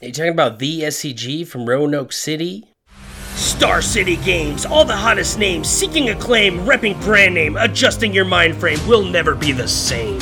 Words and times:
Are 0.00 0.06
you 0.06 0.12
talking 0.12 0.30
about 0.30 0.60
the 0.60 0.82
SCG 0.82 1.44
from 1.44 1.68
Roanoke 1.68 2.12
City? 2.12 2.72
Star 3.34 3.82
City 3.82 4.14
Games, 4.18 4.64
all 4.64 4.84
the 4.84 4.94
hottest 4.94 5.40
names, 5.40 5.68
seeking 5.68 6.10
acclaim, 6.10 6.60
repping 6.60 7.02
brand 7.02 7.34
name, 7.34 7.56
adjusting 7.56 8.14
your 8.14 8.24
mind 8.24 8.56
frame 8.56 8.78
will 8.86 9.02
never 9.02 9.34
be 9.34 9.50
the 9.50 9.66
same. 9.66 10.20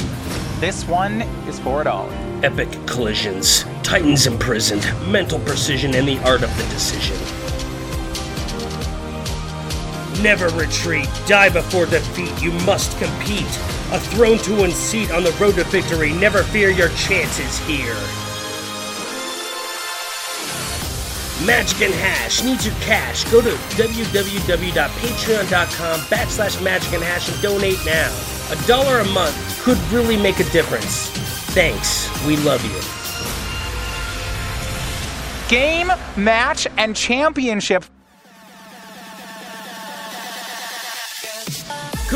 This 0.60 0.86
one 0.86 1.20
is 1.46 1.58
for 1.58 1.82
it 1.82 1.86
all. 1.86 2.08
Epic 2.42 2.70
collisions, 2.86 3.66
titans 3.82 4.26
imprisoned, 4.26 4.90
mental 5.12 5.40
precision, 5.40 5.94
and 5.94 6.08
the 6.08 6.18
art 6.20 6.42
of 6.42 6.56
the 6.56 6.64
decision. 6.70 7.18
Never 10.22 10.48
retreat, 10.58 11.10
die 11.26 11.50
before 11.50 11.84
defeat, 11.84 12.42
you 12.42 12.52
must 12.64 12.96
compete. 12.96 13.44
A 13.92 14.00
throne 14.00 14.38
to 14.38 14.64
unseat 14.64 15.10
on 15.10 15.22
the 15.22 15.32
road 15.32 15.56
to 15.56 15.64
victory, 15.64 16.14
never 16.14 16.44
fear 16.44 16.70
your 16.70 16.88
chances 16.88 17.58
here. 17.66 18.25
Magic 21.44 21.82
and 21.82 21.92
Hash 21.94 22.42
needs 22.42 22.64
your 22.64 22.74
cash. 22.76 23.24
Go 23.30 23.42
to 23.42 23.50
www.patreon.com 23.50 26.00
backslash 26.00 26.64
magic 26.64 26.94
and 26.94 27.02
hash 27.02 27.30
and 27.30 27.42
donate 27.42 27.78
now. 27.84 28.08
A 28.50 28.56
dollar 28.66 29.00
a 29.00 29.04
month 29.08 29.36
could 29.62 29.76
really 29.92 30.16
make 30.16 30.40
a 30.40 30.44
difference. 30.50 31.10
Thanks. 31.52 32.08
We 32.26 32.38
love 32.38 32.64
you. 32.64 32.80
Game, 35.48 35.92
match, 36.16 36.66
and 36.78 36.96
championship. 36.96 37.84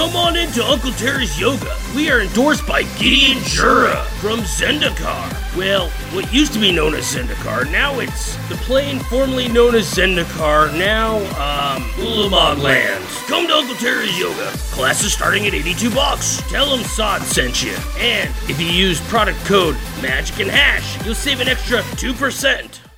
Come 0.00 0.16
on 0.16 0.34
into 0.34 0.64
Uncle 0.64 0.92
Terry's 0.92 1.38
Yoga. 1.38 1.76
We 1.94 2.10
are 2.10 2.22
endorsed 2.22 2.66
by 2.66 2.84
Gideon 2.98 3.36
Jura 3.44 4.02
from 4.18 4.40
Zendikar. 4.40 5.54
Well, 5.54 5.90
what 6.14 6.32
used 6.32 6.54
to 6.54 6.58
be 6.58 6.72
known 6.72 6.94
as 6.94 7.04
Zendikar, 7.14 7.70
now 7.70 7.98
it's 8.00 8.34
the 8.48 8.54
plane 8.64 8.98
formerly 8.98 9.48
known 9.48 9.74
as 9.74 9.94
Zendikar, 9.94 10.72
now, 10.78 11.18
um, 11.36 11.82
Ulamog 11.96 12.62
Lands. 12.62 13.14
Come 13.26 13.46
to 13.48 13.52
Uncle 13.52 13.74
Terry's 13.74 14.18
Yoga. 14.18 14.50
Classes 14.72 15.12
starting 15.12 15.46
at 15.46 15.52
82 15.52 15.90
bucks. 15.90 16.40
Tell 16.50 16.74
him 16.74 16.82
Sod 16.82 17.20
sent 17.20 17.62
you. 17.62 17.76
And 17.98 18.30
if 18.48 18.58
you 18.58 18.68
use 18.68 19.06
product 19.10 19.38
code 19.44 19.76
Magic 20.00 20.40
and 20.40 20.50
Hash, 20.50 21.04
you'll 21.04 21.14
save 21.14 21.42
an 21.42 21.48
extra 21.48 21.80
2%. 21.80 22.89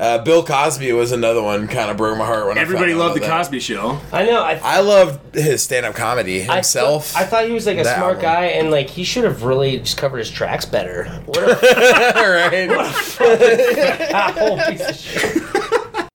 Uh, 0.00 0.16
Bill 0.24 0.42
Cosby 0.42 0.92
was 0.94 1.12
another 1.12 1.42
one. 1.42 1.68
Kind 1.68 1.90
of 1.90 1.98
broke 1.98 2.16
my 2.16 2.24
heart 2.24 2.46
when 2.46 2.56
Everybody 2.56 2.92
I 2.92 2.94
found 2.94 3.00
out 3.02 3.04
loved 3.08 3.16
the 3.16 3.20
that. 3.20 3.30
Cosby 3.30 3.60
Show. 3.60 4.00
I 4.12 4.24
know. 4.24 4.42
I, 4.42 4.58
I 4.64 4.80
loved 4.80 5.34
his 5.34 5.62
stand-up 5.62 5.94
comedy 5.94 6.48
I 6.48 6.54
himself. 6.54 7.14
I 7.14 7.24
thought 7.24 7.44
he 7.46 7.52
was 7.52 7.66
like 7.66 7.76
a 7.76 7.82
That 7.82 7.98
smart 7.98 8.14
one. 8.16 8.22
guy, 8.22 8.44
and 8.46 8.70
like 8.70 8.88
he 8.88 9.04
should 9.04 9.24
have 9.24 9.42
really 9.42 9.78
just 9.78 9.98
covered 9.98 10.16
his 10.18 10.30
tracks 10.30 10.64
better. 10.64 11.04
What 11.26 11.38
a 11.42 11.48
right? 12.70 12.70
foul 14.10 14.56
piece 14.70 14.88
of 14.88 14.96
shit. 14.96 15.42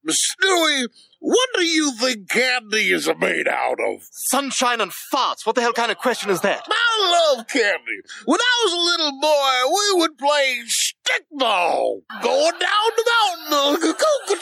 Stewie, 0.08 0.88
what 1.20 1.50
do 1.56 1.64
you 1.66 1.92
think 2.00 2.30
candy 2.30 2.92
is 2.92 3.10
made 3.20 3.48
out 3.48 3.80
of? 3.80 4.02
Sunshine 4.12 4.80
and 4.82 4.92
farts. 4.92 5.46
What 5.46 5.56
the 5.56 5.62
hell 5.62 5.74
kind 5.74 5.92
of 5.92 5.98
question 5.98 6.30
is 6.30 6.42
that? 6.42 6.62
I 6.70 7.34
love 7.36 7.48
candy. 7.48 8.02
When 8.26 8.40
I 8.40 8.64
was 8.66 8.74
a 8.74 8.78
little 9.04 9.20
boy, 9.20 9.76
we 9.76 10.02
would 10.02 10.18
play 10.20 10.62
stickball. 11.06 12.02
Going 12.22 12.52
down 12.60 12.90
the 12.98 13.06
mountain, 13.50 13.94
cuckoo. 13.94 14.36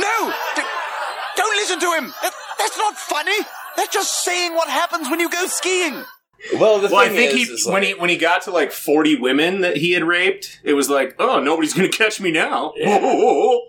No! 0.00 0.32
D- 0.56 0.62
don't 1.36 1.56
listen 1.56 1.80
to 1.80 1.92
him! 1.92 2.12
That's 2.58 2.76
not 2.78 2.96
funny! 2.96 3.36
That's 3.76 3.92
just 3.92 4.24
saying 4.24 4.54
what 4.54 4.68
happens 4.68 5.08
when 5.10 5.20
you 5.20 5.30
go 5.30 5.46
skiing! 5.46 6.02
Well, 6.54 6.78
the 6.78 6.88
Well, 6.88 6.96
I 6.98 7.08
thing 7.08 7.16
think 7.16 7.32
is, 7.32 7.48
he 7.48 7.54
is 7.54 7.66
when 7.66 7.74
like- 7.74 7.84
he 7.84 7.94
when 7.94 8.10
he 8.10 8.16
got 8.16 8.42
to 8.42 8.50
like 8.52 8.70
forty 8.72 9.16
women 9.16 9.60
that 9.62 9.76
he 9.76 9.92
had 9.92 10.04
raped, 10.04 10.60
it 10.62 10.74
was 10.74 10.88
like, 10.88 11.16
oh, 11.18 11.40
nobody's 11.40 11.74
gonna 11.74 11.88
catch 11.88 12.20
me 12.20 12.30
now. 12.30 12.72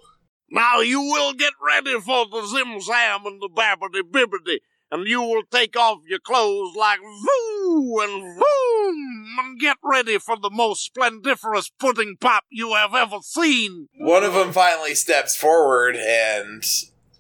Now 0.52 0.80
you 0.80 1.00
will 1.00 1.34
get 1.34 1.54
ready 1.64 2.00
for 2.00 2.26
the 2.26 2.44
zim 2.48 2.82
zam 2.82 3.24
and 3.26 3.40
the 3.40 3.50
babbity 3.56 4.02
bibbity, 4.02 4.58
and 4.92 5.08
you 5.08 5.22
will 5.22 5.44
take 5.52 5.78
off 5.78 6.00
your 6.08 6.20
clothes 6.20 6.76
like 6.76 7.00
voo 7.00 8.00
and 8.02 8.40
voom, 8.40 9.40
and 9.40 9.60
get 9.60 9.78
ready 9.84 10.18
for 10.18 10.36
the 10.38 10.50
most 10.50 10.84
splendiferous 10.84 11.70
pudding 11.80 12.18
pop 12.20 12.44
you 12.50 12.74
have 12.74 12.96
ever 12.96 13.18
seen. 13.22 13.88
one 13.98 14.24
of 14.24 14.34
them 14.34 14.52
finally 14.52 14.96
steps 14.96 15.36
forward, 15.36 15.96
and 15.96 16.64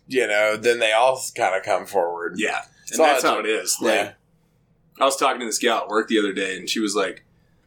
you 0.08 0.26
know, 0.28 0.58
then 0.58 0.80
they 0.80 0.92
all 0.92 1.22
kind 1.36 1.56
of 1.56 1.64
come 1.64 1.86
forward. 1.86 2.34
yeah, 2.38 2.62
and 2.88 2.96
So 2.96 3.04
that's 3.04 3.24
how 3.24 3.40
it 3.40 3.46
is. 3.46 3.78
Like, 3.80 3.94
Yeah. 3.94 4.12
I 5.00 5.06
was 5.06 5.16
talking 5.16 5.40
to 5.40 5.46
this 5.46 5.60
gal 5.60 5.84
at 5.84 5.88
work 5.88 6.08
the 6.10 6.20
other 6.20 6.34
day, 6.34 6.58
and 6.58 6.68
she 6.70 6.80
was 6.80 6.96
like, 6.96 7.24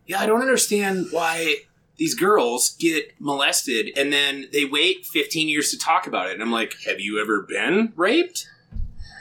"Yeah, 0.06 0.20
I 0.20 0.26
don't 0.26 0.42
understand 0.42 1.06
why 1.12 1.58
these 1.96 2.14
girls 2.14 2.70
get 2.78 3.12
molested 3.20 3.90
and 3.96 4.12
then 4.12 4.48
they 4.52 4.64
wait 4.64 5.06
15 5.06 5.48
years 5.48 5.70
to 5.70 5.78
talk 5.78 6.06
about 6.06 6.28
it." 6.28 6.32
And 6.34 6.42
I'm 6.42 6.50
like, 6.52 6.74
"Have 6.86 7.00
you 7.00 7.20
ever 7.20 7.40
been 7.42 7.92
raped?" 7.96 8.48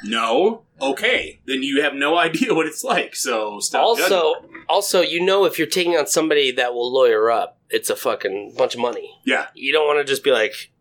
No. 0.04 0.64
Okay, 0.82 1.40
then 1.46 1.62
you 1.64 1.82
have 1.84 1.94
no 1.94 2.18
idea 2.18 2.54
what 2.56 2.66
it's 2.66 2.84
like. 2.84 3.16
So 3.16 3.60
stop. 3.60 3.98
judging. 3.98 4.14
Also, 4.18 4.50
also, 4.68 5.02
you 5.02 5.24
know, 5.24 5.46
if 5.46 5.58
you're 5.60 5.68
taking 5.68 5.96
on 5.96 6.08
somebody 6.08 6.52
that 6.54 6.74
will 6.74 6.92
lawyer 6.92 7.30
up, 7.30 7.60
it's 7.70 7.90
a 7.90 7.96
fucking 7.96 8.56
bunch 8.58 8.74
of 8.76 8.82
money. 8.82 9.20
yeah, 9.26 9.48
You 9.54 9.72
don't 9.74 9.86
want 9.86 10.00
to 10.00 10.06
just 10.12 10.24
be 10.24 10.32
like, 10.32 10.72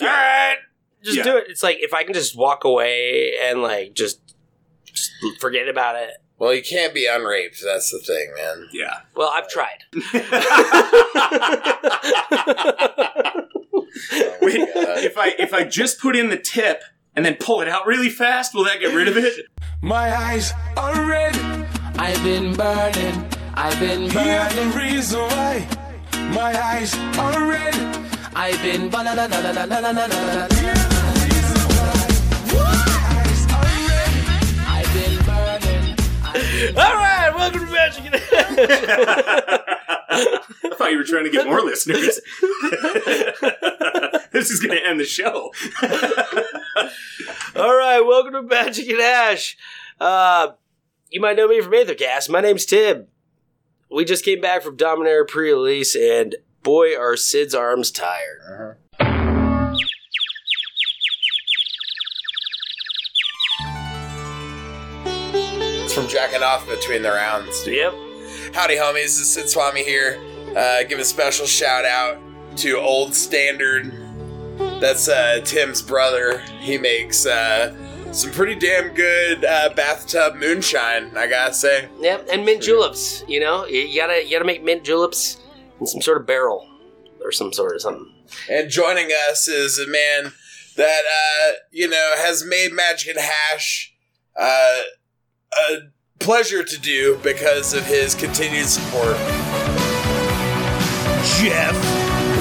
all 0.00 0.06
right, 0.06 0.56
just 1.02 1.16
Yeah. 1.16 1.22
do 1.24 1.36
it. 1.38 1.46
It's 1.48 1.62
like 1.62 1.78
if 1.80 1.92
I 1.92 2.04
can 2.04 2.14
just 2.14 2.36
walk 2.36 2.64
away 2.64 3.32
and 3.42 3.62
like 3.62 3.94
just, 3.94 4.20
just 4.84 5.10
forget 5.40 5.68
about 5.68 5.96
it. 5.96 6.10
Well, 6.38 6.54
you 6.54 6.62
can't 6.62 6.94
be 6.94 7.06
unraped. 7.06 7.60
That's 7.64 7.90
the 7.90 7.98
thing, 7.98 8.32
man. 8.36 8.68
yeah. 8.72 9.00
Well, 9.16 9.28
I've 9.34 9.48
tried. 9.48 9.78
Wait, 14.40 14.60
if 15.04 15.18
I 15.18 15.34
if 15.38 15.52
I 15.52 15.64
just 15.64 16.00
put 16.00 16.16
in 16.16 16.30
the 16.30 16.38
tip 16.38 16.82
and 17.18 17.26
then 17.26 17.34
pull 17.34 17.60
it 17.60 17.66
out 17.66 17.84
really 17.84 18.10
fast? 18.10 18.54
Will 18.54 18.62
that 18.62 18.78
get 18.78 18.94
rid 18.94 19.08
of 19.08 19.16
it? 19.16 19.34
My 19.82 20.16
eyes 20.16 20.52
are 20.76 21.04
red. 21.04 21.34
I've 21.98 22.22
been 22.22 22.54
burning. 22.54 23.26
I've 23.54 23.80
been 23.80 24.08
burning. 24.08 24.28
Here's 24.28 24.54
the 24.54 24.66
reason 24.78 25.18
why. 25.22 25.66
My 26.32 26.56
eyes 26.56 26.94
are 27.18 27.48
red. 27.48 27.74
I've 28.36 28.62
been 28.62 28.88
burning. 28.88 29.18
All 36.76 36.94
right, 36.94 37.32
welcome 37.34 37.66
to 37.66 37.72
Magic. 37.72 38.04
I 40.08 40.70
thought 40.76 40.92
you 40.92 40.98
were 40.98 41.04
trying 41.04 41.24
to 41.24 41.30
get 41.30 41.46
more 41.46 41.62
listeners 41.62 42.20
this 44.38 44.50
is 44.50 44.60
going 44.60 44.78
to 44.78 44.86
end 44.86 45.00
the 45.00 45.04
show. 45.04 45.50
All 47.56 47.76
right, 47.76 48.00
welcome 48.00 48.34
to 48.34 48.42
Magic 48.42 48.88
and 48.88 49.00
Ash. 49.00 49.56
Uh, 49.98 50.52
you 51.10 51.20
might 51.20 51.36
know 51.36 51.48
me 51.48 51.60
from 51.60 51.72
Aethercast. 51.72 52.30
My 52.30 52.40
name's 52.40 52.64
Tim. 52.64 53.08
We 53.90 54.04
just 54.04 54.24
came 54.24 54.40
back 54.40 54.62
from 54.62 54.76
Dominaria 54.76 55.26
pre-release, 55.26 55.96
and 55.96 56.36
boy, 56.62 56.96
are 56.96 57.16
Sid's 57.16 57.52
arms 57.52 57.90
tired. 57.90 58.76
It's 65.82 65.92
from 65.92 66.06
jacking 66.06 66.44
off 66.44 66.68
between 66.68 67.02
the 67.02 67.10
rounds. 67.10 67.66
Yep. 67.66 67.92
Howdy, 68.54 68.76
homies. 68.76 68.94
This 68.94 69.18
is 69.18 69.32
Sid 69.32 69.48
Swami 69.48 69.82
here. 69.82 70.20
Uh, 70.56 70.84
give 70.84 71.00
a 71.00 71.04
special 71.04 71.46
shout 71.46 71.84
out 71.84 72.18
to 72.58 72.78
Old 72.78 73.14
Standard. 73.14 73.92
That's 74.80 75.08
uh, 75.08 75.40
Tim's 75.44 75.82
brother. 75.82 76.38
He 76.60 76.78
makes 76.78 77.26
uh, 77.26 77.74
some 78.12 78.30
pretty 78.30 78.54
damn 78.54 78.94
good 78.94 79.44
uh, 79.44 79.70
bathtub 79.74 80.36
moonshine, 80.36 81.16
I 81.16 81.26
gotta 81.26 81.52
say. 81.52 81.88
Yep, 82.00 82.28
and 82.32 82.44
mint 82.44 82.62
juleps. 82.62 83.24
You 83.26 83.40
know, 83.40 83.66
you 83.66 83.80
you 83.80 84.00
gotta 84.00 84.24
you 84.24 84.30
gotta 84.30 84.44
make 84.44 84.62
mint 84.62 84.84
juleps 84.84 85.38
in 85.80 85.86
some 85.86 86.00
sort 86.00 86.20
of 86.20 86.26
barrel 86.26 86.68
or 87.22 87.32
some 87.32 87.52
sort 87.52 87.74
of 87.74 87.82
something. 87.82 88.12
And 88.50 88.70
joining 88.70 89.10
us 89.30 89.48
is 89.48 89.78
a 89.78 89.86
man 89.86 90.32
that, 90.76 91.02
uh, 91.04 91.52
you 91.72 91.88
know, 91.88 92.14
has 92.18 92.44
made 92.44 92.72
Magic 92.72 93.16
and 93.16 93.18
Hash 93.18 93.92
uh, 94.36 94.82
a 95.70 95.76
pleasure 96.20 96.62
to 96.62 96.78
do 96.78 97.18
because 97.22 97.74
of 97.74 97.84
his 97.86 98.14
continued 98.14 98.66
support. 98.66 99.16
Jeff 101.36 101.74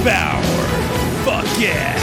Bauer. 0.05 0.43
Fuck 1.25 1.59
yeah. 1.59 1.96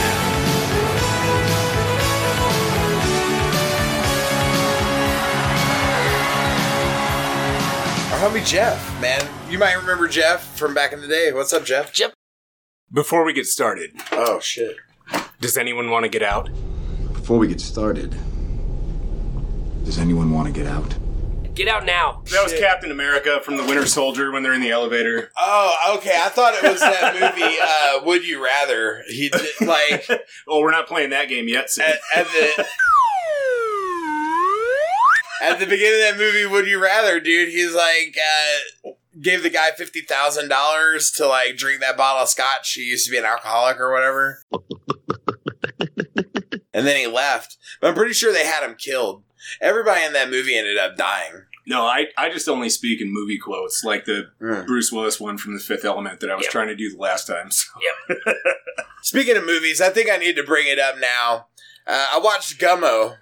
Homie 8.25 8.43
Jeff, 8.43 8.99
man. 9.01 9.21
You 9.51 9.59
might 9.59 9.73
remember 9.73 10.07
Jeff 10.07 10.57
from 10.57 10.73
back 10.73 10.93
in 10.93 10.99
the 10.99 11.07
day. 11.07 11.31
What's 11.31 11.53
up, 11.53 11.63
Jeff? 11.63 11.93
Jeff. 11.93 12.11
Before 12.91 13.23
we 13.23 13.33
get 13.33 13.45
started, 13.45 13.91
Oh, 14.11 14.39
shit. 14.39 14.77
does 15.39 15.57
anyone 15.57 15.91
want 15.91 16.05
to 16.05 16.09
get 16.09 16.23
out? 16.23 16.49
Before 17.13 17.37
we 17.37 17.47
get 17.47 17.61
started, 17.61 18.15
does 19.83 19.99
anyone 19.99 20.31
want 20.31 20.47
to 20.47 20.51
get 20.53 20.65
out? 20.65 20.95
Get 21.53 21.67
out 21.67 21.85
now. 21.85 22.23
That 22.31 22.41
was 22.43 22.51
Captain 22.53 22.89
America 22.89 23.39
from 23.43 23.57
the 23.57 23.63
Winter 23.63 23.85
Soldier 23.85 24.31
when 24.31 24.41
they're 24.41 24.53
in 24.55 24.61
the 24.61 24.71
elevator. 24.71 25.29
Oh, 25.37 25.95
okay. 25.97 26.17
I 26.19 26.29
thought 26.29 26.55
it 26.55 26.63
was 26.63 26.81
that 26.81 27.13
movie. 27.13 27.55
Uh, 27.61 28.03
Would 28.05 28.25
you 28.25 28.43
rather? 28.43 29.03
He 29.07 29.29
did, 29.29 29.47
like 29.61 30.09
Oh, 30.47 30.61
we're 30.61 30.71
not 30.71 30.87
playing 30.87 31.11
that 31.11 31.29
game 31.29 31.47
yet. 31.47 31.69
Sid. 31.69 31.85
at, 31.85 31.99
at 32.15 32.25
the 32.25 32.65
at 35.41 35.59
the 35.59 35.65
beginning 35.65 36.01
of 36.01 36.17
that 36.17 36.17
movie. 36.17 36.45
Would 36.45 36.67
you 36.67 36.81
rather, 36.81 37.19
dude? 37.19 37.49
He's 37.49 37.73
like 37.73 38.15
uh, 38.85 38.89
gave 39.21 39.43
the 39.43 39.49
guy 39.49 39.71
fifty 39.71 40.01
thousand 40.01 40.49
dollars 40.49 41.11
to 41.11 41.27
like 41.27 41.57
drink 41.57 41.81
that 41.81 41.97
bottle 41.97 42.23
of 42.23 42.29
scotch. 42.29 42.73
He 42.73 42.83
used 42.83 43.05
to 43.05 43.11
be 43.11 43.17
an 43.17 43.25
alcoholic 43.25 43.79
or 43.79 43.91
whatever. 43.91 44.41
And 46.73 46.85
then 46.85 46.97
he 46.97 47.07
left. 47.07 47.55
But 47.79 47.87
I'm 47.87 47.93
pretty 47.95 48.11
sure 48.13 48.33
they 48.33 48.45
had 48.45 48.61
him 48.67 48.75
killed. 48.77 49.23
Everybody 49.61 50.03
in 50.03 50.11
that 50.11 50.29
movie 50.29 50.57
ended 50.57 50.77
up 50.77 50.97
dying. 50.97 51.43
No, 51.65 51.85
I, 51.85 52.07
I 52.17 52.29
just 52.29 52.49
only 52.49 52.67
speak 52.69 52.99
in 53.01 53.13
movie 53.13 53.37
quotes, 53.39 53.81
like 53.85 54.03
the 54.03 54.25
Mm. 54.41 54.67
Bruce 54.67 54.91
Willis 54.91 55.17
one 55.19 55.37
from 55.37 55.53
The 55.53 55.61
Fifth 55.61 55.85
Element 55.85 56.19
that 56.19 56.29
I 56.29 56.35
was 56.35 56.43
Yep. 56.43 56.51
trying 56.51 56.67
to 56.67 56.75
do 56.75 56.91
the 56.91 56.97
last 56.97 57.27
time. 57.27 57.49
So. 57.49 57.65
Speaking 59.03 59.37
of 59.37 59.45
movies, 59.45 59.79
I 59.79 59.89
think 59.89 60.09
I 60.11 60.17
need 60.17 60.35
to 60.35 60.43
bring 60.43 60.67
it 60.67 60.77
up 60.77 60.95
now. 60.99 61.47
Uh, 61.87 62.07
I 62.13 62.19
watched 62.19 62.59
Gummo. 62.59 63.15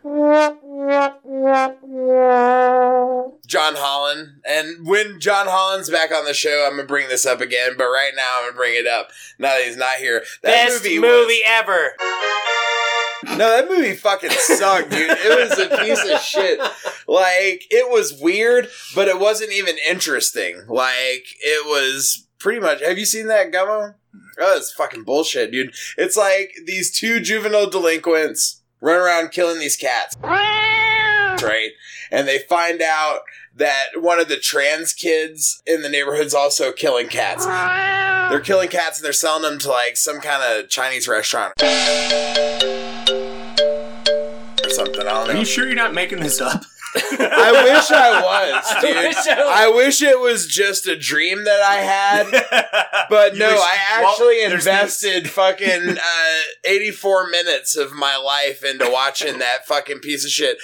John 3.46 3.76
Holland. 3.76 4.42
And 4.48 4.88
when 4.88 5.20
John 5.20 5.48
Holland's 5.48 5.90
back 5.90 6.12
on 6.14 6.26
the 6.26 6.34
show, 6.34 6.64
I'm 6.66 6.76
going 6.78 6.84
to 6.84 6.88
bring 6.88 7.10
this 7.10 7.26
up 7.26 7.42
again. 7.42 7.74
But 7.78 7.86
right 7.86 8.12
now, 8.16 8.38
I'm 8.38 8.44
going 8.44 8.54
to 8.54 8.58
bring 8.58 8.76
it 8.76 8.88
up 8.88 9.10
now 9.38 9.50
that 9.50 9.66
he's 9.66 9.78
not 9.78 9.96
here. 9.96 10.24
That 10.44 10.68
Best 10.70 10.84
movie, 10.84 11.00
was- 11.00 11.42
ever. 11.46 11.94
no, 13.38 13.50
that 13.50 13.68
movie 13.70 13.94
fucking 13.96 14.30
sucked, 14.32 14.92
dude. 14.92 15.10
It 15.12 15.50
was 15.50 15.60
a 15.60 15.78
piece 15.78 16.04
of 16.10 16.22
shit. 16.22 16.60
Like, 17.08 17.64
it 17.70 17.92
was 17.92 18.14
weird, 18.22 18.70
but 18.96 19.08
it 19.10 19.20
wasn't 19.20 19.52
even 19.52 19.76
interesting. 19.88 20.64
Like, 20.70 21.26
it 21.42 21.66
was 21.68 22.28
pretty 22.40 22.60
much. 22.62 22.82
Have 22.82 22.98
you 22.98 23.06
seen 23.06 23.28
that, 23.28 23.52
Gummo? 23.52 23.96
Oh, 24.40 24.58
it's 24.58 24.72
fucking 24.72 25.04
bullshit, 25.04 25.52
dude. 25.52 25.74
It's 25.98 26.18
like 26.18 26.54
these 26.66 26.92
two 26.92 27.20
juvenile 27.20 27.70
delinquents 27.70 28.62
run 28.82 29.00
around 29.00 29.32
killing 29.32 29.60
these 29.60 29.76
cats. 29.76 30.18
Right? 30.22 31.72
And 32.12 32.28
they 32.28 32.40
find 32.40 32.82
out 32.82 33.20
that 33.56 33.90
one 33.96 34.20
of 34.20 34.28
the 34.30 34.38
trans 34.38 34.94
kids 34.94 35.62
in 35.66 35.82
the 35.82 35.90
neighborhood's 35.90 36.34
also 36.34 36.72
killing 36.72 37.08
cats. 37.08 37.46
They're 37.46 38.40
killing 38.40 38.70
cats 38.70 38.98
and 38.98 39.06
they're 39.06 39.14
selling 39.14 39.44
them 39.44 39.60
to 39.60 39.70
like 39.70 39.98
some 39.98 40.20
kind 40.20 40.42
of 40.44 40.70
Chinese 40.70 41.08
restaurant. 41.08 41.54
Or 41.62 41.66
something. 44.70 45.02
I 45.02 45.04
don't 45.04 45.28
know. 45.28 45.34
Are 45.34 45.38
you 45.38 45.46
sure 45.46 45.66
you're 45.66 45.76
not 45.76 45.94
making 45.94 46.20
this 46.20 46.42
up? 46.42 46.64
I 46.96 47.52
wish 47.64 47.92
I 47.92 48.22
was, 48.22 48.76
dude. 48.82 48.96
I 48.96 49.08
wish 49.08 49.28
I 49.28 49.68
wish, 49.70 50.02
it 50.02 50.20
was 50.20 50.48
just 50.48 50.88
a 50.88 50.96
dream 50.98 51.44
that 51.46 51.62
I 51.62 51.76
had. 51.78 52.84
But 53.10 53.34
You 53.34 53.40
no, 53.40 53.50
wish- 53.50 53.60
I 53.60 53.78
actually 54.02 54.36
there's 54.48 54.66
invested 54.66 55.30
fucking 55.30 55.98
uh, 55.98 56.40
84 56.64 57.30
minutes 57.30 57.76
of 57.76 57.92
my 57.94 58.16
life 58.16 58.64
into 58.64 58.90
watching 58.90 59.40
that 59.40 59.66
fucking 59.68 60.00
piece 60.00 60.24
of 60.26 60.32
shit. 60.32 60.58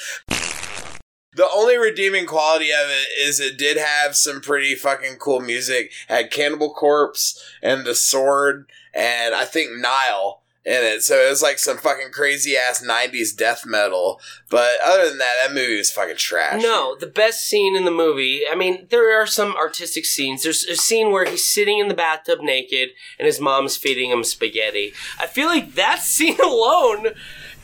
The 1.36 1.48
only 1.54 1.78
redeeming 1.78 2.26
quality 2.26 2.72
of 2.72 2.90
it 2.90 3.08
is 3.20 3.40
it 3.40 3.58
did 3.58 3.78
have 3.78 4.16
some 4.16 4.42
pretty 4.42 4.74
fucking 4.76 5.18
cool 5.18 5.40
music. 5.42 5.92
It 6.10 6.14
had 6.14 6.32
Cannibal 6.32 6.74
Corpse 6.74 7.40
and 7.62 7.86
The 7.86 7.94
Sword 7.96 8.70
and 8.94 9.36
I 9.36 9.46
think 9.46 9.72
Nile 9.78 10.39
in 10.66 10.84
it. 10.84 11.04
So 11.04 11.16
it 11.16 11.30
was 11.30 11.42
like 11.42 11.58
some 11.58 11.78
fucking 11.78 12.12
crazy 12.12 12.56
ass 12.58 12.84
90s 12.86 13.36
death 13.36 13.66
metal. 13.66 14.20
But 14.50 14.76
other 14.84 15.10
than 15.10 15.18
that, 15.20 15.36
that 15.42 15.54
movie 15.54 15.78
was 15.78 15.92
fucking 15.92 16.18
trash. 16.18 16.62
No, 16.62 16.96
the 17.00 17.08
best 17.08 17.46
scene 17.46 17.76
in 17.76 17.86
the 17.86 17.92
movie. 17.92 18.42
I 18.50 18.56
mean, 18.56 18.88
there 18.90 19.20
are 19.20 19.26
some 19.26 19.56
artistic 19.56 20.06
scenes. 20.06 20.44
There's 20.44 20.64
a 20.66 20.76
scene 20.76 21.12
where 21.12 21.26
he's 21.26 21.48
sitting 21.48 21.80
in 21.80 21.88
the 21.88 21.94
bathtub 21.94 22.40
naked 22.42 22.90
and 23.18 23.26
his 23.26 23.40
mom's 23.40 23.78
feeding 23.78 24.12
him 24.12 24.24
spaghetti. 24.24 24.94
I 25.20 25.28
feel 25.28 25.48
like 25.48 25.74
that 25.76 26.00
scene 26.04 26.40
alone, 26.40 27.08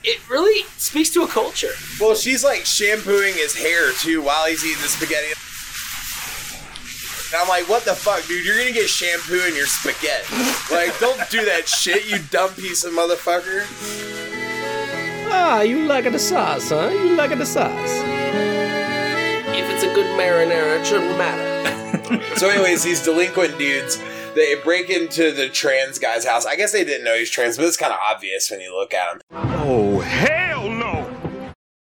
it 0.03 0.29
really 0.29 0.63
speaks 0.77 1.09
to 1.11 1.23
a 1.23 1.27
culture. 1.27 1.73
Well, 1.99 2.15
she's 2.15 2.43
like 2.43 2.65
shampooing 2.65 3.33
his 3.33 3.55
hair 3.57 3.91
too 3.91 4.21
while 4.21 4.45
he's 4.45 4.63
eating 4.63 4.81
the 4.81 4.87
spaghetti. 4.87 5.33
And 7.35 7.41
I'm 7.41 7.49
like, 7.49 7.67
what 7.67 7.83
the 7.83 7.93
fuck, 7.93 8.25
dude? 8.27 8.45
You're 8.45 8.57
gonna 8.57 8.71
get 8.71 8.89
shampoo 8.89 9.41
in 9.45 9.57
your 9.57 9.65
spaghetti. 9.65 10.33
Like, 10.73 10.97
don't 10.99 11.19
do 11.29 11.43
that 11.43 11.67
shit, 11.67 12.07
you 12.09 12.19
dumb 12.31 12.51
piece 12.51 12.85
of 12.85 12.93
motherfucker. 12.93 13.65
Ah, 15.29 15.59
you 15.59 15.85
like 15.85 16.09
the 16.09 16.17
sauce, 16.17 16.69
huh? 16.69 16.87
You 16.87 17.17
like 17.17 17.37
the 17.37 17.45
sauce. 17.45 17.91
If 19.53 19.69
it's 19.69 19.83
a 19.83 19.93
good 19.93 20.05
marinara, 20.17 20.79
it 20.79 20.85
shouldn't 20.85 21.17
matter. 21.17 21.51
So, 22.37 22.49
anyways, 22.49 22.83
these 22.83 23.01
delinquent 23.01 23.57
dudes, 23.57 24.01
they 24.35 24.55
break 24.63 24.89
into 24.89 25.31
the 25.31 25.49
trans 25.49 25.97
guy's 25.99 26.23
house. 26.25 26.45
I 26.45 26.55
guess 26.55 26.71
they 26.71 26.85
didn't 26.85 27.03
know 27.03 27.17
he's 27.17 27.31
trans, 27.31 27.57
but 27.57 27.65
it's 27.65 27.77
kind 27.77 27.91
of 27.91 27.99
obvious 27.99 28.49
when 28.51 28.61
you 28.61 28.77
look 28.77 28.93
at 28.93 29.15
him. 29.15 29.21
Oh, 29.31 29.99
hell 30.01 30.35
no! 30.37 30.44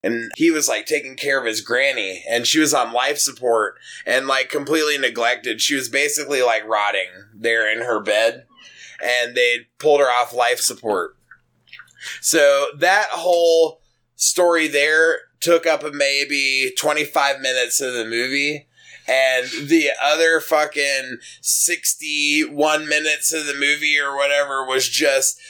And 0.09 0.33
he 0.37 0.51
was 0.51 0.69
like 0.69 0.87
taking 0.87 1.17
care 1.17 1.39
of 1.39 1.45
his 1.45 1.61
granny 1.61 2.25
and 2.29 2.47
she 2.47 2.59
was 2.59 2.73
on 2.73 2.93
life 2.93 3.19
support 3.19 3.77
and 4.07 4.27
like 4.27 4.49
completely 4.49 4.97
neglected. 4.97 5.61
She 5.61 5.75
was 5.75 5.89
basically 5.89 6.43
like 6.43 6.67
rotting 6.67 7.09
there 7.35 7.71
in 7.71 7.81
her 7.81 8.01
bed 8.01 8.47
and 9.03 9.35
they 9.35 9.67
pulled 9.79 10.01
her 10.01 10.07
off 10.07 10.33
life 10.33 10.61
support. 10.61 11.17
So 12.21 12.67
that 12.79 13.09
whole 13.11 13.81
story 14.17 14.67
there 14.69 15.19
took 15.41 15.67
up 15.67 15.83
maybe 15.93 16.73
25 16.79 17.41
minutes 17.41 17.81
of 17.81 17.93
the 17.93 18.05
movie 18.05 18.68
and 19.09 19.49
the 19.69 19.91
other 20.03 20.41
fucking 20.41 21.19
61 21.41 22.87
minutes 22.89 23.33
of 23.33 23.47
the 23.47 23.55
movie 23.55 23.99
or 23.99 24.17
whatever 24.17 24.65
was 24.65 24.89
just 24.89 25.41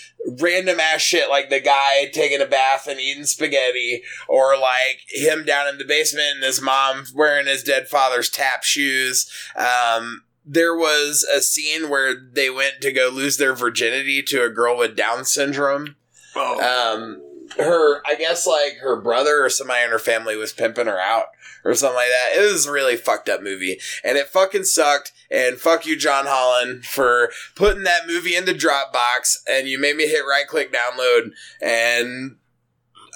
random 0.40 0.80
ass 0.80 1.00
shit 1.00 1.28
like 1.28 1.48
the 1.48 1.60
guy 1.60 2.06
taking 2.12 2.40
a 2.40 2.46
bath 2.46 2.86
and 2.88 2.98
eating 3.00 3.24
spaghetti 3.24 4.02
or 4.28 4.58
like 4.58 5.00
him 5.08 5.44
down 5.44 5.68
in 5.68 5.78
the 5.78 5.84
basement 5.84 6.26
and 6.34 6.44
his 6.44 6.60
mom 6.60 7.04
wearing 7.14 7.46
his 7.46 7.62
dead 7.62 7.88
father's 7.88 8.28
tap 8.28 8.62
shoes 8.64 9.30
um 9.56 10.22
there 10.44 10.74
was 10.74 11.24
a 11.32 11.40
scene 11.40 11.88
where 11.88 12.14
they 12.14 12.48
went 12.50 12.80
to 12.80 12.90
go 12.92 13.10
lose 13.12 13.36
their 13.36 13.54
virginity 13.54 14.22
to 14.22 14.42
a 14.44 14.48
girl 14.50 14.76
with 14.76 14.96
down 14.96 15.24
syndrome 15.24 15.94
Oh. 16.34 16.94
um 16.94 17.22
her 17.56 18.02
i 18.06 18.14
guess 18.14 18.46
like 18.46 18.78
her 18.80 19.00
brother 19.00 19.44
or 19.44 19.48
somebody 19.48 19.84
in 19.84 19.90
her 19.90 19.98
family 19.98 20.36
was 20.36 20.52
pimping 20.52 20.86
her 20.86 21.00
out 21.00 21.26
or 21.64 21.74
something 21.74 21.96
like 21.96 22.08
that. 22.08 22.38
It 22.38 22.52
was 22.52 22.66
a 22.66 22.72
really 22.72 22.96
fucked 22.96 23.28
up 23.28 23.42
movie. 23.42 23.78
And 24.04 24.16
it 24.16 24.28
fucking 24.28 24.64
sucked. 24.64 25.12
And 25.30 25.58
fuck 25.58 25.86
you 25.86 25.96
john 25.96 26.24
holland 26.26 26.84
for 26.84 27.30
putting 27.54 27.84
that 27.84 28.06
movie 28.06 28.34
in 28.34 28.46
the 28.46 28.54
dropbox. 28.54 29.36
And 29.48 29.68
you 29.68 29.78
made 29.78 29.96
me 29.96 30.06
hit 30.06 30.22
right 30.28 30.46
click 30.46 30.72
download. 30.72 31.32
And 31.60 32.36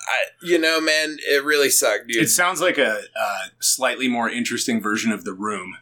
I, 0.07 0.25
you 0.43 0.59
know, 0.59 0.81
man, 0.81 1.17
it 1.21 1.45
really 1.45 1.71
sucked, 1.71 2.09
dude. 2.09 2.25
It 2.25 2.29
sounds 2.29 2.61
like 2.61 2.77
a, 2.77 3.03
slightly 3.61 4.09
more 4.09 4.29
interesting 4.29 4.83
version 4.83 5.13
of 5.13 5.25
The 5.25 5.33
Room. 5.33 5.77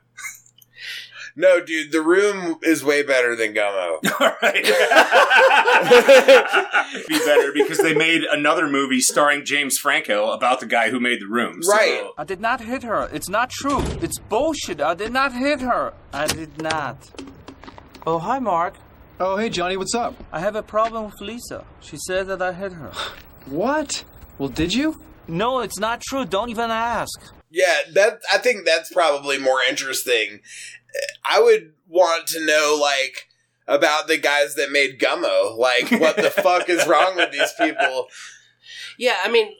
No, 1.36 1.60
dude, 1.64 1.92
the 1.92 2.02
room 2.02 2.58
is 2.62 2.84
way 2.84 3.02
better 3.02 3.34
than 3.36 3.54
Gummo. 3.54 3.98
All 4.20 4.32
right. 4.42 4.64
Be 7.08 7.18
better 7.24 7.52
because 7.52 7.78
they 7.78 7.94
made 7.94 8.22
another 8.24 8.68
movie 8.68 9.00
starring 9.00 9.44
James 9.44 9.78
Franco 9.78 10.30
about 10.32 10.60
the 10.60 10.66
guy 10.66 10.90
who 10.90 11.00
made 11.00 11.20
The 11.20 11.26
Room. 11.26 11.62
So- 11.62 11.72
Right. 11.72 12.04
I 12.18 12.24
did 12.24 12.40
not 12.40 12.60
hit 12.62 12.82
her. 12.82 13.08
It's 13.12 13.28
not 13.28 13.50
true. 13.50 13.80
It's 14.02 14.18
bullshit. 14.18 14.80
I 14.80 14.94
did 14.94 15.12
not 15.12 15.32
hit 15.32 15.60
her. 15.60 15.92
I 16.12 16.26
did 16.26 16.60
not. 16.60 16.96
Oh, 18.06 18.18
hi, 18.18 18.38
Mark. 18.38 18.74
Oh, 19.18 19.36
hey, 19.36 19.50
Johnny, 19.50 19.76
what's 19.76 19.94
up? 19.94 20.14
I 20.32 20.40
have 20.40 20.56
a 20.56 20.62
problem 20.62 21.04
with 21.04 21.20
Lisa. 21.20 21.64
She 21.80 21.96
said 21.98 22.26
that 22.28 22.40
I 22.42 22.52
hit 22.52 22.72
her. 22.72 22.92
What? 23.46 24.04
Well, 24.38 24.50
did 24.50 24.74
you? 24.74 24.96
No, 25.26 25.60
it's 25.60 25.78
not 25.78 26.02
true. 26.02 26.24
Don't 26.26 26.50
even 26.50 26.70
ask. 26.70 27.18
Yeah, 27.50 27.80
that 27.94 28.20
I 28.32 28.36
think 28.38 28.64
that's 28.66 28.92
probably 28.92 29.38
more 29.38 29.58
interesting. 29.68 30.40
I 31.28 31.40
would 31.40 31.72
want 31.88 32.26
to 32.28 32.44
know 32.44 32.78
like 32.80 33.28
about 33.66 34.08
the 34.08 34.18
guys 34.18 34.54
that 34.56 34.70
made 34.72 34.98
Gummo. 35.00 35.56
Like, 35.56 35.90
what 36.00 36.16
the 36.16 36.30
fuck 36.42 36.68
is 36.68 36.86
wrong 36.88 37.16
with 37.16 37.30
these 37.32 37.52
people? 37.58 38.06
Yeah, 38.98 39.16
I 39.24 39.30
mean, 39.30 39.54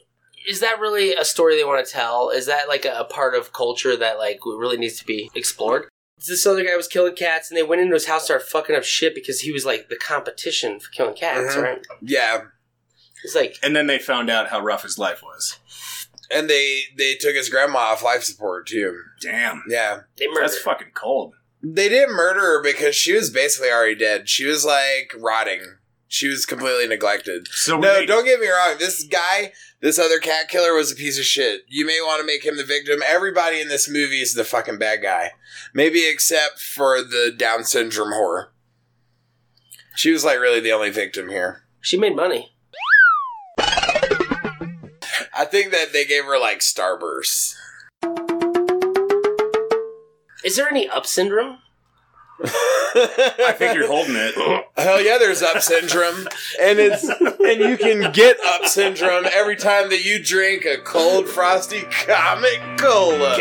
is 0.47 0.59
that 0.59 0.79
really 0.79 1.13
a 1.15 1.23
story 1.25 1.55
they 1.55 1.63
want 1.63 1.85
to 1.85 1.91
tell? 1.91 2.29
Is 2.29 2.45
that 2.47 2.67
like 2.67 2.85
a, 2.85 2.99
a 2.99 3.05
part 3.05 3.35
of 3.35 3.53
culture 3.53 3.95
that 3.95 4.17
like 4.17 4.39
really 4.45 4.77
needs 4.77 4.99
to 4.99 5.05
be 5.05 5.29
explored? 5.35 5.87
This 6.27 6.45
other 6.45 6.63
guy 6.63 6.75
was 6.75 6.87
killing 6.87 7.15
cats, 7.15 7.49
and 7.49 7.57
they 7.57 7.63
went 7.63 7.81
into 7.81 7.95
his 7.95 8.05
house, 8.05 8.21
and 8.21 8.25
started 8.25 8.45
fucking 8.47 8.75
up 8.75 8.83
shit 8.83 9.15
because 9.15 9.39
he 9.41 9.51
was 9.51 9.65
like 9.65 9.89
the 9.89 9.95
competition 9.95 10.79
for 10.79 10.89
killing 10.91 11.15
cats, 11.15 11.55
Mhm. 11.55 11.63
right? 11.63 11.81
Yeah, 12.01 12.41
It's 13.23 13.33
like 13.35 13.57
And 13.63 13.75
then 13.75 13.87
they 13.87 13.97
found 13.97 14.29
out 14.29 14.49
how 14.49 14.59
rough 14.59 14.83
his 14.83 14.97
life 14.99 15.21
was. 15.23 15.57
And 16.33 16.49
they 16.49 16.81
they 16.97 17.15
took 17.15 17.35
his 17.35 17.49
grandma 17.49 17.79
off 17.79 18.03
life 18.03 18.23
support 18.23 18.67
too. 18.67 19.01
Damn. 19.21 19.63
Yeah, 19.67 20.01
they 20.17 20.27
murdered. 20.27 20.43
That's 20.43 20.59
fucking 20.59 20.91
cold. 20.93 21.35
they 21.63 21.89
didn't 21.89 22.15
murder 22.15 22.39
her 22.41 22.63
because 22.63 22.95
she 22.95 23.13
was 23.13 23.29
basically 23.29 23.69
already 23.71 23.95
dead. 23.95 24.27
She 24.29 24.45
was 24.45 24.65
like 24.65 25.13
rotting. 25.17 25.61
She 26.07 26.27
was 26.27 26.45
completely 26.45 26.87
neglected. 26.87 27.47
So 27.49 27.77
no, 27.79 27.99
we- 27.99 28.05
don't 28.05 28.25
get 28.25 28.39
me 28.41 28.49
wrong. 28.49 28.75
This 28.79 29.03
guy, 29.03 29.53
this 29.79 29.97
other 29.97 30.19
cat 30.19 30.49
killer, 30.49 30.73
was 30.73 30.91
a 30.91 30.95
piece 30.95 31.17
of 31.17 31.23
shit. 31.23 31.61
You 31.69 31.85
may 31.85 31.99
want 32.01 32.19
to 32.19 32.27
make 32.27 32.43
him 32.45 32.57
the 32.57 32.65
victim. 32.65 33.01
Everybody 33.07 33.61
in 33.61 33.69
this 33.69 33.87
movie 33.89 34.21
is 34.21 34.33
the 34.33 34.43
fucking 34.43 34.77
bad 34.77 35.01
guy, 35.01 35.31
maybe 35.73 36.05
except 36.05 36.59
for 36.59 37.01
the 37.01 37.33
Down 37.35 37.63
syndrome 37.63 38.11
whore. 38.11 38.47
She 39.95 40.11
was 40.11 40.25
like 40.25 40.39
really 40.39 40.59
the 40.59 40.71
only 40.73 40.89
victim 40.89 41.29
here. 41.29 41.63
She 41.79 41.97
made 41.97 42.15
money. 42.15 42.50
I 45.41 45.45
think 45.45 45.71
that 45.71 45.91
they 45.91 46.05
gave 46.05 46.25
her 46.25 46.39
like 46.39 46.59
starbursts. 46.59 47.55
Is 50.45 50.55
there 50.55 50.69
any 50.69 50.87
up 50.87 51.07
syndrome? 51.07 51.57
I 52.43 53.55
think 53.57 53.73
you're 53.73 53.87
holding 53.87 54.13
it. 54.15 54.35
Hell 54.77 55.01
yeah, 55.01 55.17
there's 55.17 55.41
up 55.41 55.63
syndrome, 55.63 56.27
and 56.61 56.77
it's 56.77 57.09
and 57.09 57.59
you 57.59 57.75
can 57.75 58.11
get 58.11 58.37
up 58.45 58.65
syndrome 58.65 59.25
every 59.33 59.55
time 59.55 59.89
that 59.89 60.05
you 60.05 60.23
drink 60.23 60.63
a 60.65 60.77
cold 60.77 61.27
frosty 61.27 61.81
comic 61.89 62.61
cola. 62.77 63.35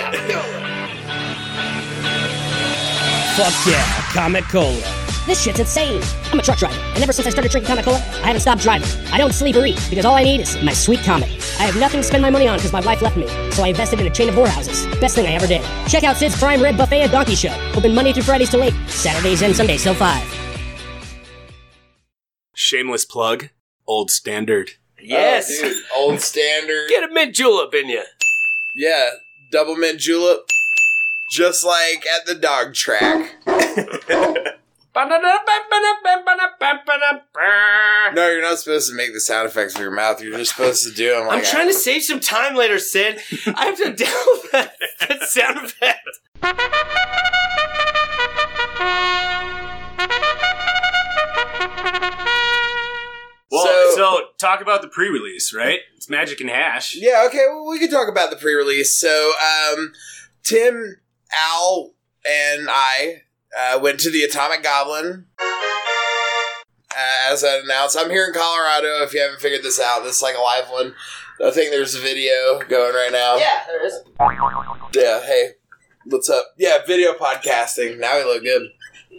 Fuck 3.36 3.66
yeah, 3.66 4.12
Comic 4.14 4.44
Cola. 4.44 4.99
This 5.30 5.42
shit's 5.42 5.60
insane. 5.60 6.02
I'm 6.32 6.40
a 6.40 6.42
truck 6.42 6.58
driver, 6.58 6.76
and 6.92 7.04
ever 7.04 7.12
since 7.12 7.24
I 7.24 7.30
started 7.30 7.52
drinking 7.52 7.68
Comic 7.68 7.84
Cola, 7.84 7.98
I 7.98 8.26
haven't 8.26 8.40
stopped 8.40 8.62
driving. 8.62 8.88
I 9.12 9.18
don't 9.18 9.32
sleep 9.32 9.54
or 9.54 9.64
eat 9.64 9.78
because 9.88 10.04
all 10.04 10.16
I 10.16 10.24
need 10.24 10.40
is 10.40 10.60
my 10.60 10.72
sweet 10.72 11.04
comic. 11.04 11.30
I 11.60 11.62
have 11.62 11.76
nothing 11.76 12.00
to 12.00 12.02
spend 12.02 12.20
my 12.20 12.30
money 12.30 12.48
on 12.48 12.58
because 12.58 12.72
my 12.72 12.80
wife 12.80 13.00
left 13.00 13.16
me, 13.16 13.28
so 13.52 13.62
I 13.62 13.68
invested 13.68 14.00
in 14.00 14.08
a 14.08 14.10
chain 14.10 14.28
of 14.28 14.34
whorehouses. 14.34 15.00
Best 15.00 15.14
thing 15.14 15.28
I 15.28 15.34
ever 15.34 15.46
did. 15.46 15.62
Check 15.86 16.02
out 16.02 16.16
Sid's 16.16 16.36
Prime 16.36 16.60
Rib 16.60 16.76
Buffet 16.76 17.02
and 17.02 17.12
Donkey 17.12 17.36
Show. 17.36 17.54
Open 17.76 17.94
Monday 17.94 18.12
through 18.12 18.24
Fridays 18.24 18.50
till 18.50 18.60
8, 18.60 18.74
Saturdays 18.88 19.40
and 19.42 19.54
Sundays 19.54 19.84
till 19.84 19.94
5. 19.94 21.30
Shameless 22.52 23.04
plug. 23.04 23.50
Old 23.86 24.10
standard. 24.10 24.72
Yes. 25.00 25.48
Oh, 25.48 25.68
dude, 25.68 25.76
old 25.96 26.20
standard. 26.22 26.88
Get 26.88 27.08
a 27.08 27.14
mint 27.14 27.36
julep 27.36 27.72
in 27.72 27.88
you. 27.88 28.02
Yeah, 28.74 29.10
double 29.52 29.76
mint 29.76 30.00
julep, 30.00 30.40
just 31.30 31.64
like 31.64 32.04
at 32.18 32.26
the 32.26 32.34
dog 32.34 32.74
track. 32.74 33.36
No, 38.14 38.28
you're 38.28 38.42
not 38.42 38.58
supposed 38.58 38.88
to 38.90 38.96
make 38.96 39.12
the 39.12 39.20
sound 39.20 39.46
effects 39.48 39.74
with 39.74 39.82
your 39.82 39.92
mouth. 39.92 40.20
You're 40.22 40.36
just 40.36 40.50
supposed 40.56 40.84
to 40.86 40.92
do 40.92 41.10
them. 41.10 41.26
Like 41.28 41.38
I'm 41.38 41.44
trying 41.44 41.68
to 41.68 41.72
save 41.74 42.02
some 42.02 42.18
time 42.20 42.56
later, 42.56 42.78
Sid. 42.78 43.20
I 43.54 43.66
have 43.66 43.76
to 43.76 43.84
download 44.04 44.50
that, 44.52 44.72
that 45.08 45.22
sound 45.22 45.58
effect. 45.58 46.08
Well, 53.52 53.66
So- 53.66 53.94
so, 53.96 54.20
talk 54.38 54.60
about 54.60 54.80
the 54.80 54.88
pre-release, 54.88 55.52
right? 55.52 55.80
It's 55.96 56.08
Magic 56.08 56.40
and 56.40 56.48
Hash. 56.48 56.94
Yeah, 56.94 57.24
okay, 57.26 57.44
well, 57.48 57.66
we 57.68 57.80
can 57.80 57.90
talk 57.90 58.08
about 58.08 58.30
the 58.30 58.36
pre-release. 58.36 58.94
So, 58.94 59.32
um, 59.42 59.92
Tim, 60.44 61.00
Al, 61.36 61.92
and 62.24 62.68
I 62.70 63.22
uh, 63.58 63.78
went 63.80 64.00
to 64.00 64.10
the 64.10 64.22
Atomic 64.22 64.62
Goblin. 64.62 65.26
Uh, 65.40 67.16
as 67.30 67.44
I 67.44 67.60
announced, 67.64 67.96
I'm 67.98 68.10
here 68.10 68.26
in 68.26 68.32
Colorado. 68.32 69.02
If 69.02 69.14
you 69.14 69.20
haven't 69.20 69.40
figured 69.40 69.62
this 69.62 69.80
out, 69.80 70.02
this 70.02 70.16
is 70.16 70.22
like 70.22 70.36
a 70.36 70.40
live 70.40 70.68
one. 70.68 70.94
I 71.44 71.50
think 71.50 71.70
there's 71.70 71.94
a 71.94 72.00
video 72.00 72.60
going 72.68 72.94
right 72.94 73.10
now. 73.12 73.36
Yeah, 73.36 73.62
there 73.66 73.86
is. 73.86 74.00
Yeah. 74.94 75.22
Hey, 75.22 75.50
what's 76.04 76.28
up? 76.28 76.54
Yeah, 76.58 76.78
video 76.86 77.14
podcasting. 77.14 77.98
Now 77.98 78.18
we 78.18 78.24
look 78.24 78.42
good. 78.42 78.68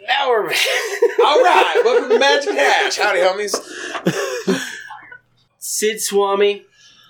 Now 0.07 0.29
we're. 0.29 0.43
All 0.43 1.41
right, 1.41 1.81
welcome 1.83 2.09
to 2.09 2.19
Magic 2.19 2.53
Hash. 2.53 2.97
Howdy, 2.97 3.19
homies. 3.19 3.55
Sid 5.57 6.01
Swami, 6.01 6.65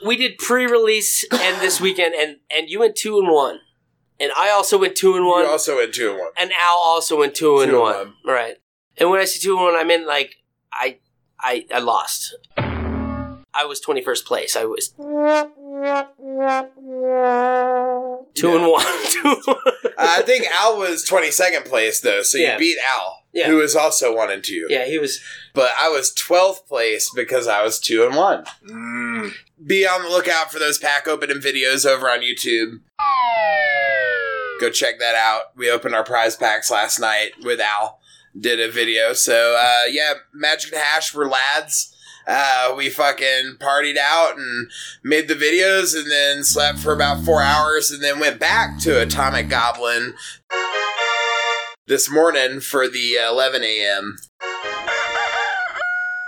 we 0.06 0.16
did 0.16 0.38
pre-release 0.38 1.26
and 1.32 1.62
this 1.62 1.82
weekend, 1.82 2.14
and 2.16 2.38
and 2.50 2.70
you 2.70 2.80
went 2.80 2.96
two 2.96 3.18
and 3.18 3.30
one, 3.30 3.60
and 4.22 4.32
I 4.38 4.50
also 4.52 4.78
went 4.78 4.96
two 4.96 5.16
and 5.18 5.26
one, 5.26 5.44
You 5.44 5.50
also 5.50 5.78
went 5.78 5.94
two 5.94 6.12
and 6.12 6.20
one. 6.20 6.32
and 6.40 6.52
Al 6.60 6.78
also 6.78 7.18
went 7.20 7.36
two 7.36 7.60
and 7.62 7.70
Two 7.72 7.76
and 7.78 7.82
one. 7.84 7.96
one. 7.96 8.14
Right. 8.26 8.56
And 8.98 9.10
when 9.10 9.20
I 9.20 9.26
say 9.26 9.40
two 9.42 9.54
and 9.56 9.64
one, 9.64 9.76
I 9.76 9.84
meant 9.84 10.06
like 10.08 10.36
I 10.72 11.00
I 11.40 11.66
I 11.74 11.80
lost. 11.80 12.36
I 13.54 13.66
was 13.66 13.80
twenty 13.82 14.02
first 14.02 14.26
place. 14.26 14.56
I 14.56 14.66
was 14.66 14.94
two 18.36 18.56
and 18.56 18.68
one. 18.68 18.86
Two 19.10 19.28
and 19.28 19.38
one. 19.46 19.58
Uh, 19.86 19.90
I 19.98 20.22
think 20.24 20.46
Al 20.60 20.78
was 20.78 21.06
22nd 21.08 21.66
place 21.66 22.02
though, 22.02 22.22
so 22.22 22.38
Yeah. 22.38 22.54
you 22.54 22.60
beat 22.60 22.78
Al, 22.86 23.24
Yeah. 23.34 23.48
who 23.48 23.58
was 23.58 23.76
also 23.76 24.16
one 24.16 24.32
and 24.32 24.44
two. 24.44 24.68
yeah, 24.70 24.86
he 24.86 24.98
was. 24.98 25.20
But 25.54 25.72
I 25.78 25.90
was 25.90 26.14
12th 26.14 26.68
place 26.68 27.10
because 27.16 27.48
I 27.48 27.64
was 27.64 27.80
two 27.80 28.06
and 28.06 28.16
one. 28.16 28.46
Mm. 28.68 29.34
Be 29.66 29.86
on 29.88 30.04
the 30.04 30.10
lookout 30.10 30.52
for 30.52 30.60
those 30.60 30.78
pack 30.78 31.08
opening 31.08 31.38
videos 31.38 31.86
over 31.86 32.10
on 32.10 32.22
YouTube. 32.22 32.80
Go 34.60 34.70
check 34.70 35.00
that 35.00 35.16
out. 35.16 35.56
We 35.56 35.70
opened 35.72 35.96
our 35.96 36.04
prize 36.04 36.36
packs 36.36 36.70
last 36.70 37.00
night 37.00 37.32
with 37.44 37.60
Al. 37.60 38.00
Did 38.40 38.60
a 38.60 38.72
video. 38.72 39.14
So 39.14 39.56
uh, 39.60 39.86
yeah, 39.90 40.14
Magic 40.34 40.72
and 40.74 40.82
Hash 40.82 41.14
were 41.14 41.28
lads. 41.28 41.96
Uh, 42.28 42.74
we 42.78 42.90
fucking 42.90 43.56
partied 43.60 43.98
out 43.98 44.38
and 44.38 44.70
made 45.04 45.28
the 45.28 45.34
videos 45.36 45.96
and 45.96 46.10
then 46.10 46.44
slept 46.44 46.80
for 46.80 46.94
about 46.94 47.24
four 47.24 47.42
hours 47.42 47.92
and 47.92 48.04
then 48.04 48.20
went 48.20 48.40
back 48.40 48.80
to 48.80 49.02
Atomic 49.02 49.50
Goblin 49.50 50.14
this 51.88 52.10
morning 52.10 52.60
for 52.60 52.88
the 52.88 53.16
11 53.16 53.64
a.m. 53.64 54.18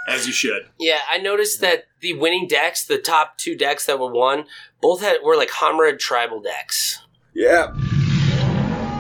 As 0.09 0.27
you 0.27 0.33
should. 0.33 0.67
Yeah, 0.79 1.00
I 1.09 1.17
noticed 1.19 1.62
that 1.62 1.85
the 2.01 2.13
winning 2.13 2.47
decks, 2.47 2.85
the 2.85 2.97
top 2.97 3.38
two 3.38 3.55
decks 3.55 3.85
that 3.85 4.00
were 4.00 4.12
won, 4.12 4.45
both 4.81 5.01
had 5.01 5.17
were 5.23 5.38
like 5.38 5.50
Homarid 5.50 6.00
tribal 6.00 6.41
decks. 6.41 7.00
Yeah. 7.33 7.73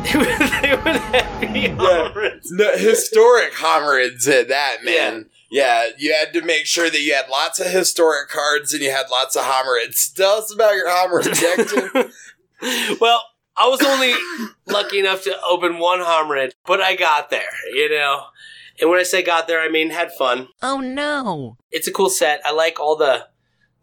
they 0.13 0.75
were 0.75 0.99
heavy 0.99 1.67
Homarids. 1.69 2.47
No, 2.51 2.71
historic 2.77 3.53
Homarids 3.53 4.27
at 4.27 4.47
that, 4.47 4.77
man. 4.83 5.17
Yeah. 5.17 5.21
You 5.97 6.13
had 6.13 6.33
to 6.33 6.41
make 6.41 6.65
sure 6.65 6.89
that 6.89 7.01
you 7.01 7.13
had 7.13 7.29
lots 7.29 7.59
of 7.59 7.67
historic 7.67 8.29
cards 8.29 8.73
and 8.73 8.81
you 8.81 8.91
had 8.91 9.05
lots 9.11 9.35
of 9.35 9.43
Homarids. 9.43 10.11
Tell 10.13 10.37
us 10.37 10.53
about 10.53 10.75
your 10.75 10.89
Homarid 10.89 11.39
deck. 11.39 12.11
Well, 13.01 13.21
I 13.57 13.67
was 13.67 13.81
only 13.81 14.13
lucky 14.67 14.99
enough 14.99 15.23
to 15.23 15.35
open 15.47 15.79
one 15.79 15.99
Homarid, 15.99 16.53
but 16.65 16.79
I 16.79 16.95
got 16.95 17.29
there, 17.29 17.51
you 17.73 17.89
know. 17.89 18.23
And 18.79 18.89
when 18.89 18.99
I 18.99 19.03
say 19.03 19.21
got 19.21 19.47
there, 19.47 19.59
I 19.59 19.69
mean 19.69 19.89
had 19.89 20.13
fun. 20.13 20.47
Oh 20.61 20.79
no. 20.79 21.57
It's 21.71 21.87
a 21.87 21.91
cool 21.91 22.09
set. 22.09 22.41
I 22.45 22.51
like 22.51 22.79
all 22.79 22.95
the 22.95 23.27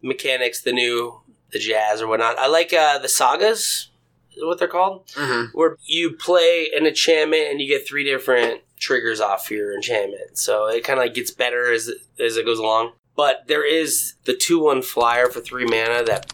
mechanics, 0.01 0.61
the 0.61 0.73
new, 0.73 1.21
the 1.51 1.59
jazz 1.59 2.01
or 2.01 2.07
whatnot. 2.07 2.39
I 2.39 2.47
like 2.47 2.73
uh, 2.73 2.97
the 2.97 3.07
sagas, 3.07 3.59
is 3.59 3.90
what 4.37 4.59
they're 4.59 4.67
called, 4.67 5.07
Mm-hmm. 5.09 5.57
where 5.57 5.77
you 5.85 6.11
play 6.13 6.69
an 6.75 6.85
enchantment 6.85 7.47
and 7.49 7.59
you 7.61 7.67
get 7.67 7.87
three 7.87 8.03
different 8.03 8.61
triggers 8.79 9.19
off 9.21 9.51
your 9.51 9.73
enchantment. 9.75 10.37
So 10.37 10.67
it 10.67 10.83
kind 10.83 10.99
of 10.99 11.05
like 11.05 11.13
gets 11.13 11.31
better 11.31 11.71
as 11.71 11.91
as 12.19 12.37
it 12.37 12.45
goes 12.45 12.59
along. 12.59 12.93
But 13.15 13.47
there 13.47 13.65
is 13.67 14.13
the 14.23 14.33
two 14.35 14.59
one 14.63 14.81
flyer 14.81 15.29
for 15.29 15.41
three 15.41 15.65
mana 15.65 16.03
that 16.05 16.31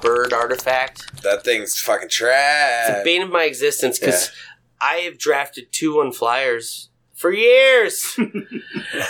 bird 0.00 0.32
artifact. 0.32 1.22
That 1.22 1.44
thing's 1.44 1.78
fucking 1.78 2.08
trash. 2.08 2.88
It's 2.88 2.98
the 2.98 3.04
bane 3.04 3.22
of 3.22 3.30
my 3.30 3.44
existence 3.44 3.98
because 3.98 4.32
I 4.80 4.94
have 5.04 5.18
drafted 5.18 5.70
two 5.72 5.96
one 5.96 6.10
flyers 6.12 6.88
for 7.14 7.30
years, 7.32 8.14
and 8.18 8.34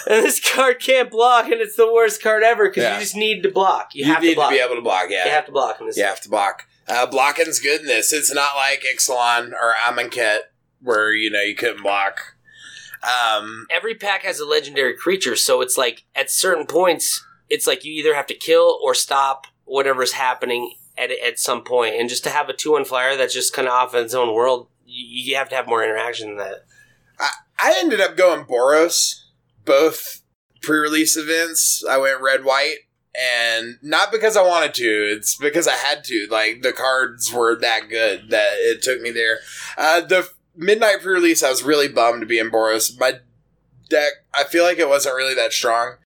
this 0.07 0.39
card 0.55 0.81
can't 0.81 1.11
block, 1.11 1.45
and 1.47 1.55
it's 1.63 1.77
the 1.77 1.91
worst 1.91 2.23
card 2.23 2.43
ever 2.43 2.69
because 2.69 2.83
Yeah. 2.83 2.95
you 2.95 3.01
just 3.01 3.17
need 3.17 3.43
to 3.45 3.51
block. 3.51 3.95
You, 3.95 4.05
You, 4.05 4.13
have 4.13 4.23
need 4.23 4.31
to 4.31 4.35
block. 4.35 4.51
be 4.51 4.59
able 4.59 4.75
to 4.75 4.83
block, 4.83 5.07
yeah. 5.09 5.25
You 5.25 5.31
have 5.31 5.47
to 5.47 5.53
block 5.53 5.81
in 5.81 5.87
this. 5.87 5.97
You 5.97 6.05
have 6.05 6.21
to 6.23 6.29
block. 6.29 6.67
Uh, 6.89 7.07
blocking's 7.07 7.61
good 7.61 7.83
in 7.83 7.87
this. 7.87 8.13
It's 8.13 8.33
not 8.33 8.57
like 8.57 8.83
Ixalan 8.83 9.53
or 9.53 9.75
Amonkhet 9.75 10.41
where, 10.81 11.13
you 11.13 11.31
know, 11.31 11.41
you 11.41 11.55
couldn't 11.55 11.83
block. 11.83 12.37
Um, 13.03 13.67
Every 13.71 13.95
pack 13.95 14.23
has 14.23 14.41
a 14.41 14.47
legendary 14.47 14.97
creature, 14.97 15.37
so 15.37 15.61
it's 15.61 15.77
like 15.77 16.05
at 16.15 16.31
certain 16.31 16.67
points, 16.67 17.25
it's 17.49 17.67
like 17.67 17.85
you 17.85 17.93
either 17.93 18.15
have 18.15 18.27
to 18.27 18.35
kill 18.35 18.79
or 18.83 18.95
stop 18.95 19.47
whatever's 19.65 20.13
happening 20.13 20.75
at 20.99 21.11
at 21.11 21.39
some 21.39 21.65
point. 21.65 21.95
and 21.97 22.09
just 22.09 22.25
to 22.25 22.31
have 22.31 22.49
a 22.49 22.53
two 22.53 22.73
one 22.73 22.85
flyer 22.85 23.17
that's 23.17 23.35
just 23.35 23.53
kind 23.53 23.67
of 23.67 23.75
off 23.75 23.95
in 23.95 24.05
its 24.05 24.15
own 24.15 24.35
world, 24.35 24.69
you, 24.87 25.33
you 25.33 25.37
have 25.37 25.49
to 25.49 25.57
have 25.57 25.67
more 25.67 25.83
interaction 25.83 26.29
than 26.29 26.39
that. 26.39 26.65
I 27.59 27.77
ended 27.79 28.01
up 28.01 28.17
going 28.17 28.45
Boros, 28.45 29.23
both 29.65 30.23
pre-release 30.63 31.17
events. 31.17 31.85
I 31.89 31.97
went 31.97 32.21
red 32.21 32.45
white, 32.45 32.79
and 33.19 33.79
not 33.83 34.11
because 34.11 34.37
I 34.37 34.47
wanted 34.47 34.75
to. 34.75 35.13
It's 35.17 35.37
because 35.37 35.69
I 35.69 35.75
had 35.75 36.05
to. 36.05 36.27
Like 36.31 36.63
the 36.63 36.73
cards 36.73 37.33
were 37.33 37.57
that 37.57 37.89
good 37.89 38.31
that 38.31 38.53
it 38.55 38.83
took 38.83 39.01
me 39.01 39.11
there. 39.11 39.39
Uh, 39.77 40.01
the 40.01 40.29
midnight 40.57 41.03
pre-release, 41.03 41.43
I 41.43 41.51
was 41.51 41.63
really 41.63 41.89
bummed 41.89 42.21
to 42.21 42.27
be 42.27 42.39
in 42.39 42.51
Boros. 42.51 42.99
My 42.99 43.21
deck, 43.89 44.13
I 44.35 44.45
feel 44.45 44.65
like 44.65 44.79
it 44.79 44.89
wasn't 44.89 45.17
really 45.17 45.35
that 45.35 45.53
strong. 45.53 45.97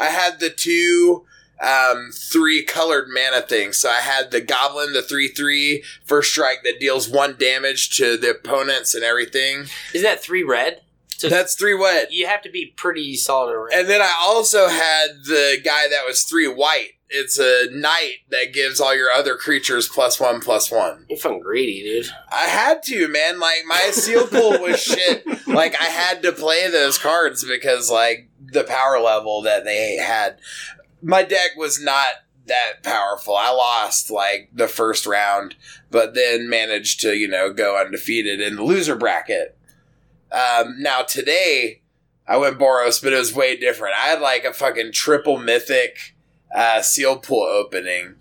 I 0.00 0.08
had 0.08 0.40
the 0.40 0.50
two 0.50 1.24
um, 1.60 2.10
three 2.12 2.62
colored 2.62 3.06
mana 3.08 3.42
things. 3.42 3.78
So 3.78 3.88
I 3.88 4.00
had 4.00 4.30
the 4.30 4.40
goblin, 4.40 4.92
the 4.92 5.02
3 5.02 5.28
three 5.28 5.84
first 6.04 6.30
strike 6.30 6.62
that 6.64 6.80
deals 6.80 7.08
one 7.08 7.36
damage 7.38 7.96
to 7.96 8.16
the 8.16 8.30
opponents 8.30 8.94
and 8.94 9.04
everything. 9.04 9.66
Isn't 9.92 10.02
that 10.02 10.22
three 10.22 10.42
red? 10.42 10.82
That's 11.28 11.54
three 11.54 11.74
wet. 11.74 12.12
You 12.12 12.26
have 12.26 12.42
to 12.42 12.50
be 12.50 12.72
pretty 12.76 13.16
solid 13.16 13.52
around. 13.52 13.72
And 13.74 13.88
then 13.88 14.00
I 14.00 14.14
also 14.22 14.68
had 14.68 15.24
the 15.24 15.60
guy 15.64 15.88
that 15.88 16.04
was 16.06 16.24
three 16.24 16.48
white. 16.48 16.92
It's 17.08 17.38
a 17.38 17.68
knight 17.70 18.18
that 18.30 18.52
gives 18.52 18.80
all 18.80 18.94
your 18.94 19.10
other 19.10 19.36
creatures 19.36 19.88
plus 19.88 20.18
one 20.18 20.40
plus 20.40 20.70
one. 20.70 21.06
You're 21.08 21.18
fucking 21.18 21.40
greedy, 21.40 21.82
dude. 21.82 22.10
I 22.32 22.46
had 22.46 22.82
to, 22.84 23.08
man. 23.08 23.38
Like 23.38 23.62
my 23.66 23.90
seal 23.92 24.26
pool 24.26 24.50
was 24.60 24.82
shit. 24.82 25.24
Like 25.46 25.80
I 25.80 25.84
had 25.84 26.22
to 26.22 26.32
play 26.32 26.68
those 26.70 26.98
cards 26.98 27.44
because 27.44 27.90
like 27.90 28.28
the 28.40 28.64
power 28.64 28.98
level 29.00 29.42
that 29.42 29.64
they 29.64 29.96
had. 29.96 30.38
My 31.02 31.22
deck 31.22 31.50
was 31.56 31.80
not 31.82 32.06
that 32.46 32.82
powerful. 32.82 33.36
I 33.36 33.50
lost 33.50 34.10
like 34.10 34.50
the 34.52 34.68
first 34.68 35.06
round, 35.06 35.56
but 35.90 36.14
then 36.14 36.48
managed 36.48 37.00
to, 37.00 37.14
you 37.14 37.28
know, 37.28 37.52
go 37.52 37.78
undefeated 37.80 38.40
in 38.40 38.56
the 38.56 38.64
loser 38.64 38.96
bracket. 38.96 39.56
Um, 40.34 40.82
now 40.82 41.02
today 41.02 41.82
I 42.26 42.36
went 42.38 42.58
Boros, 42.58 43.02
but 43.02 43.12
it 43.12 43.18
was 43.18 43.34
way 43.34 43.56
different. 43.56 43.94
I 43.96 44.08
had 44.08 44.20
like 44.20 44.44
a 44.44 44.52
fucking 44.52 44.92
triple 44.92 45.38
mythic 45.38 46.16
uh, 46.54 46.82
seal 46.82 47.18
pool 47.18 47.42
opening. 47.42 48.16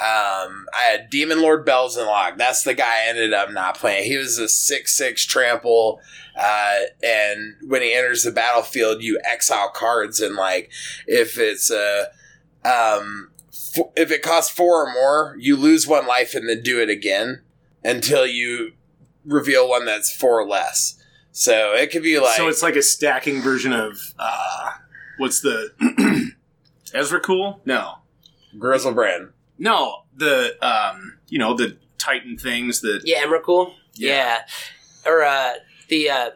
Um, 0.00 0.66
I 0.74 0.88
had 0.90 1.10
Demonlord 1.10 1.64
Belzenlok. 1.64 2.36
That's 2.36 2.64
the 2.64 2.74
guy 2.74 3.04
I 3.04 3.08
ended 3.08 3.32
up 3.32 3.52
not 3.52 3.78
playing. 3.78 4.04
He 4.04 4.16
was 4.16 4.38
a 4.38 4.48
six 4.48 4.96
six 4.96 5.24
trample, 5.24 6.00
uh, 6.36 6.78
and 7.04 7.54
when 7.62 7.82
he 7.82 7.94
enters 7.94 8.24
the 8.24 8.32
battlefield, 8.32 9.02
you 9.02 9.20
exile 9.24 9.70
cards, 9.72 10.18
and 10.20 10.34
like 10.34 10.72
if 11.06 11.38
it's 11.38 11.70
a 11.70 12.08
um, 12.64 13.30
f- 13.52 13.92
if 13.96 14.10
it 14.10 14.22
costs 14.22 14.50
four 14.50 14.84
or 14.84 14.92
more, 14.92 15.36
you 15.38 15.56
lose 15.56 15.86
one 15.86 16.08
life 16.08 16.34
and 16.34 16.48
then 16.48 16.62
do 16.64 16.82
it 16.82 16.90
again 16.90 17.42
until 17.84 18.26
you 18.26 18.72
reveal 19.24 19.68
one 19.68 19.84
that's 19.84 20.14
four 20.14 20.44
less. 20.44 21.00
So 21.36 21.74
it 21.74 21.90
could 21.90 22.04
be 22.04 22.18
like 22.20 22.36
so 22.36 22.46
it's 22.46 22.62
like 22.62 22.76
a 22.76 22.82
stacking 22.82 23.42
version 23.42 23.72
of 23.72 23.98
uh, 24.20 24.70
what's 25.18 25.40
the 25.40 26.32
Ezra 26.94 27.18
Cool? 27.18 27.60
No, 27.64 27.96
Griselbrand. 28.56 29.30
No, 29.58 30.04
the 30.16 30.56
um, 30.64 31.18
you 31.28 31.40
know 31.40 31.54
the 31.54 31.76
Titan 31.98 32.36
things 32.38 32.82
that 32.82 33.00
Yeah, 33.04 33.24
Emrakul. 33.24 33.72
Yeah. 33.94 34.42
Or 35.04 35.24
uh 35.24 35.54
the 35.88 36.08
uh 36.10 36.30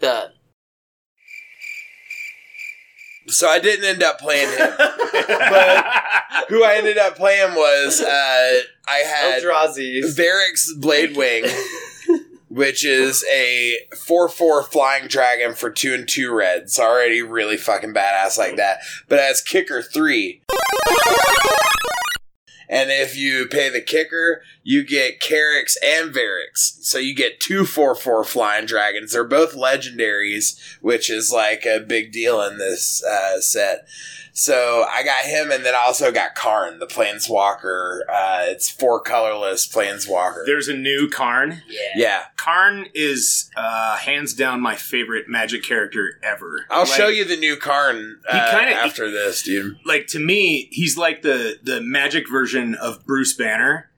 the 0.00 0.32
So 3.28 3.48
I 3.48 3.60
didn't 3.60 3.84
end 3.84 4.02
up 4.02 4.18
playing 4.18 4.48
him, 4.48 4.72
but 4.78 5.84
who 6.48 6.64
I 6.64 6.74
ended 6.76 6.98
up 6.98 7.16
playing 7.16 7.54
was 7.54 8.00
uh, 8.00 8.60
I 8.88 8.96
had 8.98 9.42
Eldrazi's. 9.42 10.16
Verix 10.18 10.68
Bladewing, 10.80 11.42
which 12.56 12.86
is 12.86 13.22
a 13.30 13.76
four 13.94 14.30
four 14.30 14.62
flying 14.62 15.06
dragon 15.08 15.54
for 15.54 15.68
two 15.70 15.92
and 15.92 16.08
two 16.08 16.32
reds. 16.32 16.78
Already 16.78 17.20
really 17.20 17.58
fucking 17.58 17.92
badass 17.92 18.38
like 18.38 18.56
that, 18.56 18.78
but 19.08 19.18
has 19.18 19.42
kicker 19.42 19.82
three. 19.82 20.40
And 22.68 22.90
if 22.90 23.14
you 23.14 23.46
pay 23.46 23.68
the 23.68 23.82
kicker, 23.82 24.42
you 24.68 24.84
get 24.84 25.20
Karox 25.20 25.76
and 25.80 26.12
Verix. 26.12 26.82
So 26.82 26.98
you 26.98 27.14
get 27.14 27.38
two 27.38 27.64
4 27.64 27.94
4 27.94 28.24
flying 28.24 28.66
dragons. 28.66 29.12
They're 29.12 29.22
both 29.22 29.54
legendaries, 29.54 30.58
which 30.80 31.08
is 31.08 31.30
like 31.30 31.64
a 31.64 31.78
big 31.78 32.10
deal 32.10 32.42
in 32.42 32.58
this 32.58 33.04
uh, 33.04 33.40
set. 33.40 33.86
So 34.32 34.84
I 34.90 35.02
got 35.04 35.24
him, 35.24 35.50
and 35.50 35.64
then 35.64 35.74
I 35.74 35.78
also 35.78 36.10
got 36.12 36.34
Karn, 36.34 36.78
the 36.78 36.86
Planeswalker. 36.86 38.00
Uh, 38.08 38.44
it's 38.48 38.68
four 38.68 39.00
colorless 39.00 39.66
Planeswalker. 39.66 40.44
there's 40.44 40.68
a 40.68 40.76
new 40.76 41.08
Karn. 41.08 41.62
Yeah. 41.68 41.80
Yeah. 41.94 42.22
Karn 42.36 42.86
is 42.92 43.50
uh, 43.56 43.96
hands 43.96 44.34
down 44.34 44.60
my 44.60 44.74
favorite 44.74 45.26
Magic 45.28 45.62
character 45.62 46.18
ever. 46.22 46.66
I'll 46.70 46.80
Like- 46.80 46.88
show 46.88 47.08
you 47.08 47.24
the 47.24 47.36
new 47.36 47.56
Karn 47.56 48.18
uh, 48.28 48.32
He 48.50 48.56
kinda- 48.58 48.74
after 48.74 49.10
this, 49.10 49.42
dude. 49.42 49.78
Like 49.86 50.06
to 50.08 50.18
me, 50.18 50.68
he's 50.70 50.98
like 50.98 51.22
the 51.22 51.58
the 51.62 51.80
Magic 51.80 52.28
version 52.28 52.74
of 52.74 53.06
Bruce 53.06 53.32
Banner. 53.32 53.90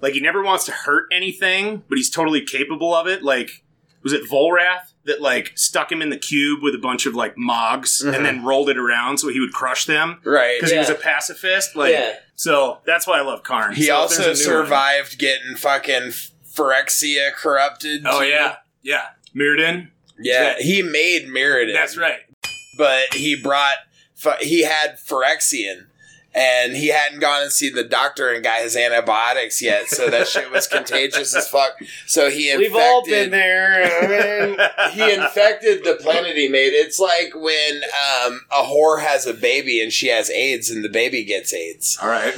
Like 0.00 0.12
he 0.12 0.20
never 0.20 0.42
wants 0.42 0.64
to 0.66 0.72
hurt 0.72 1.06
anything, 1.10 1.82
but 1.88 1.96
he's 1.98 2.10
totally 2.10 2.42
capable 2.42 2.94
of 2.94 3.06
it. 3.06 3.22
Like 3.22 3.62
was 4.02 4.12
it 4.12 4.22
Volrath 4.30 4.92
that 5.04 5.20
like 5.20 5.52
stuck 5.56 5.90
him 5.90 6.00
in 6.00 6.10
the 6.10 6.16
cube 6.18 6.62
with 6.62 6.74
a 6.74 6.78
bunch 6.78 7.06
of 7.06 7.14
like 7.14 7.36
mogs 7.36 8.02
Mhm. 8.04 8.14
and 8.14 8.24
then 8.24 8.44
rolled 8.44 8.68
it 8.68 8.76
around 8.78 9.18
so 9.18 9.28
he 9.28 9.40
would 9.40 9.52
crush 9.52 9.86
them? 9.86 10.20
Right. 10.22 10.58
Because 10.58 10.70
he 10.72 10.78
was 10.78 10.90
a 10.90 10.94
pacifist. 10.94 11.74
Like 11.74 11.92
Yeah. 11.92 12.14
so 12.36 12.78
that's 12.86 13.06
why 13.06 13.18
I 13.18 13.22
love 13.22 13.42
Karn. 13.42 13.74
He 13.74 13.84
So 13.84 13.96
also 13.96 14.22
there's 14.22 14.40
a 14.46 14.48
new 14.48 14.56
one- 14.56 14.64
survived 14.66 15.18
getting 15.18 15.56
fucking 15.56 16.12
Phyrexia 16.54 17.32
corrupted. 17.32 18.02
Oh 18.06 18.20
too. 18.20 18.26
yeah, 18.28 18.56
yeah. 18.82 19.06
Mirrodin. 19.34 19.88
Yeah, 20.18 20.54
he 20.58 20.82
made 20.82 21.26
Mirrodin. 21.28 21.74
That's 21.74 21.96
right. 21.96 22.20
But 22.78 23.12
he 23.14 23.34
brought, 23.34 23.74
Ph- 23.92 23.95
he 24.40 24.64
had 24.64 24.98
Phyrexian, 24.98 25.86
and 26.34 26.76
he 26.76 26.88
hadn't 26.88 27.20
gone 27.20 27.42
and 27.42 27.50
seen 27.50 27.74
the 27.74 27.82
doctor 27.82 28.30
and 28.30 28.44
got 28.44 28.60
his 28.60 28.76
antibiotics 28.76 29.62
yet, 29.62 29.88
so 29.88 30.10
that 30.10 30.28
shit 30.28 30.50
was 30.50 30.66
contagious 30.66 31.34
as 31.34 31.48
fuck. 31.48 31.72
So 32.06 32.28
he 32.28 32.50
infected. 32.50 32.72
We've 32.72 32.82
all 32.82 33.04
been 33.04 33.30
there. 33.30 34.56
he 34.92 35.14
infected 35.14 35.82
the 35.82 35.96
planet 36.00 36.36
he 36.36 36.48
made. 36.48 36.74
It's 36.74 36.98
like 36.98 37.32
when 37.34 37.82
um, 38.26 38.40
a 38.52 38.62
whore 38.64 39.00
has 39.00 39.26
a 39.26 39.32
baby 39.32 39.82
and 39.82 39.90
she 39.90 40.08
has 40.08 40.28
AIDS, 40.30 40.70
and 40.70 40.84
the 40.84 40.90
baby 40.90 41.24
gets 41.24 41.54
AIDS. 41.54 41.98
All 42.02 42.08
right. 42.08 42.34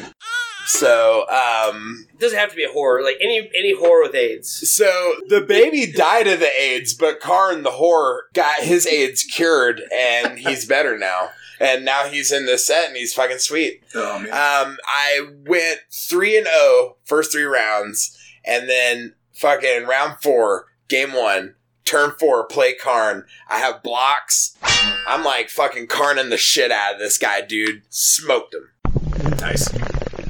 So, 0.66 1.26
um, 1.30 2.06
It 2.12 2.20
doesn't 2.20 2.38
have 2.38 2.50
to 2.50 2.56
be 2.56 2.64
a 2.64 2.70
horror. 2.70 3.02
Like 3.02 3.16
any 3.22 3.38
any 3.58 3.74
horror 3.74 4.02
with 4.02 4.14
AIDS. 4.14 4.70
So 4.70 5.14
the 5.28 5.40
baby 5.40 5.90
died 5.90 6.26
of 6.26 6.40
the 6.40 6.60
AIDS, 6.60 6.92
but 6.92 7.20
Karn 7.20 7.62
the 7.62 7.70
whore 7.70 8.20
got 8.34 8.60
his 8.60 8.86
AIDS 8.86 9.24
cured, 9.24 9.80
and 9.92 10.38
he's 10.38 10.66
better 10.66 10.98
now. 10.98 11.30
And 11.60 11.84
now 11.84 12.04
he's 12.04 12.30
in 12.32 12.46
this 12.46 12.66
set, 12.66 12.88
and 12.88 12.96
he's 12.96 13.14
fucking 13.14 13.38
sweet. 13.38 13.82
Oh 13.94 14.18
man. 14.18 14.30
Um, 14.30 14.76
I 14.86 15.28
went 15.46 15.80
three 15.90 16.36
and 16.38 16.46
oh 16.48 16.96
first 17.04 17.32
three 17.32 17.42
rounds, 17.44 18.16
and 18.44 18.68
then 18.68 19.14
fucking 19.32 19.84
round 19.86 20.20
four, 20.20 20.66
game 20.88 21.12
one, 21.12 21.54
turn 21.84 22.12
four, 22.18 22.46
play 22.46 22.74
Karn. 22.74 23.24
I 23.48 23.58
have 23.58 23.82
blocks. 23.82 24.56
I'm 25.06 25.24
like 25.24 25.48
fucking 25.48 25.88
Karning 25.88 26.30
the 26.30 26.36
shit 26.36 26.70
out 26.70 26.94
of 26.94 26.98
this 27.00 27.18
guy, 27.18 27.40
dude. 27.40 27.82
Smoked 27.88 28.54
him. 28.54 28.70
Nice. 29.40 29.68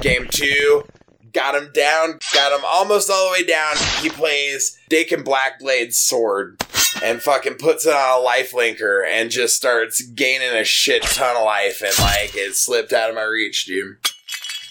Game 0.00 0.28
two, 0.30 0.84
got 1.32 1.54
him 1.54 1.70
down, 1.72 2.18
got 2.34 2.52
him 2.58 2.64
almost 2.66 3.10
all 3.10 3.26
the 3.26 3.32
way 3.32 3.44
down. 3.44 3.74
He 4.00 4.08
plays 4.10 4.78
Dakkon 4.90 5.24
Blackblade's 5.24 5.96
sword 5.96 6.62
and 7.02 7.22
fucking 7.22 7.54
puts 7.56 7.86
it 7.86 7.94
on 7.94 8.18
a 8.18 8.22
life 8.22 8.52
linker 8.52 9.06
and 9.06 9.30
just 9.30 9.56
starts 9.56 10.02
gaining 10.02 10.50
a 10.50 10.64
shit 10.64 11.02
ton 11.02 11.36
of 11.36 11.44
life 11.44 11.80
and 11.82 11.96
like 12.00 12.34
it 12.34 12.54
slipped 12.54 12.92
out 12.92 13.10
of 13.10 13.16
my 13.16 13.22
reach, 13.24 13.66
dude. 13.66 13.96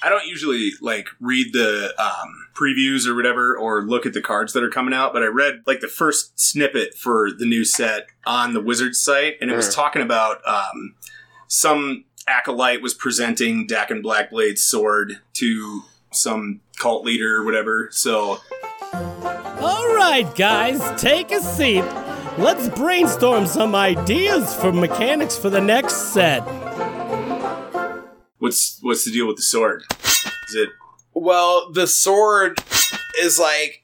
I 0.02 0.10
don't 0.10 0.28
usually 0.28 0.72
like 0.80 1.08
read 1.20 1.54
the 1.54 1.92
um, 2.00 2.48
previews 2.54 3.08
or 3.08 3.16
whatever 3.16 3.58
or 3.58 3.82
look 3.82 4.06
at 4.06 4.14
the 4.14 4.22
cards 4.22 4.54
that 4.54 4.64
are 4.64 4.70
coming 4.70 4.94
out, 4.94 5.12
but 5.12 5.24
I 5.24 5.28
read 5.28 5.64
like 5.66 5.80
the 5.80 5.88
first 5.88 6.40
snippet 6.40 6.94
for 6.94 7.30
the 7.32 7.46
new 7.48 7.66
set 7.66 8.06
on 8.26 8.54
the 8.54 8.62
Wizards 8.62 9.02
site, 9.02 9.38
and 9.42 9.50
it 9.50 9.56
was 9.56 9.70
Mhm. 9.70 9.74
talking 9.76 10.02
about 10.04 10.42
um, 10.48 10.96
some 11.48 12.06
acolyte 12.28 12.82
was 12.82 12.94
presenting 12.94 13.68
Dakkon 13.68 14.04
Blackblade's 14.04 14.62
sword 14.64 15.20
to 15.36 15.84
some 16.12 16.62
cult 16.80 17.06
leader 17.06 17.38
or 17.38 17.46
whatever. 17.46 17.90
So 17.92 18.40
All 18.94 19.96
right, 19.96 20.28
guys, 20.36 20.80
take 21.02 21.32
a 21.32 21.42
seat. 21.42 21.84
Let's 22.38 22.70
brainstorm 22.70 23.48
some 23.48 23.74
ideas 23.76 24.54
for 24.56 24.72
mechanics 24.72 25.36
for 25.38 25.50
the 25.50 25.62
next 25.62 26.14
set. 26.14 26.42
what's 28.38 28.78
what's 28.82 29.06
the 29.06 29.12
deal 29.12 29.28
with 29.28 29.38
the 29.38 29.42
sword? 29.42 29.84
Is 30.50 30.56
it 30.56 30.70
Well, 31.14 31.72
the 31.72 31.88
sword 31.88 32.60
is 33.20 33.40
like 33.40 33.84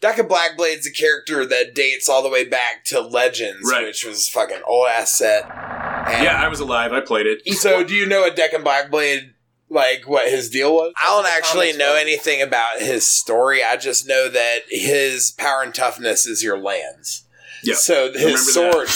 Dakkon 0.00 0.28
Blackblade's 0.28 0.86
a 0.86 0.92
character 0.92 1.44
that 1.44 1.74
dates 1.74 2.08
all 2.08 2.22
the 2.22 2.28
way 2.28 2.44
back 2.44 2.84
to 2.86 3.00
Legends, 3.00 3.68
Right. 3.68 3.84
which 3.84 4.04
was 4.04 4.28
fucking 4.28 4.62
old 4.66 4.88
ass 4.88 5.18
set. 5.18 5.42
And 5.44 6.22
Yeah, 6.24 6.40
I 6.40 6.46
was 6.48 6.60
alive. 6.60 6.92
I 6.92 7.00
played 7.00 7.26
it. 7.26 7.42
So, 7.56 7.82
do 7.82 7.94
you 7.94 8.06
know 8.06 8.20
what 8.20 8.36
Dakkon 8.36 8.62
Blackblade, 8.62 9.32
like, 9.70 10.08
what 10.08 10.30
his 10.30 10.50
deal 10.50 10.74
was? 10.74 10.92
I 11.00 11.06
don't 11.06 11.26
actually 11.26 11.72
know 11.72 11.94
anything 11.94 12.42
about 12.42 12.80
his 12.80 13.06
story. 13.06 13.62
I 13.62 13.76
just 13.76 14.06
know 14.06 14.28
that 14.28 14.60
his 14.68 15.32
power 15.32 15.62
and 15.62 15.74
toughness 15.74 16.26
is 16.26 16.42
your 16.42 16.58
lands. 16.58 17.24
Yeah, 17.62 17.74
So, 17.74 18.12
his 18.12 18.54
remember 18.54 18.86
sword 18.86 18.88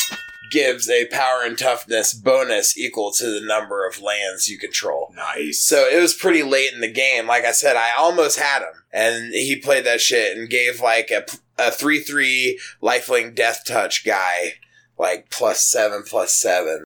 gives 0.52 0.88
a 0.88 1.06
power 1.06 1.42
and 1.44 1.58
toughness 1.58 2.14
bonus 2.14 2.76
equal 2.76 3.10
to 3.12 3.24
the 3.24 3.44
number 3.44 3.86
of 3.86 4.00
lands 4.00 4.48
you 4.48 4.58
control. 4.58 5.12
Nice. 5.16 5.60
So, 5.60 5.88
it 5.88 6.00
was 6.00 6.14
pretty 6.14 6.42
late 6.42 6.72
in 6.72 6.80
the 6.80 6.92
game. 6.92 7.26
Like 7.26 7.44
I 7.44 7.52
said, 7.52 7.76
I 7.76 7.90
almost 7.98 8.38
had 8.38 8.62
him. 8.62 8.84
And 8.92 9.32
he 9.32 9.56
played 9.56 9.84
that 9.86 10.00
shit 10.00 10.36
and 10.36 10.48
gave, 10.48 10.80
like, 10.80 11.10
a, 11.10 11.24
a 11.58 11.70
3 11.70 12.00
3 12.00 12.58
lifelink 12.82 13.34
death 13.34 13.62
touch 13.66 14.04
guy, 14.04 14.54
like, 14.98 15.30
plus 15.30 15.62
7, 15.62 16.04
plus 16.06 16.34
7. 16.34 16.84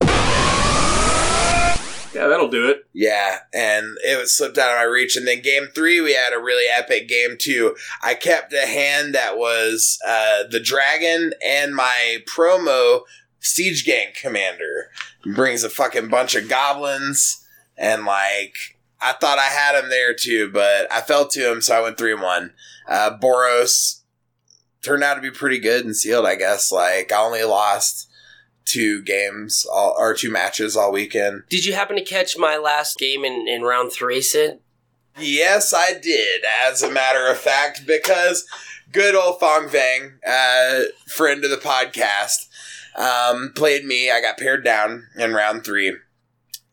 Yeah, 2.17 2.29
that'll 2.29 2.49
do 2.49 2.71
it. 2.71 2.87
Yeah, 2.95 3.41
and 3.53 3.99
it 4.03 4.19
was 4.19 4.35
slipped 4.35 4.57
out 4.57 4.71
of 4.71 4.79
my 4.79 4.85
reach. 4.85 5.19
And 5.19 5.29
then 5.29 5.43
game 5.43 5.67
three, 5.75 6.01
we 6.01 6.15
had 6.15 6.33
a 6.33 6.39
really 6.39 6.65
epic 6.67 7.09
game 7.09 7.37
too. 7.39 7.77
I 8.03 8.15
kept 8.15 8.55
a 8.55 8.67
hand 8.67 9.15
that 9.15 9.37
was 9.37 9.99
uh, 10.07 10.45
the 10.51 10.59
dragon 10.59 11.35
and 11.45 11.77
my 11.77 12.23
promo 12.27 13.03
siege 13.39 13.85
gang 13.85 14.13
commander. 14.19 14.91
Brings 15.35 15.63
a 15.63 15.69
fucking 15.69 16.09
bunch 16.09 16.35
of 16.35 16.49
goblins, 16.49 17.45
and 17.77 18.07
like 18.07 18.55
I 18.99 19.13
thought 19.13 19.39
I 19.39 19.49
had 19.49 19.79
him 19.79 19.91
there 19.91 20.15
too, 20.15 20.51
but 20.51 20.91
I 20.91 21.03
fell 21.03 21.29
to 21.29 21.53
him, 21.53 21.61
so 21.61 21.77
I 21.77 21.83
went 21.83 21.99
three 21.99 22.13
and 22.13 22.23
one. 22.23 22.55
Uh, 22.89 23.19
Boros 23.19 24.01
turned 24.81 25.03
out 25.03 25.17
to 25.17 25.21
be 25.21 25.31
pretty 25.31 25.59
good 25.59 25.85
and 25.85 25.95
sealed, 25.95 26.25
I 26.25 26.37
guess. 26.37 26.73
Like 26.73 27.13
I 27.13 27.19
only 27.19 27.45
lost 27.45 28.06
two 28.67 29.03
games 29.03 29.65
all, 29.73 29.95
or 29.99 30.13
two 30.13 30.31
matches 30.31 30.77
all 30.77 30.93
weekend. 30.93 31.45
Did 31.49 31.65
you 31.65 31.73
happen 31.73 31.97
to 31.97 32.05
catch 32.05 32.37
my 32.37 32.59
last 32.59 32.99
game 32.99 33.25
in, 33.25 33.47
in 33.49 33.63
round 33.63 33.93
three, 33.93 34.21
Sid? 34.21 34.61
Yes, 35.19 35.73
I 35.73 35.99
did, 35.99 36.43
as 36.63 36.83
a 36.83 36.91
matter 36.91 37.27
of 37.29 37.39
fact, 37.39 37.87
because 37.87 38.47
good 38.93 39.15
old 39.15 39.41
Fong 39.41 39.69
Fang, 39.69 40.19
uh, 40.27 40.83
friend 41.07 41.43
of 41.43 41.51
the 41.51 41.57
podcast, 41.57 42.49
um, 42.97 43.53
played 43.55 43.85
me. 43.85 44.11
I 44.11 44.21
got 44.21 44.39
paired 44.39 44.65
down 44.65 45.07
in 45.17 45.33
round 45.33 45.65
three. 45.65 45.97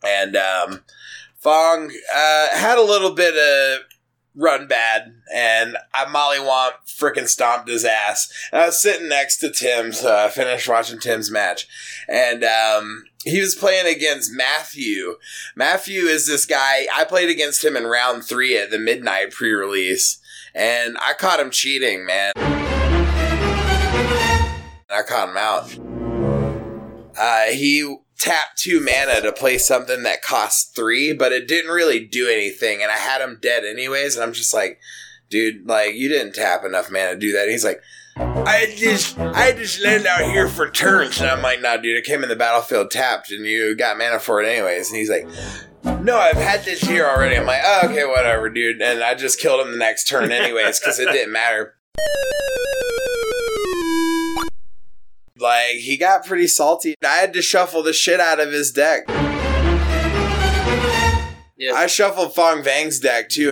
And 0.02 0.36
um, 0.36 0.80
Fong 1.38 1.90
uh, 2.14 2.48
had 2.52 2.76
a 2.76 2.82
little 2.82 3.14
bit 3.14 3.34
of 3.34 3.86
run 4.34 4.66
bad, 4.66 5.14
and 5.32 5.76
I 5.92 6.06
Molly 6.06 6.38
Womp 6.38 6.72
freaking 6.86 7.28
stomped 7.28 7.68
his 7.68 7.84
ass. 7.84 8.32
And 8.52 8.62
I 8.62 8.66
was 8.66 8.80
sitting 8.80 9.08
next 9.08 9.38
to 9.38 9.50
Tim, 9.50 9.92
so 9.92 10.16
I 10.16 10.28
finished 10.28 10.68
watching 10.68 10.98
Tim's 10.98 11.30
match, 11.30 11.66
and 12.08 12.44
um, 12.44 13.04
he 13.24 13.40
was 13.40 13.54
playing 13.54 13.86
against 13.86 14.32
Matthew. 14.32 15.16
Matthew 15.54 16.02
is 16.02 16.26
this 16.26 16.46
guy. 16.46 16.86
I 16.94 17.04
played 17.04 17.30
against 17.30 17.64
him 17.64 17.76
in 17.76 17.84
round 17.84 18.24
three 18.24 18.56
at 18.56 18.70
the 18.70 18.78
midnight 18.78 19.30
pre-release, 19.30 20.18
and 20.54 20.96
I 21.00 21.14
caught 21.14 21.40
him 21.40 21.50
cheating, 21.50 22.04
man. 22.04 22.32
I 24.90 25.02
caught 25.02 25.30
him 25.30 25.36
out. 25.36 25.76
Uh, 27.16 27.52
he 27.52 27.96
tapped 28.18 28.58
two 28.58 28.80
mana 28.80 29.20
to 29.20 29.32
play 29.32 29.58
something 29.58 30.02
that 30.02 30.22
cost 30.22 30.74
three, 30.74 31.12
but 31.12 31.32
it 31.32 31.48
didn't 31.48 31.70
really 31.70 32.00
do 32.00 32.28
anything, 32.28 32.82
and 32.82 32.90
I 32.90 32.96
had 32.96 33.20
him 33.20 33.38
dead 33.40 33.64
anyways, 33.64 34.16
and 34.16 34.24
I'm 34.24 34.32
just 34.32 34.54
like, 34.54 34.78
dude, 35.30 35.66
like, 35.66 35.94
you 35.94 36.08
didn't 36.08 36.34
tap 36.34 36.64
enough 36.64 36.90
mana 36.90 37.14
to 37.14 37.18
do 37.18 37.32
that. 37.32 37.42
And 37.42 37.50
he's 37.50 37.64
like, 37.64 37.80
I 38.16 38.72
just, 38.76 39.18
I 39.18 39.52
just 39.52 39.82
landed 39.82 40.06
out 40.06 40.22
here 40.30 40.48
for 40.48 40.70
turns, 40.70 41.20
and 41.20 41.28
I'm 41.28 41.42
like, 41.42 41.60
nah, 41.60 41.76
dude, 41.76 41.96
it 41.96 42.04
came 42.04 42.22
in 42.22 42.28
the 42.28 42.36
battlefield 42.36 42.90
tapped, 42.90 43.32
and 43.32 43.44
you 43.44 43.74
got 43.74 43.98
mana 43.98 44.20
for 44.20 44.40
it 44.40 44.48
anyways. 44.48 44.90
And 44.90 44.98
he's 44.98 45.10
like, 45.10 45.26
no, 46.02 46.16
I've 46.16 46.36
had 46.36 46.64
this 46.64 46.80
here 46.80 47.06
already. 47.06 47.36
I'm 47.36 47.46
like, 47.46 47.62
oh, 47.64 47.88
okay, 47.88 48.04
whatever, 48.04 48.48
dude. 48.48 48.80
And 48.80 49.02
I 49.02 49.14
just 49.14 49.40
killed 49.40 49.60
him 49.60 49.72
the 49.72 49.78
next 49.78 50.08
turn 50.08 50.30
anyways, 50.30 50.78
because 50.78 51.00
it 51.00 51.10
didn't 51.10 51.32
matter. 51.32 51.74
Like, 55.38 55.76
he 55.76 55.96
got 55.96 56.24
pretty 56.24 56.46
salty. 56.46 56.94
I 57.04 57.16
had 57.16 57.32
to 57.32 57.42
shuffle 57.42 57.82
the 57.82 57.92
shit 57.92 58.20
out 58.20 58.38
of 58.38 58.52
his 58.52 58.70
deck. 58.70 59.04
Yeah. 61.56 61.72
I 61.74 61.86
shuffled 61.88 62.34
Fong 62.34 62.62
Vang's 62.62 63.00
deck 63.00 63.28
too. 63.30 63.50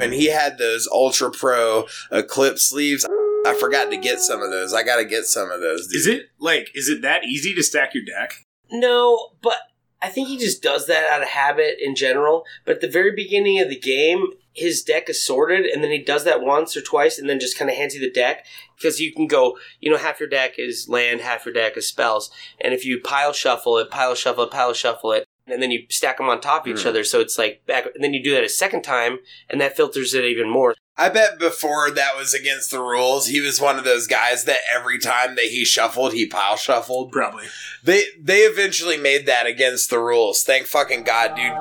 And 0.00 0.12
he 0.12 0.26
had 0.26 0.58
those 0.58 0.88
Ultra 0.90 1.30
Pro 1.30 1.86
Eclipse 2.10 2.62
sleeves. 2.64 3.06
I 3.46 3.54
forgot 3.54 3.90
to 3.90 3.96
get 3.96 4.18
some 4.20 4.42
of 4.42 4.50
those. 4.50 4.74
I 4.74 4.82
gotta 4.82 5.04
get 5.04 5.24
some 5.24 5.50
of 5.50 5.60
those. 5.60 5.86
Dude. 5.86 5.96
Is 5.96 6.06
it 6.06 6.22
like 6.38 6.70
is 6.74 6.88
it 6.88 7.02
that 7.02 7.24
easy 7.24 7.54
to 7.54 7.62
stack 7.62 7.94
your 7.94 8.04
deck? 8.04 8.44
No, 8.70 9.30
but 9.42 9.58
I 10.02 10.08
think 10.08 10.28
he 10.28 10.38
just 10.38 10.62
does 10.62 10.86
that 10.86 11.10
out 11.12 11.22
of 11.22 11.28
habit 11.28 11.76
in 11.80 11.94
general. 11.94 12.44
But 12.64 12.76
at 12.76 12.80
the 12.80 12.88
very 12.88 13.14
beginning 13.14 13.60
of 13.60 13.68
the 13.68 13.78
game, 13.78 14.28
his 14.54 14.82
deck 14.82 15.08
is 15.08 15.24
sorted, 15.24 15.66
and 15.66 15.82
then 15.82 15.90
he 15.90 15.98
does 15.98 16.24
that 16.24 16.40
once 16.40 16.76
or 16.76 16.80
twice, 16.80 17.18
and 17.18 17.28
then 17.28 17.40
just 17.40 17.58
kind 17.58 17.70
of 17.70 17.76
hands 17.76 17.94
you 17.94 18.00
the 18.00 18.10
deck 18.10 18.46
because 18.76 19.00
you 19.00 19.12
can 19.12 19.26
go, 19.26 19.58
you 19.80 19.90
know, 19.90 19.98
half 19.98 20.20
your 20.20 20.28
deck 20.28 20.54
is 20.58 20.88
land, 20.88 21.20
half 21.20 21.44
your 21.44 21.52
deck 21.52 21.76
is 21.76 21.86
spells, 21.86 22.30
and 22.60 22.72
if 22.72 22.84
you 22.84 23.00
pile 23.00 23.32
shuffle 23.32 23.76
it, 23.78 23.90
pile 23.90 24.14
shuffle 24.14 24.44
it, 24.44 24.50
pile 24.50 24.72
shuffle 24.72 25.12
it. 25.12 25.26
And 25.46 25.60
then 25.60 25.70
you 25.70 25.84
stack 25.90 26.16
them 26.16 26.30
on 26.30 26.40
top 26.40 26.66
of 26.66 26.72
each 26.72 26.84
Mm. 26.84 26.86
other, 26.86 27.04
so 27.04 27.20
it's 27.20 27.36
like 27.36 27.66
back. 27.66 27.84
And 27.94 28.02
then 28.02 28.14
you 28.14 28.22
do 28.22 28.32
that 28.32 28.44
a 28.44 28.48
second 28.48 28.80
time, 28.82 29.18
and 29.50 29.60
that 29.60 29.76
filters 29.76 30.14
it 30.14 30.24
even 30.24 30.48
more. 30.48 30.74
I 30.96 31.08
bet 31.08 31.40
before 31.40 31.90
that 31.90 32.16
was 32.16 32.34
against 32.34 32.70
the 32.70 32.78
rules, 32.78 33.26
he 33.26 33.40
was 33.40 33.60
one 33.60 33.78
of 33.78 33.84
those 33.84 34.06
guys 34.06 34.44
that 34.44 34.60
every 34.72 35.00
time 35.00 35.34
that 35.34 35.46
he 35.46 35.64
shuffled, 35.64 36.12
he 36.12 36.26
pile 36.26 36.56
shuffled. 36.56 37.10
Probably. 37.10 37.46
They 37.82 38.04
they 38.20 38.40
eventually 38.40 38.96
made 38.96 39.26
that 39.26 39.46
against 39.46 39.90
the 39.90 39.98
rules. 39.98 40.44
Thank 40.44 40.66
fucking 40.66 41.02
God, 41.02 41.34
dude. 41.34 41.52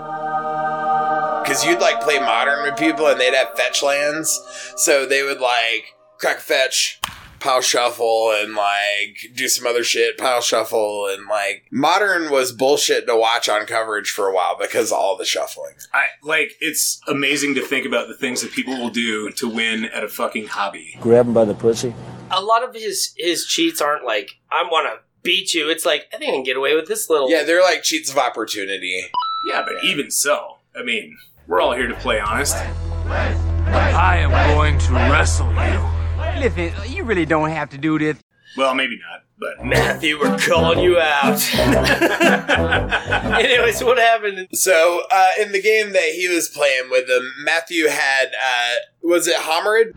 Cause 1.48 1.66
you'd 1.66 1.80
like 1.80 2.02
play 2.02 2.20
modern 2.20 2.64
with 2.64 2.78
people 2.78 3.08
and 3.08 3.20
they'd 3.20 3.34
have 3.34 3.58
fetch 3.58 3.82
lands. 3.82 4.40
So 4.78 5.06
they 5.06 5.24
would 5.24 5.42
like 5.42 5.96
crack 6.20 6.38
fetch, 6.38 7.02
pile 7.44 7.62
shuffle, 7.62 8.32
and 8.32 8.56
like 8.56 9.18
do 9.36 9.48
some 9.48 9.68
other 9.68 9.84
shit, 9.84 10.18
pile 10.18 10.42
shuffle, 10.42 11.08
and 11.08 11.28
like 11.28 11.66
modern 11.72 12.32
was 12.32 12.52
bullshit 12.52 13.06
to 13.08 13.16
watch 13.16 13.50
on 13.50 13.66
coverage 13.66 14.10
for 14.10 14.28
a 14.28 14.34
while 14.34 14.58
because 14.58 14.92
of 14.92 14.98
all 14.98 15.18
the 15.18 15.26
shuffling. 15.26 15.74
I 15.94 16.06
like 16.24 16.54
it's 16.62 17.02
amazing 17.08 17.56
to 17.56 17.62
think 17.62 17.86
about 17.86 18.08
the 18.08 18.16
things 18.16 18.42
that 18.42 18.52
people 18.52 18.78
will 18.80 18.90
do 18.90 19.30
to 19.32 19.50
win 19.50 19.86
at 19.86 20.04
a 20.04 20.08
fucking 20.08 20.48
hobby. 20.48 20.98
Grab 21.02 21.28
him 21.28 21.34
by 21.34 21.46
the 21.46 21.54
pussy. 21.54 21.94
A 22.32 22.42
lot 22.42 22.64
of 22.64 22.74
his 22.74 23.14
his 23.18 23.46
cheats 23.46 23.82
aren't 23.82 24.06
like 24.06 24.32
I 24.50 24.64
want 24.64 24.88
to 24.88 25.00
beat 25.22 25.54
you. 25.54 25.70
It's 25.70 25.86
like 25.86 26.08
I 26.14 26.18
think 26.18 26.30
I 26.30 26.34
can 26.36 26.44
get 26.44 26.58
away 26.58 26.76
with 26.76 26.88
this 26.88 27.10
little. 27.10 27.30
Yeah, 27.30 27.44
they're 27.44 27.62
like 27.62 27.84
cheats 27.84 28.10
of 28.10 28.18
opportunity. 28.18 29.12
Yeah, 29.50 29.64
but 29.66 29.84
even 29.84 30.10
so, 30.10 30.58
I 30.74 30.84
mean, 30.84 31.18
we're 31.48 31.60
all 31.60 31.74
here 31.74 31.88
to 31.88 31.96
play 31.96 32.20
honest. 32.20 32.56
I 32.56 34.18
am 34.20 34.32
going 34.56 34.78
to 34.80 34.94
wrestle 34.94 35.50
you. 35.52 36.03
Listen, 36.44 36.74
you 36.92 37.06
really 37.06 37.26
don't 37.26 37.52
have 37.52 37.70
to 37.70 37.78
do 37.78 37.98
this. 37.98 38.18
Well, 38.58 38.76
maybe 38.76 39.00
not, 39.00 39.24
but 39.40 39.66
Matthew, 39.66 40.20
we're 40.20 40.38
calling 40.38 40.80
you 40.80 41.00
out. 41.00 41.42
Anyways, 43.40 43.82
what 43.82 43.98
happened? 43.98 44.50
So, 44.52 45.04
uh, 45.10 45.30
in 45.40 45.54
the 45.54 45.62
game 45.62 45.94
that 45.94 46.10
he 46.14 46.28
was 46.28 46.50
playing 46.50 46.90
with 46.92 47.08
them, 47.08 47.32
Matthew 47.46 47.88
had, 47.88 48.26
uh, 48.34 48.74
was 49.02 49.26
it 49.26 49.38
Homarid? 49.38 49.94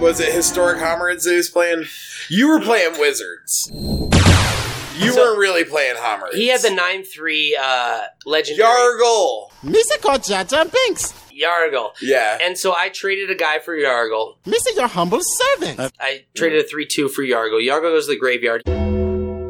Was 0.00 0.20
it 0.20 0.32
Historic 0.32 0.78
Homarids 0.78 1.24
that 1.24 1.30
he 1.30 1.36
was 1.36 1.50
playing? 1.50 1.86
You 2.30 2.50
were 2.50 2.60
playing 2.60 3.00
Wizards. 3.00 3.68
You 3.72 5.16
weren't 5.16 5.38
really 5.38 5.64
playing 5.64 5.96
Homarids. 5.96 6.34
He 6.34 6.46
had 6.46 6.60
the 6.60 6.70
nine 6.70 7.02
three 7.02 7.58
uh, 7.60 8.02
legendary 8.24 8.68
Yargle. 8.68 9.50
Mr. 9.64 10.22
Jar 10.24 10.44
Jar 10.44 10.64
Binks. 10.64 11.23
Yargle. 11.40 11.92
Yeah. 12.00 12.38
And 12.40 12.56
so 12.58 12.74
I 12.76 12.88
traded 12.88 13.30
a 13.30 13.34
guy 13.34 13.58
for 13.58 13.76
Yargle. 13.76 14.36
Mr. 14.44 14.74
Your 14.76 14.88
humble 14.88 15.20
servant. 15.22 15.92
I 16.00 16.24
traded 16.34 16.64
a 16.64 16.68
3 16.68 16.86
2 16.86 17.08
for 17.08 17.22
Yargle. 17.22 17.60
Yargle 17.66 17.92
goes 17.92 18.06
to 18.06 18.12
the 18.12 18.18
graveyard. 18.18 18.62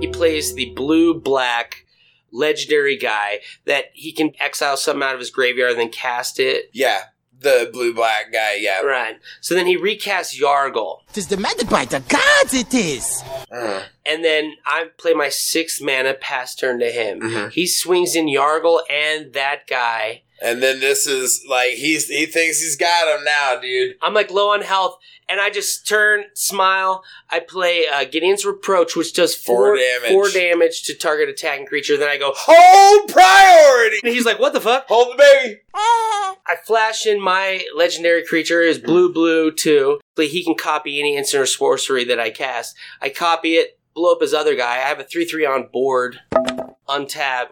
He 0.00 0.08
plays 0.08 0.54
the 0.54 0.70
blue 0.74 1.14
black 1.20 1.86
legendary 2.32 2.96
guy 2.96 3.40
that 3.64 3.86
he 3.94 4.12
can 4.12 4.32
exile 4.40 4.76
something 4.76 5.02
out 5.02 5.14
of 5.14 5.20
his 5.20 5.30
graveyard 5.30 5.70
and 5.72 5.80
then 5.80 5.88
cast 5.90 6.40
it. 6.40 6.68
Yeah, 6.72 7.04
the 7.40 7.70
blue 7.72 7.94
black 7.94 8.32
guy, 8.32 8.56
yeah. 8.58 8.80
Right. 8.80 9.18
So 9.40 9.54
then 9.54 9.66
he 9.66 9.78
recasts 9.78 10.38
Yargle. 10.38 10.98
Tis 11.12 11.26
demanded 11.26 11.68
by 11.70 11.84
the 11.84 12.00
gods, 12.00 12.52
it 12.54 12.74
is. 12.74 13.22
And 13.50 14.24
then 14.24 14.54
I 14.66 14.86
play 14.98 15.14
my 15.14 15.28
sixth 15.28 15.80
mana 15.80 16.12
pass 16.14 16.54
turn 16.54 16.80
to 16.80 16.90
him. 16.90 17.20
Mhm. 17.20 17.52
He 17.52 17.66
swings 17.66 18.14
in 18.16 18.26
Yargle 18.26 18.80
and 18.90 19.32
that 19.32 19.66
guy. 19.66 20.22
And 20.44 20.62
then 20.62 20.78
this 20.78 21.06
is 21.06 21.42
like 21.48 21.70
he's 21.70 22.06
he 22.08 22.26
thinks 22.26 22.60
he's 22.60 22.76
got 22.76 23.08
him 23.18 23.24
now, 23.24 23.58
dude. 23.60 23.96
I'm 24.02 24.12
like 24.12 24.30
low 24.30 24.50
on 24.52 24.60
health, 24.60 24.98
and 25.26 25.40
I 25.40 25.48
just 25.48 25.88
turn, 25.88 26.24
smile. 26.34 27.02
I 27.30 27.40
play 27.40 27.84
uh, 27.90 28.04
Gideon's 28.04 28.44
Reproach, 28.44 28.94
which 28.94 29.14
does 29.14 29.34
four, 29.34 29.68
Four 29.68 29.76
damage. 29.78 30.10
four 30.10 30.28
damage 30.28 30.82
to 30.82 30.94
target 30.94 31.30
attacking 31.30 31.64
creature. 31.66 31.96
Then 31.96 32.10
I 32.10 32.18
go, 32.18 32.32
Hold 32.36 33.08
priority. 33.10 33.96
and 34.04 34.12
he's 34.12 34.26
like, 34.26 34.38
"What 34.38 34.52
the 34.52 34.60
fuck?" 34.60 34.86
Hold 34.88 35.14
the 35.14 35.16
baby. 35.16 35.60
I 35.74 36.56
flash 36.66 37.06
in 37.06 37.22
my 37.22 37.64
legendary 37.74 38.22
creature 38.24 38.60
is 38.60 38.78
blue 38.78 39.10
blue 39.12 39.50
too. 39.50 39.98
Like, 40.18 40.28
He 40.28 40.44
can 40.44 40.56
copy 40.56 41.00
any 41.00 41.16
instant 41.16 41.42
or 41.42 41.46
sorcery 41.46 42.04
that 42.04 42.20
I 42.20 42.30
cast. 42.30 42.76
I 43.00 43.08
copy 43.08 43.54
it, 43.54 43.78
blow 43.94 44.12
up 44.12 44.20
his 44.20 44.34
other 44.34 44.54
guy. 44.54 44.74
I 44.74 44.88
have 44.88 45.00
a 45.00 45.04
three 45.04 45.24
three 45.24 45.46
on 45.46 45.68
board, 45.72 46.20
untap, 46.88 47.46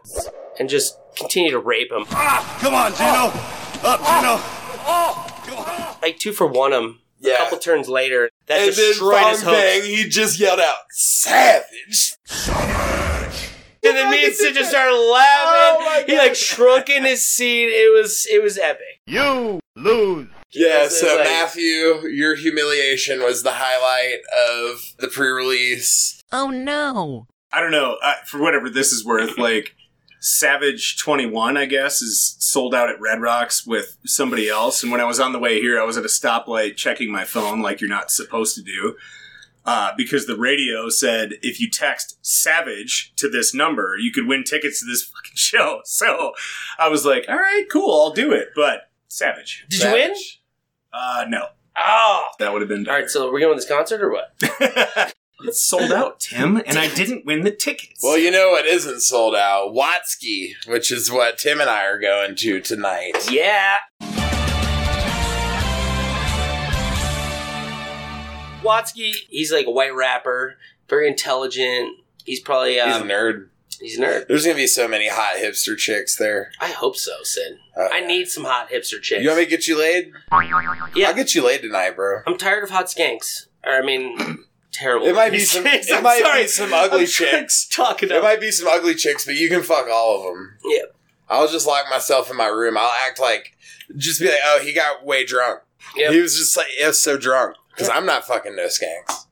and 0.60 0.68
just 0.68 0.98
continue 1.16 1.50
to 1.50 1.58
rape 1.58 1.90
him. 1.92 2.04
Ah, 2.10 2.58
Come 2.60 2.74
on, 2.74 2.92
Gino. 2.92 3.04
Ah. 3.04 3.94
Up, 3.94 4.00
Gino. 4.00 4.38
Oh 4.84 5.98
Like 6.02 6.18
two 6.18 6.32
for 6.32 6.46
one 6.46 6.72
him. 6.72 6.98
Yeah. 7.20 7.34
A 7.34 7.38
couple 7.38 7.58
turns 7.58 7.88
later, 7.88 8.30
that 8.46 8.58
and 8.62 8.72
then 8.72 8.74
destroyed 8.74 9.26
his 9.28 9.42
Fong. 9.44 9.52
Bang, 9.54 9.82
he 9.82 10.08
just 10.08 10.40
yelled 10.40 10.58
out, 10.58 10.74
"Savage!" 10.90 12.14
Savage! 12.26 13.48
And 13.84 13.96
then 13.96 14.10
me 14.10 14.24
and 14.24 14.34
Sid 14.34 14.54
just 14.54 14.70
started 14.70 14.92
oh 14.94 15.12
laughing. 15.84 16.06
he 16.08 16.18
like 16.18 16.34
shrunk 16.34 16.88
in 16.88 17.04
his 17.04 17.28
seat. 17.28 17.66
It 17.66 17.92
was 17.96 18.26
it 18.30 18.42
was 18.42 18.58
epic. 18.58 19.00
You 19.06 19.60
lose. 19.76 20.28
Yeah, 20.52 20.84
It's- 20.84 21.00
so 21.00 21.16
like- 21.16 21.24
Matthew, 21.24 22.06
your 22.08 22.34
humiliation 22.34 23.22
was 23.22 23.42
the 23.42 23.52
highlight 23.54 24.20
of 24.50 24.80
the 24.98 25.08
pre-release. 25.08 26.20
Oh 26.32 26.48
no. 26.48 27.26
I 27.52 27.60
don't 27.60 27.70
know. 27.70 27.96
I, 28.02 28.16
for 28.26 28.38
whatever 28.40 28.68
this 28.70 28.92
is 28.92 29.04
worth, 29.04 29.36
like 29.38 29.74
Savage 30.24 30.98
21, 30.98 31.56
I 31.56 31.66
guess, 31.66 32.00
is 32.00 32.36
sold 32.38 32.76
out 32.76 32.88
at 32.88 33.00
Red 33.00 33.20
Rocks 33.20 33.66
with 33.66 33.98
somebody 34.06 34.48
else. 34.48 34.80
And 34.84 34.92
when 34.92 35.00
I 35.00 35.04
was 35.04 35.18
on 35.18 35.32
the 35.32 35.38
way 35.40 35.60
here, 35.60 35.80
I 35.80 35.84
was 35.84 35.96
at 35.96 36.04
a 36.04 36.08
stoplight 36.08 36.76
checking 36.76 37.10
my 37.10 37.24
phone 37.24 37.60
like 37.60 37.80
you're 37.80 37.90
not 37.90 38.12
supposed 38.12 38.54
to 38.54 38.62
do. 38.62 38.96
Uh, 39.64 39.90
because 39.96 40.26
the 40.26 40.36
radio 40.36 40.88
said 40.88 41.32
if 41.42 41.60
you 41.60 41.68
text 41.68 42.18
Savage 42.22 43.12
to 43.16 43.28
this 43.28 43.52
number, 43.52 43.96
you 43.98 44.12
could 44.12 44.28
win 44.28 44.44
tickets 44.44 44.78
to 44.80 44.86
this 44.86 45.02
fucking 45.14 45.34
show. 45.34 45.80
So 45.84 46.32
I 46.78 46.88
was 46.88 47.04
like, 47.04 47.24
all 47.28 47.36
right, 47.36 47.64
cool, 47.70 48.02
I'll 48.02 48.12
do 48.12 48.32
it. 48.32 48.50
But 48.54 48.90
Savage. 49.08 49.66
Did 49.68 49.82
you 49.82 49.92
win? 49.92 50.14
Uh, 50.92 51.24
no. 51.28 51.46
Oh, 51.76 52.28
That 52.38 52.52
would 52.52 52.62
have 52.62 52.68
been 52.68 52.86
all 52.86 52.94
right. 52.94 53.08
So 53.10 53.32
we're 53.32 53.40
going 53.40 53.56
to 53.56 53.60
this 53.60 53.68
concert 53.68 54.02
or 54.02 54.12
what? 54.12 55.14
It's 55.44 55.60
sold 55.60 55.92
out, 55.92 56.20
Tim, 56.20 56.56
and 56.56 56.78
I 56.78 56.92
didn't 56.94 57.26
win 57.26 57.42
the 57.42 57.50
tickets. 57.50 58.00
Well, 58.02 58.16
you 58.18 58.30
know 58.30 58.50
what 58.50 58.64
isn't 58.64 59.00
sold 59.00 59.34
out? 59.34 59.74
Watsky, 59.74 60.52
which 60.66 60.92
is 60.92 61.10
what 61.10 61.38
Tim 61.38 61.60
and 61.60 61.68
I 61.68 61.84
are 61.84 61.98
going 61.98 62.36
to 62.36 62.60
tonight. 62.60 63.30
Yeah. 63.30 63.76
Watsky, 68.62 69.14
he's 69.28 69.52
like 69.52 69.66
a 69.66 69.70
white 69.70 69.94
rapper, 69.94 70.56
very 70.88 71.08
intelligent. 71.08 71.98
He's 72.24 72.40
probably 72.40 72.78
um, 72.78 72.92
He's 72.92 73.00
a 73.00 73.04
nerd. 73.04 73.48
He's 73.80 73.98
a 73.98 74.02
nerd. 74.02 74.28
There's 74.28 74.44
gonna 74.44 74.54
be 74.56 74.68
so 74.68 74.86
many 74.86 75.08
hot 75.08 75.36
hipster 75.36 75.76
chicks 75.76 76.16
there. 76.16 76.52
I 76.60 76.68
hope 76.68 76.96
so, 76.96 77.12
Sid. 77.24 77.58
Uh, 77.76 77.88
I 77.90 78.06
need 78.06 78.28
some 78.28 78.44
hot 78.44 78.70
hipster 78.70 79.02
chicks. 79.02 79.22
You 79.22 79.28
want 79.28 79.40
me 79.40 79.44
to 79.46 79.50
get 79.50 79.66
you 79.66 79.76
laid? 79.76 80.12
Yeah. 80.94 81.08
I'll 81.08 81.14
get 81.14 81.34
you 81.34 81.44
laid 81.44 81.62
tonight, 81.62 81.96
bro. 81.96 82.20
I'm 82.26 82.38
tired 82.38 82.62
of 82.62 82.70
hot 82.70 82.86
skanks. 82.86 83.46
Or 83.64 83.72
I 83.72 83.82
mean, 83.82 84.44
terrible. 84.72 85.06
It 85.06 85.14
might 85.14 85.30
be 85.32 85.40
some. 85.40 85.64
It 85.66 85.86
I'm 85.92 86.02
might 86.02 86.22
sorry. 86.22 86.42
be 86.42 86.48
some 86.48 86.72
ugly 86.72 87.00
I'm 87.00 87.06
chicks. 87.06 87.66
Talking 87.72 88.10
It 88.10 88.22
might 88.22 88.40
be 88.40 88.50
some 88.50 88.68
ugly 88.68 88.94
chicks, 88.94 89.24
but 89.24 89.34
you 89.36 89.48
can 89.48 89.62
fuck 89.62 89.86
all 89.90 90.18
of 90.18 90.24
them. 90.34 90.58
Yeah. 90.64 90.82
I'll 91.28 91.48
just 91.48 91.66
lock 91.66 91.86
myself 91.88 92.30
in 92.30 92.36
my 92.36 92.46
room. 92.46 92.76
I'll 92.76 92.92
act 93.06 93.18
like, 93.20 93.56
just 93.96 94.20
be 94.20 94.26
like, 94.26 94.40
oh, 94.44 94.60
he 94.62 94.72
got 94.74 95.04
way 95.04 95.24
drunk. 95.24 95.60
Yep. 95.96 96.12
He 96.12 96.20
was 96.20 96.36
just 96.36 96.56
like, 96.56 96.66
was 96.84 97.00
so 97.02 97.16
drunk. 97.16 97.56
Because 97.70 97.88
I'm 97.88 98.04
not 98.04 98.26
fucking 98.26 98.54
no 98.54 98.66
skanks. 98.66 99.26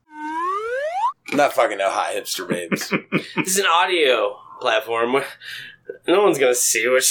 I'm 1.29 1.37
not 1.37 1.53
fucking 1.53 1.77
no 1.77 1.89
hot 1.89 2.13
hipster 2.15 2.47
babes. 2.47 2.91
This 3.35 3.47
is 3.47 3.59
an 3.59 3.65
audio 3.71 4.37
platform. 4.59 5.23
No 6.07 6.23
one's 6.23 6.37
gonna 6.39 6.55
see 6.55 6.87
what. 6.89 7.03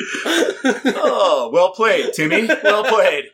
She- 0.00 0.22
oh, 0.96 1.50
well 1.52 1.70
played, 1.72 2.12
Timmy. 2.14 2.46
Well 2.62 2.84
played. 2.84 3.24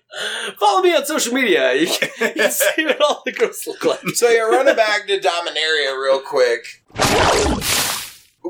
Follow 0.58 0.82
me 0.82 0.94
on 0.94 1.04
social 1.04 1.32
media. 1.34 1.74
You 1.74 1.86
can, 1.86 2.08
you 2.28 2.34
can 2.34 2.50
see 2.76 2.84
what 2.86 3.00
all 3.00 3.22
the 3.24 3.32
girls 3.32 3.66
look 3.66 3.84
like. 3.84 4.00
so 4.14 4.28
yeah, 4.28 4.40
running 4.40 4.76
back 4.76 5.06
to 5.06 5.18
Dominaria 5.20 6.00
real 6.00 6.20
quick. 6.20 6.82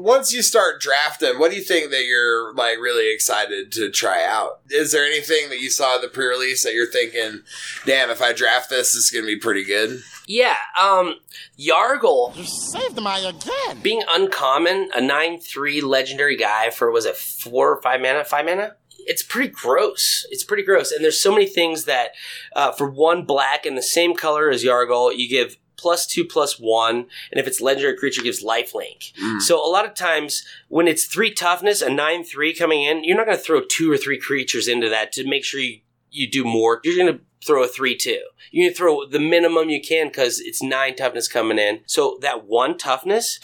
Once 0.01 0.33
you 0.33 0.43
start 0.43 0.81
drafting, 0.81 1.39
what 1.39 1.51
do 1.51 1.57
you 1.57 1.63
think 1.63 1.91
that 1.91 2.05
you're 2.05 2.53
like 2.55 2.79
really 2.79 3.13
excited 3.13 3.73
to 3.73 3.91
try 3.91 4.25
out? 4.25 4.61
Is 4.71 4.93
there 4.93 5.05
anything 5.05 5.49
that 5.49 5.61
you 5.61 5.71
saw 5.71 5.97
at 5.97 6.03
the 6.03 6.09
pre-release 6.09 6.63
that 6.65 6.75
you're 6.75 6.91
thinking, 6.91 7.43
"Damn, 7.85 8.11
if 8.11 8.21
I 8.21 8.33
draft 8.33 8.71
this, 8.71 8.93
this 8.93 9.05
is 9.05 9.11
gonna 9.11 9.27
be 9.27 9.37
pretty 9.37 9.65
good"? 9.65 10.03
Yeah, 10.27 10.57
um, 10.79 11.21
Yargle. 11.59 12.37
You 12.37 12.45
saved 12.45 13.01
my 13.01 13.19
again. 13.19 13.81
Being 13.83 14.03
uncommon, 14.11 14.91
a 14.95 15.01
9 15.01 15.41
3 15.41 15.81
legendary 15.81 16.37
guy 16.37 16.71
for, 16.71 16.91
was 16.91 17.07
it 17.07 17.17
4 17.17 17.73
or 17.73 17.83
5 17.83 18.01
mana? 18.01 18.25
5 18.25 18.45
mana? 18.45 18.77
It's 19.07 19.23
pretty 19.23 19.49
gross. 19.53 20.27
It's 20.31 20.43
pretty 20.43 20.65
gross. 20.65 20.91
And 20.91 21.05
there's 21.05 21.21
so 21.21 21.31
many 21.31 21.47
things 21.47 21.85
that, 21.85 22.11
uh, 22.57 22.73
for 22.73 22.91
one 22.91 23.25
black 23.25 23.65
and 23.65 23.79
the 23.79 23.83
same 23.83 24.15
color 24.15 24.51
as 24.51 24.65
Yargle, 24.65 25.17
you 25.17 25.29
give 25.29 25.57
plus 25.87 26.05
two 26.05 26.25
plus 26.25 26.59
one, 26.59 27.07
and 27.31 27.39
if 27.39 27.47
it's 27.47 27.61
legendary 27.61 27.97
creature, 27.97 28.23
gives 28.23 28.43
life 28.43 28.57
lifelink. 28.67 29.13
Mm. 29.23 29.41
So 29.41 29.65
a 29.65 29.71
lot 29.71 29.87
of 29.87 29.95
times 29.95 30.45
when 30.67 30.89
it's 30.89 31.05
three 31.05 31.33
toughness, 31.33 31.81
a 31.81 31.89
nine 31.89 32.25
three 32.25 32.53
coming 32.53 32.83
in, 32.83 33.05
you're 33.05 33.17
not 33.17 33.27
going 33.27 33.39
to 33.39 33.43
throw 33.43 33.61
two 33.61 33.93
or 33.93 33.97
three 33.97 34.19
creatures 34.19 34.67
into 34.67 34.89
that 34.89 35.13
to 35.13 35.29
make 35.29 35.45
sure 35.45 35.61
you 35.61 35.79
you 36.11 36.29
do 36.29 36.43
more. 36.43 36.81
You're 36.83 36.97
going 36.97 37.19
to 37.19 37.21
throw 37.47 37.63
a 37.63 37.69
three 37.69 37.97
two. 37.97 38.23
You're 38.51 38.65
going 38.65 38.73
to 38.73 38.77
throw 38.77 39.07
the 39.07 39.21
minimum 39.21 39.69
you 39.69 39.81
can 39.81 40.09
because 40.09 40.41
it's 40.41 40.61
nine 40.61 40.97
toughness 40.97 41.29
coming 41.29 41.59
in. 41.59 41.81
So 41.87 42.19
that 42.23 42.47
one 42.47 42.77
toughness 42.77 43.39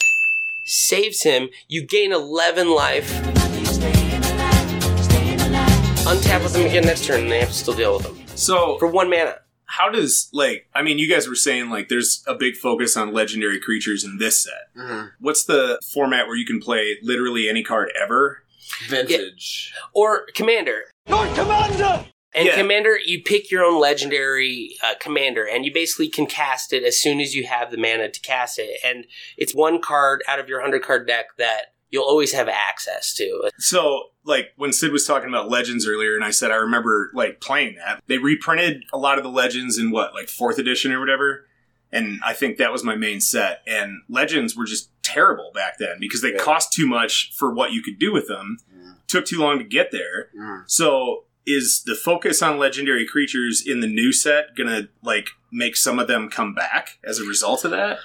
saves 0.65 1.23
him. 1.23 1.47
You 1.69 1.85
gain 1.85 2.11
eleven 2.11 2.69
life. 2.69 3.09
Untap 6.03 6.43
with 6.43 6.51
them 6.51 6.65
again 6.65 6.83
next 6.83 7.05
turn, 7.05 7.21
and 7.21 7.31
they 7.31 7.39
have 7.39 7.47
to 7.47 7.53
still 7.53 7.73
deal 7.73 7.93
with 7.95 8.03
them 8.03 8.17
So, 8.35 8.77
for 8.77 8.87
one 8.87 9.09
mana. 9.09 9.37
How 9.65 9.89
does 9.89 10.29
like? 10.33 10.67
I 10.73 10.81
mean, 10.81 10.97
you 10.99 11.09
guys 11.09 11.27
were 11.27 11.35
saying 11.35 11.69
like 11.69 11.89
there's 11.89 12.23
a 12.27 12.35
big 12.35 12.55
focus 12.55 12.95
on 12.97 13.13
legendary 13.13 13.59
creatures 13.59 14.03
in 14.03 14.17
this 14.17 14.43
set. 14.43 15.09
What's 15.19 15.45
the 15.45 15.79
format 15.93 16.27
where 16.27 16.35
you 16.35 16.45
can 16.45 16.59
play 16.59 16.97
literally 17.01 17.49
any 17.49 17.63
card 17.63 17.91
ever? 17.99 18.43
Vintage. 18.87 19.73
or 19.93 20.25
commander. 20.35 20.83
Lord 21.07 21.29
Commander! 21.35 22.05
And 22.35 22.47
Yeah. 22.47 22.55
commander, 22.55 22.97
you 22.97 23.21
pick 23.21 23.51
your 23.51 23.63
own 23.63 23.79
legendary 23.79 24.75
uh, 24.81 24.95
commander, 24.99 25.47
and 25.47 25.65
you 25.65 25.71
basically 25.73 26.07
can 26.09 26.25
cast 26.25 26.73
it 26.73 26.83
as 26.83 26.99
soon 26.99 27.19
as 27.19 27.35
you 27.35 27.45
have 27.45 27.69
the 27.69 27.77
mana 27.77 28.09
to 28.09 28.19
cast 28.21 28.57
it. 28.57 28.79
And 28.83 29.05
it's 29.37 29.53
one 29.53 29.79
card 29.81 30.23
out 30.27 30.39
of 30.39 30.49
your 30.49 30.61
hundred 30.61 30.81
card 30.81 31.05
deck 31.05 31.27
that 31.37 31.72
you'll 31.93 32.03
always 32.03 32.33
have 32.33 32.49
access 32.49 33.13
to. 33.13 33.51
So, 33.59 34.05
like 34.25 34.47
when 34.57 34.73
Sid 34.73 34.91
was 34.91 35.05
talking 35.05 35.29
about 35.29 35.49
Legends 35.49 35.87
earlier, 35.87 36.15
and 36.15 36.25
I 36.25 36.31
said 36.31 36.49
I 36.49 36.55
remember 36.55 37.11
like 37.13 37.39
playing 37.39 37.75
that. 37.75 38.01
They 38.07 38.17
reprinted 38.17 38.83
a 38.91 38.97
lot 38.97 39.19
of 39.19 39.23
the 39.23 39.29
Legends 39.29 39.77
in 39.77 39.91
what, 39.91 40.15
like 40.15 40.27
fourth 40.27 40.57
edition 40.57 40.91
or 40.91 40.99
whatever. 40.99 41.45
And 41.91 42.19
I 42.25 42.33
think 42.33 42.57
that 42.57 42.71
was 42.71 42.83
my 42.83 42.95
main 42.95 43.21
set. 43.21 43.61
And 43.67 44.01
Legends 44.09 44.57
were 44.57 44.65
just 44.65 44.89
terrible 45.03 45.51
back 45.53 45.77
then 45.77 45.97
because 45.99 46.23
they 46.23 46.31
cost 46.31 46.73
too 46.73 46.87
much 46.87 47.31
for 47.35 47.53
what 47.53 47.71
you 47.71 47.83
could 47.83 47.99
do 47.99 48.11
with 48.11 48.27
them. 48.27 48.57
Took 49.07 49.25
too 49.27 49.37
long 49.37 49.59
to 49.59 49.63
get 49.63 49.91
there. 49.91 50.29
So 50.65 51.25
is 51.45 51.83
the 51.85 51.93
focus 51.93 52.41
on 52.41 52.57
legendary 52.57 53.05
creatures 53.05 53.61
in 53.63 53.81
the 53.81 53.87
new 53.87 54.11
set 54.11 54.55
gonna 54.57 54.87
like 55.03 55.27
make 55.51 55.75
some 55.75 55.99
of 55.99 56.07
them 56.07 56.29
come 56.29 56.55
back 56.55 56.97
as 57.03 57.19
a 57.19 57.23
result 57.25 57.63
of 57.63 57.69
that? 57.71 57.99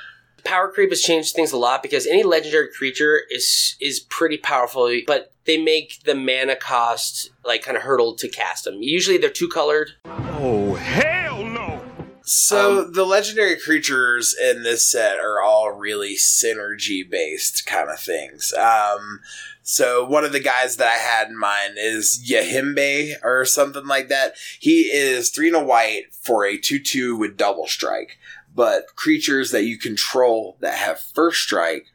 Power 0.45 0.71
creep 0.71 0.91
has 0.91 1.03
changed 1.03 1.35
things 1.35 1.53
a 1.53 1.57
lot 1.57 1.83
because 1.83 2.07
any 2.07 2.23
legendary 2.23 2.69
creature 2.73 3.23
is 3.31 3.77
is 3.81 4.01
pretty 4.01 4.39
powerful, 4.39 4.91
but 5.07 5.33
they 5.45 5.59
make 5.59 6.03
the 6.05 6.15
mana 6.15 6.57
cost 6.57 7.31
like 7.45 7.63
kind 7.63 7.77
of 7.77 7.83
hurdle 7.83 8.15
to 8.17 8.29
cast 8.29 8.65
them. 8.65 8.83
Usually 8.83 9.19
they're 9.19 9.31
two 9.31 9.49
colored. 9.49 9.93
Oh, 10.07 10.75
hell 10.75 11.45
no! 11.45 11.83
So 12.23 12.85
the 12.85 13.07
legendary 13.07 13.57
creatures 13.57 14.37
in 14.39 14.63
this 14.63 14.87
set 14.87 15.19
are 15.19 15.41
all 15.41 15.71
really 15.73 16.15
synergy 16.15 17.09
based 17.09 17.65
kind 17.65 17.89
of 17.89 17.99
things. 17.99 18.53
Um, 18.53 19.21
so 19.63 20.07
one 20.07 20.25
of 20.25 20.33
the 20.33 20.41
guys 20.41 20.77
that 20.77 20.89
I 20.89 20.99
had 20.99 21.29
in 21.29 21.39
mind 21.39 21.77
is 21.79 22.23
Yahimbe 22.27 23.15
or 23.23 23.45
something 23.45 23.87
like 23.87 24.09
that. 24.09 24.35
He 24.61 24.83
is 24.83 25.31
three 25.31 25.49
and 25.49 25.57
a 25.57 25.65
white 25.65 26.13
for 26.13 26.45
a 26.45 26.59
two 26.59 26.79
two 26.79 27.17
with 27.17 27.39
double 27.39 27.67
strike, 27.67 28.18
but 28.59 28.97
creatures 28.97 29.53
that 29.53 29.67
you 29.67 29.79
control 29.79 30.57
that 30.59 30.75
have 30.75 30.99
first 30.99 31.41
strike 31.41 31.87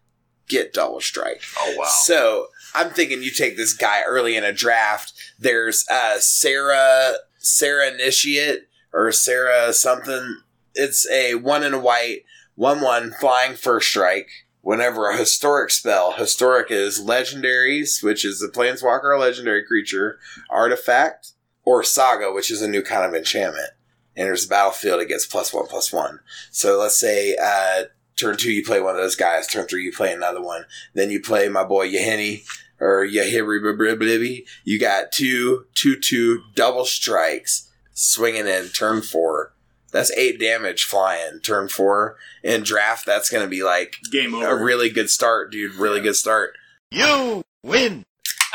get 0.48 0.72
double 0.72 1.02
strike. 1.02 1.42
Oh 1.60 1.76
wow. 1.78 1.84
So 1.88 2.48
I'm 2.74 2.92
thinking 2.92 3.22
you 3.22 3.32
take 3.32 3.58
this 3.58 3.74
guy 3.74 4.02
early 4.08 4.38
in 4.38 4.46
a 4.46 4.54
draft. 4.54 5.12
There's 5.38 5.86
uh 5.90 6.20
Serra 6.20 7.16
Serra 7.38 7.92
Initiate 7.92 8.70
or 8.94 9.12
Serra 9.12 9.74
something. 9.74 10.38
It's 10.74 11.06
a 11.12 11.36
one 11.36 11.64
in 11.64 11.74
a 11.74 11.80
white, 11.80 12.22
one 12.56 12.80
one 12.80 13.12
flying 13.20 13.56
first 13.56 13.90
strike. 13.90 14.30
Whenever 14.62 15.10
a 15.10 15.18
historic 15.18 15.70
spell, 15.70 16.14
historic 16.14 16.72
is 16.72 17.02
legendaries, 17.02 18.02
which 18.02 18.24
is 18.24 18.42
a 18.42 18.48
planeswalker 18.48 19.20
legendary 19.20 19.66
creature, 19.66 20.18
artifact, 20.50 21.34
or 21.66 21.84
saga, 21.84 22.32
which 22.32 22.50
is 22.50 22.62
a 22.62 22.70
new 22.70 22.82
kind 22.82 23.06
of 23.06 23.14
enchantment. 23.14 23.72
Enters 24.16 24.44
the 24.44 24.50
battlefield, 24.50 25.02
it 25.02 25.08
gets 25.08 25.26
plus 25.26 25.54
one 25.54 25.68
plus 25.68 25.92
one. 25.92 26.20
So 26.52 26.78
let's 26.80 27.00
say 27.00 27.36
uh 27.42 27.84
turn 28.16 28.38
two 28.38 28.52
you 28.52 28.64
play 28.64 28.80
one 28.80 28.96
of 28.96 29.02
those 29.02 29.16
guys, 29.16 29.48
turn 29.48 29.66
three 29.66 29.84
you 29.84 29.92
play 29.92 30.14
another 30.14 30.42
one. 30.42 30.66
Then 30.94 31.10
you 31.10 31.20
play 31.20 31.50
my 31.50 31.64
boy 31.64 31.90
Yahini 31.90 32.44
or 32.80 33.06
Yahiri 33.06 34.46
You 34.64 34.80
got 34.80 35.12
two, 35.12 35.66
two, 35.74 36.00
two 36.00 36.44
double 36.56 36.86
strikes 36.86 37.70
swinging 37.94 38.48
in 38.48 38.68
turn 38.68 39.02
four. 39.02 39.54
That's 39.92 40.12
eight 40.18 40.40
damage 40.40 40.84
flying 40.84 41.40
turn 41.40 41.70
four. 41.70 42.18
In 42.44 42.64
draft, 42.64 43.06
that's 43.06 43.30
going 43.30 43.44
to 43.44 43.50
be 43.50 43.64
like 43.64 43.98
Game 44.12 44.34
over. 44.34 44.48
a 44.48 44.64
really 44.64 44.90
good 44.90 45.10
start, 45.10 45.52
dude. 45.52 45.76
Really 45.76 46.02
good 46.02 46.16
start. 46.16 46.56
You 46.92 47.44
win! 47.64 48.04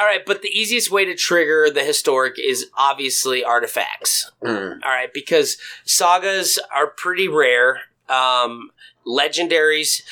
All 0.01 0.07
right, 0.07 0.25
but 0.25 0.43
the 0.43 0.49
easiest 0.49 0.91
way 0.91 1.05
to 1.05 1.15
trigger 1.15 1.71
the 1.71 1.83
historic 1.83 2.39
is 2.39 2.71
obviously 2.77 3.43
artifacts. 3.43 4.31
Mm. 4.43 4.79
All 4.85 4.91
right, 4.91 5.13
because 5.13 5.57
sagas 5.85 6.59
are 6.75 6.89
pretty 6.89 7.27
rare. 7.27 7.81
Um, 8.09 8.71
legendaries 9.07 10.03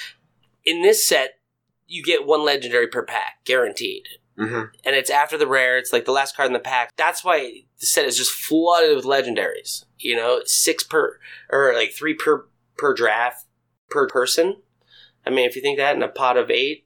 in 0.65 0.83
this 0.83 1.07
set, 1.07 1.39
you 1.87 2.03
get 2.03 2.27
one 2.27 2.45
legendary 2.45 2.89
per 2.89 3.05
pack, 3.05 3.45
guaranteed. 3.45 4.03
Mm-hmm. 4.39 4.77
And 4.85 4.97
it's 4.97 5.09
after 5.09 5.39
the 5.39 5.47
rare. 5.47 5.79
It's 5.79 5.93
like 5.93 6.05
the 6.05 6.13
last 6.13 6.37
card 6.37 6.49
in 6.49 6.53
the 6.53 6.59
pack. 6.59 6.91
That's 6.97 7.25
why 7.25 7.63
the 7.81 7.87
set 7.87 8.05
is 8.05 8.19
just 8.19 8.33
flooded 8.33 8.97
with 8.97 9.05
legendaries. 9.05 9.85
You 9.99 10.17
know, 10.17 10.43
six 10.45 10.83
per 10.83 11.19
or 11.49 11.73
like 11.75 11.93
three 11.93 12.15
per 12.15 12.47
per 12.77 12.93
draft 12.93 13.47
per 13.89 14.07
person. 14.07 14.57
I 15.25 15.31
mean, 15.31 15.49
if 15.49 15.57
you 15.57 15.63
think 15.63 15.79
that 15.79 15.97
in 15.97 16.03
a 16.03 16.09
pot 16.09 16.37
of 16.37 16.51
eight, 16.51 16.86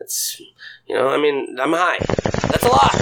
that's 0.00 0.40
you 0.86 0.96
know, 0.96 1.08
I 1.08 1.18
mean, 1.18 1.58
I'm 1.60 1.72
high. 1.72 1.98
That's 2.00 2.64
a 2.64 2.68
lot. 2.68 2.94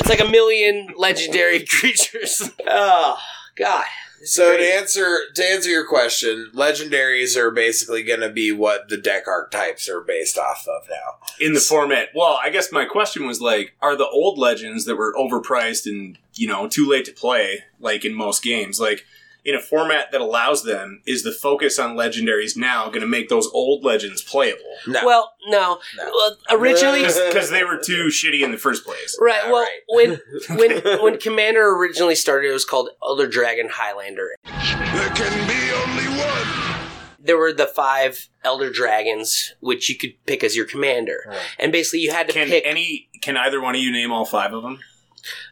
It's 0.00 0.08
like 0.08 0.20
a 0.20 0.28
million 0.28 0.94
legendary 0.96 1.64
creatures. 1.80 2.50
oh 2.66 3.16
God. 3.56 3.84
So 4.24 4.56
to 4.56 4.62
answer 4.62 5.18
to 5.34 5.44
answer 5.44 5.68
your 5.68 5.86
question, 5.86 6.50
legendaries 6.54 7.36
are 7.36 7.50
basically 7.50 8.02
going 8.02 8.20
to 8.20 8.30
be 8.30 8.50
what 8.50 8.88
the 8.88 8.96
deck 8.96 9.28
archetypes 9.28 9.88
are 9.88 10.00
based 10.00 10.38
off 10.38 10.66
of 10.66 10.88
now. 10.88 11.18
in 11.38 11.52
the 11.52 11.60
format. 11.60 12.08
Well, 12.14 12.38
I 12.42 12.50
guess 12.50 12.72
my 12.72 12.86
question 12.86 13.26
was 13.26 13.40
like, 13.40 13.74
are 13.80 13.94
the 13.94 14.08
old 14.08 14.38
legends 14.38 14.86
that 14.86 14.96
were 14.96 15.14
overpriced 15.14 15.86
and 15.86 16.18
you 16.34 16.48
know 16.48 16.66
too 16.66 16.88
late 16.88 17.04
to 17.04 17.12
play, 17.12 17.64
like 17.78 18.04
in 18.04 18.14
most 18.14 18.42
games, 18.42 18.80
like 18.80 19.04
in 19.46 19.54
a 19.54 19.60
format 19.60 20.10
that 20.12 20.20
allows 20.20 20.64
them, 20.64 21.00
is 21.06 21.22
the 21.22 21.32
focus 21.32 21.78
on 21.78 21.96
legendaries 21.96 22.56
now 22.56 22.88
going 22.88 23.00
to 23.00 23.06
make 23.06 23.28
those 23.28 23.46
old 23.54 23.84
legends 23.84 24.20
playable? 24.22 24.76
No. 24.86 25.00
Well, 25.06 25.32
no. 25.46 25.78
Well, 25.96 26.36
originally, 26.50 27.02
because 27.28 27.50
they 27.50 27.64
were 27.64 27.78
too 27.78 28.08
shitty 28.08 28.42
in 28.42 28.50
the 28.50 28.58
first 28.58 28.84
place. 28.84 29.16
Right. 29.20 29.48
Well, 29.50 29.66
when 29.88 30.20
when 30.58 30.82
when 31.02 31.18
Commander 31.18 31.68
originally 31.76 32.16
started, 32.16 32.50
it 32.50 32.52
was 32.52 32.64
called 32.64 32.90
Elder 33.02 33.28
Dragon 33.28 33.68
Highlander. 33.70 34.34
There 34.44 35.10
can 35.10 35.48
be 35.48 35.72
only 35.72 36.08
one. 36.22 36.88
There 37.18 37.38
were 37.38 37.52
the 37.52 37.66
five 37.66 38.28
Elder 38.44 38.70
Dragons, 38.70 39.54
which 39.60 39.88
you 39.88 39.96
could 39.96 40.14
pick 40.26 40.44
as 40.44 40.54
your 40.54 40.66
commander, 40.66 41.32
and 41.58 41.72
basically 41.72 42.00
you 42.00 42.10
had 42.12 42.26
to 42.28 42.32
Can 42.32 42.48
pick 42.48 42.64
any? 42.66 43.08
Can 43.22 43.36
either 43.36 43.60
one 43.60 43.74
of 43.74 43.80
you 43.80 43.90
name 43.92 44.12
all 44.12 44.24
five 44.24 44.52
of 44.52 44.62
them? 44.62 44.80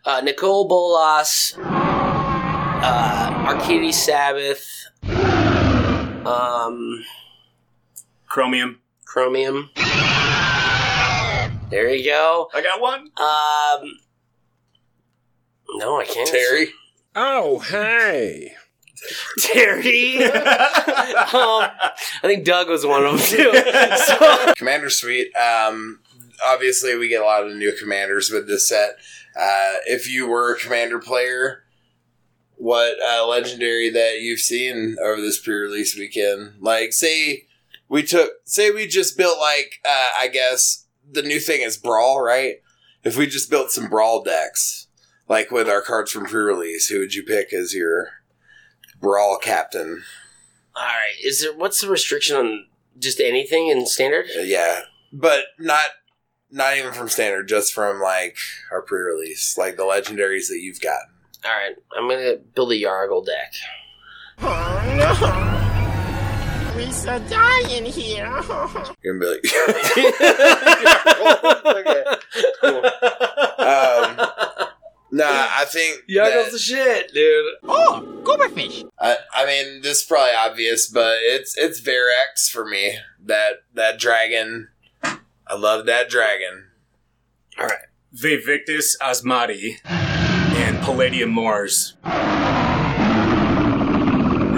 uh, 0.05 0.21
Nicol 0.21 0.67
Bolas, 0.69 1.55
uh, 1.59 3.24
Arcades 3.45 4.03
Sabboth, 4.03 4.67
um, 6.25 7.05
Chromium. 8.27 8.81
Chromium. 9.05 9.69
There 11.69 11.91
you 11.95 12.05
go. 12.05 12.49
I 12.55 12.63
got 12.63 12.81
one. 12.81 13.01
Um, 13.01 13.99
no, 15.75 16.01
I 16.01 16.07
can't. 16.07 16.27
Terry. 16.27 16.69
Oh, 17.15 17.59
hey. 17.59 18.53
Terry. 19.39 20.25
um, 20.25 20.33
I 21.35 21.93
think 22.23 22.47
Doug 22.47 22.71
was 22.71 22.87
one 22.87 23.05
of 23.05 23.13
them 23.13 23.21
too. 23.21 23.53
So, 24.07 24.55
Commander 24.57 24.89
Suite. 24.89 25.37
Um, 25.37 26.01
obviously, 26.47 26.97
we 26.97 27.09
get 27.09 27.21
a 27.21 27.27
lot 27.27 27.47
of 27.47 27.55
new 27.55 27.73
commanders 27.79 28.31
with 28.31 28.47
this 28.49 28.67
set. 28.69 28.97
Uh, 29.39 29.75
if 29.87 30.11
you 30.11 30.29
were 30.29 30.55
a 30.55 30.59
commander 30.59 30.99
player, 30.99 31.64
what 32.57 32.97
uh, 33.03 33.27
legendary 33.27 33.91
that 33.91 34.21
you've 34.21 34.41
seen 34.41 34.97
over 35.03 35.21
this 35.21 35.41
pre-release 35.41 35.97
weekend? 35.97 36.55
Like, 36.61 36.93
say 36.93 37.47
we 37.89 38.03
took, 38.03 38.33
say 38.45 38.71
we 38.71 38.87
just 38.87 39.17
built 39.17 39.39
like, 39.39 39.81
uh, 39.85 40.07
I 40.19 40.29
guess 40.29 40.87
the 41.11 41.23
new 41.23 41.41
thing 41.41 41.63
is 41.63 41.77
brawl, 41.77 42.23
right? 42.23 42.57
If 43.03 43.17
we 43.17 43.27
just 43.27 43.51
built 43.51 43.71
some 43.71 43.89
brawl 43.89 44.23
decks, 44.23 44.87
like 45.29 45.51
with 45.51 45.69
our 45.69 45.83
cards 45.83 46.11
from 46.11 46.27
pre-release, 46.27 46.89
who 46.89 47.01
would 47.01 47.15
you 47.15 47.23
pick 47.23 47.53
as 47.53 47.75
your 47.75 48.09
brawl 49.01 49.39
captain? 49.39 50.03
all 50.77 50.83
right. 50.83 51.15
Is 51.23 51.43
there 51.43 51.55
what's 51.55 51.81
the 51.81 51.89
restriction 51.89 52.37
on 52.37 52.67
just 52.99 53.21
anything 53.21 53.69
in 53.69 53.87
standard? 53.87 54.27
Uh, 54.37 54.43
yeah, 54.43 54.83
but 55.13 55.45
not 55.59 55.91
not 56.51 56.77
even 56.77 56.93
from 56.93 57.09
standard, 57.09 57.49
just 57.49 57.73
from 57.73 58.01
like 58.01 58.37
our 58.71 58.83
pre-release, 58.83 59.57
like 59.59 59.77
the 59.77 59.83
legendaries 59.83 60.49
that 60.49 60.61
you've 60.61 60.81
gotten. 60.81 61.14
All 61.45 61.51
right, 61.53 61.75
I'm 61.97 62.09
gonna 62.09 62.37
build 62.55 62.73
a 62.73 62.75
Yargle 62.77 63.25
deck. 63.25 63.53
Oh 64.41 64.83
no. 66.75 66.77
We 66.79 66.91
so 66.91 67.19
die 67.29 67.61
in 67.71 67.85
here. 67.85 68.25
You're 69.03 69.19
gonna 69.19 69.21
be 69.21 69.27
like, 69.27 69.45
um, 73.59 74.17
nah, 75.13 75.49
I 75.57 75.65
think 75.69 76.03
Yargle's 76.11 76.47
that- 76.47 76.53
the 76.53 76.59
shit, 76.59 77.13
dude. 77.13 77.45
Oh, 77.65 78.03
Gooberfish. 78.25 78.89
I, 78.99 79.17
I 79.35 79.47
mean, 79.47 79.83
this 79.83 79.99
is 80.01 80.05
probably 80.05 80.35
obvious, 80.35 80.89
but 80.89 81.19
it's 81.21 81.57
it's 81.59 81.81
Verix 81.81 82.49
for 82.51 82.65
me. 82.65 82.99
That 83.25 83.65
that 83.75 83.99
dragon, 83.99 84.69
I 85.03 85.55
love 85.57 85.87
that 85.87 86.09
dragon. 86.09 86.65
All 87.59 87.67
right, 87.67 87.79
Vaevictis 88.17 88.97
Asmadi 89.01 89.77
and 90.57 90.79
Palladium 90.83 91.31
Mars. 91.31 91.95
Were 92.05 92.11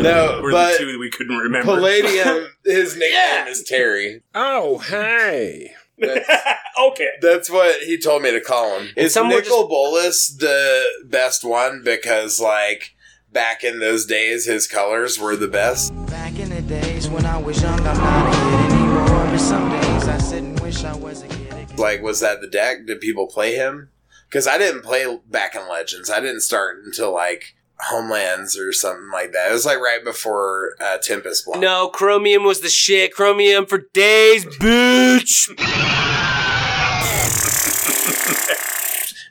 No, 0.02 0.36
the, 0.36 0.42
were 0.42 0.50
but 0.50 0.72
the 0.72 0.78
two 0.78 0.92
that 0.92 0.98
we 0.98 1.10
couldn't 1.10 1.36
remember. 1.36 1.74
Palladium, 1.74 2.48
his 2.64 2.96
nickname 2.96 3.46
is 3.48 3.62
Terry. 3.62 4.22
Oh, 4.34 4.78
hey. 4.78 5.72
That's, 5.98 6.28
okay. 6.90 7.08
that's 7.22 7.48
what 7.50 7.82
he 7.82 7.98
told 7.98 8.22
me 8.22 8.30
to 8.30 8.40
call 8.40 8.78
him. 8.78 8.92
Is 8.96 9.14
some 9.14 9.28
were 9.28 9.36
Nicol 9.40 9.68
Bolas 9.68 10.28
the 10.28 10.84
best 11.06 11.44
one 11.44 11.82
because, 11.82 12.38
like, 12.38 12.94
back 13.32 13.64
in 13.64 13.80
those 13.80 14.04
days, 14.04 14.44
his 14.44 14.66
colors 14.66 15.18
were 15.18 15.36
the 15.36 15.48
best? 15.48 15.94
Back 16.06 16.38
in 16.38 16.50
the 16.50 16.62
days 16.62 17.08
when 17.08 17.24
I 17.24 17.38
was 17.38 17.62
young, 17.62 17.80
I'm 17.80 17.96
not 17.96 18.26
a 18.26 18.36
kid 18.36 18.72
anymore. 18.74 19.06
But 19.06 19.38
some 19.38 19.70
days 19.70 20.08
I 20.08 20.18
sit 20.18 20.42
and 20.42 20.60
wish 20.60 20.84
I 20.84 20.94
was 20.94 21.22
a 21.22 21.28
kid. 21.28 21.78
Like, 21.78 22.02
was 22.02 22.20
that 22.20 22.40
the 22.42 22.46
deck? 22.48 22.86
Did 22.86 23.00
people 23.00 23.26
play 23.26 23.54
him? 23.54 23.88
Because 24.28 24.46
I 24.46 24.58
didn't 24.58 24.82
play 24.82 25.18
back 25.28 25.54
in 25.54 25.68
Legends. 25.68 26.10
I 26.10 26.20
didn't 26.20 26.40
start 26.40 26.82
until, 26.84 27.12
like, 27.12 27.54
Homelands 27.78 28.58
or 28.58 28.72
something 28.72 29.10
like 29.12 29.32
that. 29.32 29.50
It 29.50 29.52
was, 29.52 29.66
like, 29.66 29.78
right 29.78 30.02
before 30.02 30.74
uh, 30.80 30.98
Tempest 30.98 31.46
Block. 31.46 31.60
No, 31.60 31.88
Chromium 31.88 32.44
was 32.44 32.60
the 32.60 32.68
shit. 32.68 33.14
Chromium 33.14 33.66
for 33.66 33.78
days, 33.92 34.44
bitch. 34.44 35.48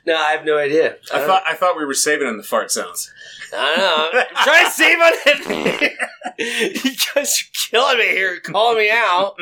no, 0.06 0.16
I 0.16 0.32
have 0.32 0.44
no 0.44 0.58
idea. 0.58 0.96
I 1.12 1.26
thought 1.26 1.42
I 1.46 1.54
thought 1.54 1.76
we 1.76 1.84
were 1.84 1.94
saving 1.94 2.26
on 2.26 2.36
the 2.36 2.42
fart 2.42 2.70
sounds. 2.70 3.12
I 3.52 3.76
don't 3.76 3.78
know. 3.78 4.20
I'm 4.20 4.26
trying 4.44 4.64
to 4.64 4.70
save 4.70 4.98
on 4.98 5.12
it. 5.26 5.92
you 6.84 6.90
guys 7.14 7.42
are 7.42 7.50
killing 7.52 7.98
me 7.98 8.06
here, 8.06 8.40
calling 8.40 8.78
me 8.78 8.90
out, 8.90 9.36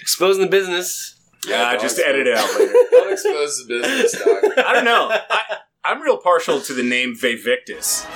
exposing 0.00 0.42
the 0.42 0.50
business. 0.50 1.14
Yeah, 1.46 1.76
just 1.76 1.98
edit 1.98 2.26
it 2.26 2.36
out 2.36 2.58
later. 2.58 2.72
Don't 2.90 3.12
expose 3.12 3.66
the 3.66 3.80
business, 3.80 4.12
dog. 4.12 4.64
I 4.66 4.72
don't 4.74 4.84
know. 4.84 5.08
I, 5.10 5.58
I'm 5.84 6.02
real 6.02 6.18
partial 6.18 6.60
to 6.60 6.72
the 6.72 6.82
name 6.82 7.14
Vaevictis. 7.14 8.06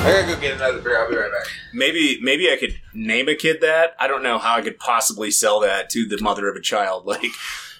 I 0.00 0.12
gotta 0.12 0.34
go 0.34 0.40
get 0.40 0.54
another 0.54 0.80
beer. 0.80 0.98
I'll 0.98 1.10
be 1.10 1.16
right 1.16 1.30
back. 1.30 1.52
Maybe 1.74 2.18
maybe 2.22 2.50
I 2.50 2.56
could 2.56 2.80
name 2.94 3.28
a 3.28 3.34
kid 3.34 3.60
that. 3.60 3.94
I 3.98 4.06
don't 4.06 4.22
know 4.22 4.38
how 4.38 4.54
I 4.54 4.62
could 4.62 4.78
possibly 4.78 5.30
sell 5.30 5.60
that 5.60 5.90
to 5.90 6.06
the 6.06 6.18
mother 6.22 6.48
of 6.48 6.56
a 6.56 6.60
child. 6.60 7.04
Like, 7.08 7.32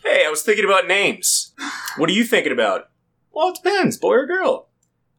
hey, 0.04 0.24
I 0.26 0.30
was 0.30 0.42
thinking 0.42 0.64
about 0.64 0.86
names. 0.86 1.52
What 1.96 2.10
are 2.10 2.12
you 2.12 2.24
thinking 2.24 2.52
about? 2.52 2.90
Well, 3.32 3.48
it 3.48 3.58
depends, 3.62 3.96
boy 3.96 4.14
or 4.14 4.26
girl. 4.26 4.68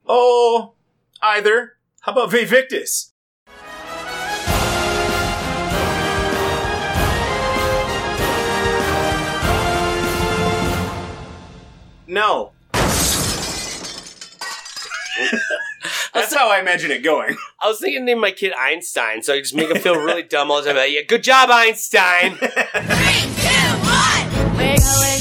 Oh, 0.05 0.73
either. 1.21 1.77
How 2.01 2.11
about 2.11 2.31
Vaevictis? 2.31 3.08
No. 12.09 12.53
That's 16.11 16.33
how 16.33 16.49
I 16.49 16.59
imagine 16.59 16.89
it 16.89 17.03
going. 17.03 17.37
I 17.61 17.67
was 17.67 17.79
thinking 17.79 18.01
to 18.01 18.05
name 18.05 18.19
my 18.19 18.31
kid 18.31 18.51
Einstein, 18.57 19.21
so 19.21 19.35
I 19.35 19.39
just 19.41 19.53
make 19.53 19.69
him 19.69 19.77
feel 19.77 19.93
really 19.95 20.23
dumb 20.23 20.49
all 20.49 20.59
the 20.63 20.69
time. 20.69 20.77
Like, 20.77 20.91
yeah, 20.91 21.03
good 21.07 21.21
job, 21.21 21.51
Einstein. 21.51 22.31
We're 22.31 22.47
going 22.49 22.81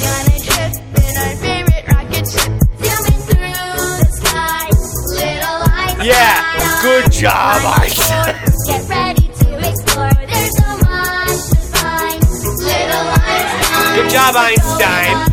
on 0.00 0.24
a 0.24 0.38
trip 0.40 0.72
in 0.96 1.12
our 1.18 1.36
favorite 1.36 1.84
rocket 1.92 2.26
ship, 2.26 2.56
zooming 2.80 3.20
through 3.28 3.52
the 4.00 4.08
sky. 4.10 4.72
Little 5.12 5.60
lights 5.68 6.00
Yeah, 6.06 6.40
good 6.80 7.12
job, 7.12 7.60
Einstein. 7.66 8.34
Get 8.66 8.88
ready 8.88 9.28
to 9.28 9.58
explore. 9.68 10.08
There's 10.24 10.56
so 10.56 10.70
much 10.88 11.36
to 11.50 11.60
find. 11.76 12.20
Little 12.64 13.08
Einstein. 13.28 13.92
Good 13.94 14.08
job, 14.10 14.32
Einstein. 14.38 15.27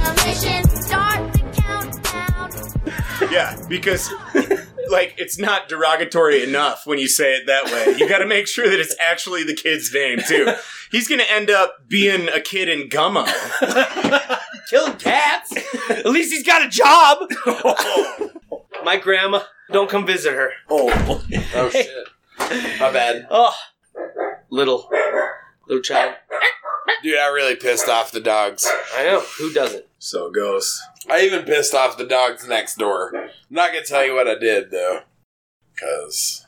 Yeah, 3.36 3.62
because 3.68 4.14
like 4.90 5.14
it's 5.18 5.38
not 5.38 5.68
derogatory 5.68 6.42
enough 6.42 6.88
when 6.88 7.00
you 7.00 7.10
say 7.10 7.36
it 7.36 7.48
that 7.48 7.66
way. 7.66 7.98
You 7.98 8.08
got 8.08 8.20
to 8.20 8.26
make 8.26 8.48
sure 8.48 8.70
that 8.70 8.80
it's 8.80 8.96
actually 8.98 9.44
the 9.44 9.54
kid's 9.54 9.94
name 9.94 10.20
too. 10.26 10.54
He's 10.90 11.10
going 11.10 11.20
to 11.20 11.30
end 11.30 11.50
up 11.50 11.90
being 11.90 12.30
a 12.30 12.40
kid 12.40 12.70
in 12.70 12.88
Gummo. 12.88 13.28
Killing 14.70 14.96
cats. 14.96 15.54
At 15.90 16.06
least 16.06 16.32
he's 16.32 16.44
got 16.46 16.66
a 16.66 16.70
job. 16.70 17.30
my 18.86 18.96
grandma, 18.96 19.42
don't 19.70 19.90
come 19.90 20.06
visit 20.06 20.34
her. 20.34 20.52
Oh, 20.70 20.90
Oh 21.56 21.70
shit. 21.70 22.08
My 22.80 22.92
bad. 22.92 23.28
Oh, 23.30 23.54
little, 24.50 24.90
little 25.68 25.84
child. 25.84 26.16
Dude, 27.04 27.18
I 27.18 27.28
really 27.28 27.58
pissed 27.58 27.90
off 27.90 28.12
the 28.12 28.22
dogs. 28.22 28.66
I 28.96 29.04
know. 29.04 29.20
Who 29.40 29.52
doesn't? 29.52 29.86
So 30.06 30.28
it 30.28 30.36
goes. 30.36 30.80
I 31.10 31.22
even 31.22 31.46
pissed 31.46 31.74
off 31.74 31.98
the 31.98 32.06
dogs 32.06 32.48
next 32.48 32.76
door. 32.78 33.12
I'm 33.16 33.30
not 33.50 33.72
gonna 33.74 33.84
tell 33.84 34.06
you 34.06 34.14
what 34.14 34.28
I 34.28 34.36
did 34.38 34.70
though. 34.70 35.00
Cause 35.80 36.46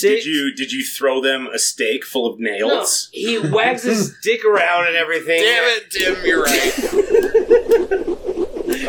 Did 0.00 0.24
you 0.24 0.54
did 0.54 0.70
you 0.70 0.84
throw 0.84 1.20
them 1.20 1.48
a 1.52 1.58
steak 1.58 2.04
full 2.04 2.24
of 2.32 2.38
No, 2.38 2.52
nails? 2.52 3.08
he 3.12 3.36
wags 3.40 3.82
his 3.82 4.16
dick 4.22 4.44
around 4.44 4.86
and 4.86 4.94
everything. 4.94 5.40
Damn 5.42 5.64
it, 5.64 5.90
Tim, 5.90 6.24
you're 6.24 6.44
right. 6.44 6.72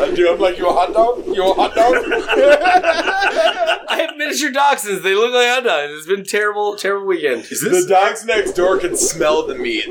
I 0.00 0.14
do. 0.14 0.32
I'm 0.32 0.38
like, 0.38 0.56
you 0.56 0.68
a 0.68 0.72
hot 0.72 0.92
dog? 0.92 1.26
You 1.26 1.42
a 1.50 1.52
hot 1.54 1.74
dog? 1.74 1.94
I 3.88 3.96
have 4.06 4.16
miniature 4.16 4.52
dachshunds. 4.52 5.02
They 5.02 5.14
look 5.16 5.32
like 5.34 5.48
hot 5.48 5.64
dogs. 5.64 5.92
It's 5.94 6.06
been 6.06 6.20
a 6.20 6.24
terrible, 6.24 6.76
terrible 6.76 7.06
weekend. 7.08 7.42
the 7.42 7.86
dogs 7.88 8.24
next 8.24 8.52
door 8.52 8.78
can 8.78 8.96
smell 8.96 9.44
the 9.48 9.56
meat. 9.56 9.86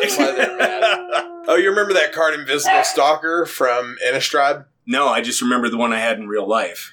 That's 0.00 0.18
why 0.18 0.32
they're 0.32 0.56
mad. 0.58 1.25
Oh, 1.48 1.54
you 1.54 1.70
remember 1.70 1.92
that 1.94 2.12
card 2.12 2.34
Invisible 2.34 2.82
Stalker 2.84 3.46
from 3.46 3.96
Innistrad? 4.06 4.64
No, 4.86 5.08
I 5.08 5.20
just 5.20 5.40
remember 5.40 5.68
the 5.68 5.76
one 5.76 5.92
I 5.92 5.98
had 6.00 6.18
in 6.18 6.28
real 6.28 6.48
life. 6.48 6.92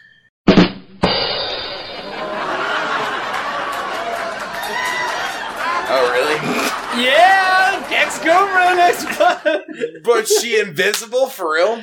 Oh, 5.95 6.11
really? 6.11 7.03
Yeah, 7.03 7.87
Gex 7.89 8.17
Cobra 8.19 8.75
next 8.75 9.05
one. 9.19 10.01
But 10.03 10.27
she 10.27 10.59
invisible 10.59 11.27
for 11.27 11.53
real? 11.53 11.81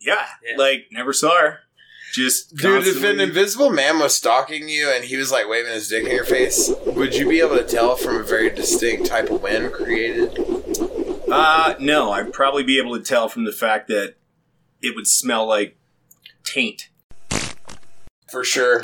Yeah, 0.00 0.26
like 0.56 0.86
never 0.92 1.12
saw 1.12 1.38
her. 1.40 1.60
Just 2.12 2.56
Dude, 2.56 2.86
if 2.86 3.02
an 3.02 3.20
invisible 3.20 3.70
man 3.70 3.98
was 3.98 4.14
stalking 4.14 4.68
you 4.68 4.90
and 4.90 5.04
he 5.04 5.16
was 5.16 5.30
like 5.32 5.48
waving 5.48 5.72
his 5.72 5.88
dick 5.88 6.04
in 6.04 6.12
your 6.12 6.24
face, 6.24 6.70
would 6.86 7.14
you 7.14 7.28
be 7.28 7.40
able 7.40 7.56
to 7.56 7.64
tell 7.64 7.96
from 7.96 8.16
a 8.16 8.22
very 8.22 8.48
distinct 8.48 9.06
type 9.06 9.28
of 9.28 9.42
wind 9.42 9.72
created? 9.72 10.38
Uh, 11.30 11.74
no, 11.80 12.12
I'd 12.12 12.32
probably 12.32 12.62
be 12.62 12.78
able 12.78 12.96
to 12.96 13.02
tell 13.02 13.28
from 13.28 13.44
the 13.44 13.52
fact 13.52 13.88
that 13.88 14.14
it 14.80 14.94
would 14.94 15.06
smell 15.06 15.46
like 15.46 15.76
taint. 16.44 16.88
For 18.30 18.44
sure. 18.44 18.80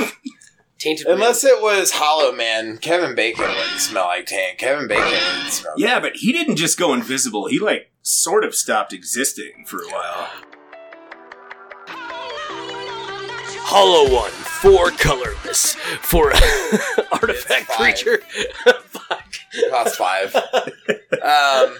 Tainted 0.78 1.06
Unless 1.06 1.44
it 1.44 1.62
was 1.62 1.92
Hollow 1.92 2.32
Man, 2.32 2.76
Kevin 2.78 3.14
Bacon 3.14 3.46
wouldn't 3.46 3.78
smell 3.80 4.06
like 4.06 4.26
taint. 4.26 4.58
Kevin 4.58 4.88
Bacon 4.88 5.04
would 5.04 5.52
smell. 5.52 5.74
Yeah, 5.76 6.00
but 6.00 6.16
he 6.16 6.32
didn't 6.32 6.56
just 6.56 6.76
go 6.78 6.92
invisible. 6.92 7.46
He 7.46 7.60
like 7.60 7.92
sort 8.02 8.44
of 8.44 8.54
stopped 8.54 8.92
existing 8.92 9.64
for 9.66 9.80
a 9.82 9.86
while. 9.86 10.28
Hollow 13.64 14.12
one, 14.12 14.30
four 14.32 14.90
colorless, 14.90 15.74
for 16.00 16.32
artifact 17.12 17.68
creature. 17.68 18.22
Cost 19.70 19.96
five. 19.96 20.34
Um, 21.22 21.76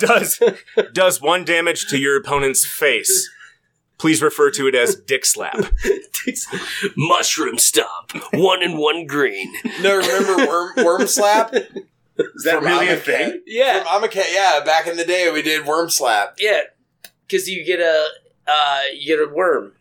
does 0.00 0.42
does 0.92 1.20
one 1.20 1.44
damage 1.44 1.86
to 1.88 1.98
your 1.98 2.16
opponent's 2.16 2.66
face. 2.66 3.30
Please 3.98 4.20
refer 4.20 4.50
to 4.50 4.66
it 4.66 4.74
as 4.74 4.96
dick 4.96 5.24
slap. 5.24 5.56
Mushroom 6.96 7.58
stomp, 7.58 8.12
one 8.32 8.60
and 8.60 8.78
one 8.78 9.06
green. 9.06 9.52
No, 9.80 9.98
remember 9.98 10.48
Worm, 10.48 10.72
worm 10.84 11.06
Slap? 11.06 11.54
Is 11.54 12.42
that 12.44 12.62
really 12.62 12.88
a 12.88 12.96
thing? 12.96 13.42
Yeah. 13.46 13.84
From 13.84 14.02
Amonkhet, 14.02 14.32
yeah. 14.32 14.60
Back 14.64 14.88
in 14.88 14.96
the 14.96 15.04
day, 15.04 15.30
we 15.30 15.42
did 15.42 15.66
Worm 15.66 15.88
Slap. 15.88 16.34
Yeah, 16.38 16.62
because 17.26 17.48
you 17.48 17.64
get 17.64 17.78
a 17.78 18.08
uh, 18.48 18.80
you 18.94 19.06
get 19.16 19.24
a 19.24 19.32
worm. 19.32 19.74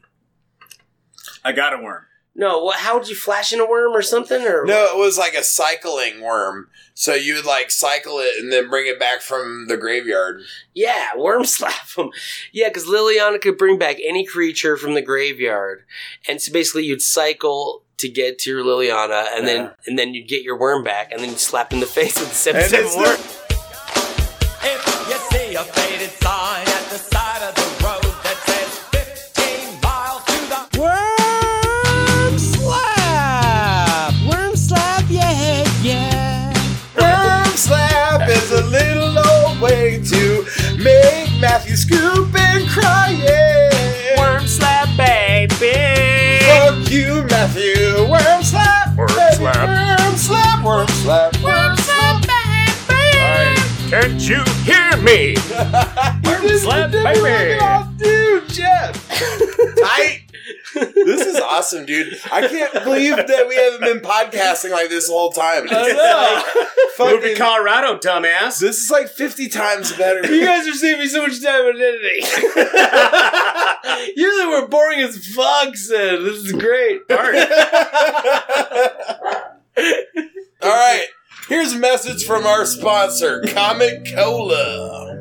I 1.43 1.53
got 1.53 1.73
a 1.73 1.81
worm. 1.81 2.05
No, 2.33 2.63
what? 2.63 2.77
How 2.79 2.97
would 2.97 3.09
you 3.09 3.15
flash 3.15 3.51
in 3.51 3.59
a 3.59 3.65
worm 3.65 3.91
or 3.91 4.01
something? 4.01 4.41
Or 4.41 4.65
No, 4.65 4.95
it 4.95 4.97
was 4.97 5.17
like 5.17 5.33
a 5.33 5.43
cycling 5.43 6.21
worm. 6.21 6.69
So 6.93 7.13
you 7.13 7.35
would 7.35 7.45
like 7.45 7.71
cycle 7.71 8.19
it 8.19 8.39
and 8.39 8.51
then 8.51 8.69
bring 8.69 8.87
it 8.87 8.99
back 8.99 9.21
from 9.21 9.67
the 9.67 9.75
graveyard. 9.75 10.41
Yeah, 10.73 11.15
worm 11.17 11.45
slap 11.45 11.89
them. 11.95 12.11
Yeah, 12.53 12.69
because 12.69 12.85
Liliana 12.85 13.41
could 13.41 13.57
bring 13.57 13.77
back 13.77 13.97
any 14.05 14.25
creature 14.25 14.77
from 14.77 14.93
the 14.93 15.01
graveyard, 15.01 15.83
and 16.27 16.41
so 16.41 16.53
basically 16.53 16.85
you'd 16.85 17.01
cycle 17.01 17.83
to 17.97 18.07
get 18.07 18.39
to 18.39 18.49
your 18.49 18.63
Liliana, 18.63 19.27
and 19.35 19.47
then 19.47 19.65
uh-huh. 19.65 19.75
and 19.87 19.99
then 19.99 20.13
you'd 20.13 20.27
get 20.27 20.43
your 20.43 20.57
worm 20.57 20.83
back, 20.83 21.11
and 21.11 21.21
then 21.21 21.31
you 21.31 21.37
slap 21.37 21.73
in 21.73 21.81
the 21.81 21.85
face 21.85 22.17
with 22.19 22.29
the 22.29 22.35
seven 22.35 22.63
seven 22.63 22.85
it's 22.85 22.95
worm. 22.95 23.19
If 24.63 25.09
you 25.09 25.37
see 25.37 25.55
a 25.55 25.63
faded 25.63 26.11
sign 26.21 26.70
make 41.71 41.77
Matthew 41.79 41.95
scoop 41.95 42.35
and 42.35 42.67
cry. 42.69 44.15
Worm 44.17 44.47
slap, 44.47 44.89
baby. 44.97 46.43
Fuck 46.45 46.91
you, 46.91 47.23
Matthew. 47.29 48.09
Worm 48.09 48.43
Slap. 48.43 48.95
Worm 48.97 49.07
baby. 49.07 49.35
slap. 49.35 49.69
Worm 49.69 50.17
Slap. 50.17 50.63
Worm 50.63 50.87
Slap. 50.87 51.37
Worm 51.43 51.77
Slap. 51.77 52.21
Baby. 52.87 53.89
Can't 53.89 54.21
you 54.21 54.43
hear 54.63 54.97
me? 54.97 55.35
Worm 56.23 56.57
slap, 56.57 56.91
baby. 56.91 58.03
Dude, 58.03 58.49
Jeff. 58.49 59.07
Tight. 59.81 60.23
This 60.73 61.25
is 61.27 61.39
awesome, 61.39 61.85
dude. 61.85 62.19
I 62.31 62.47
can't 62.47 62.73
believe 62.83 63.15
that 63.15 63.47
we 63.47 63.55
haven't 63.55 63.81
been 63.81 63.99
podcasting 63.99 64.71
like 64.71 64.89
this 64.89 65.07
the 65.07 65.13
whole 65.13 65.31
time. 65.31 65.65
It's 65.69 65.73
like 66.99 67.11
Move 67.11 67.23
to 67.23 67.35
Colorado, 67.35 67.97
dumbass. 67.97 68.59
This 68.59 68.77
is 68.83 68.91
like 68.91 69.09
50 69.09 69.49
times 69.49 69.91
better. 69.93 70.25
You 70.33 70.45
guys 70.45 70.67
are 70.67 70.73
saving 70.73 70.99
me 71.01 71.07
so 71.07 71.21
much 71.23 71.41
time 71.41 71.61
on 71.61 71.75
editing. 71.81 72.23
Usually 74.15 74.47
we're 74.47 74.67
boring 74.67 74.99
as 74.99 75.25
fuck, 75.27 75.75
Sid. 75.75 76.21
This 76.21 76.37
is 76.37 76.51
great. 76.51 77.01
Art. 77.09 77.35
All 80.61 80.69
right. 80.69 81.05
Here's 81.47 81.73
a 81.73 81.79
message 81.79 82.23
from 82.25 82.45
our 82.45 82.65
sponsor, 82.65 83.41
Comic 83.47 84.13
Cola. 84.13 85.20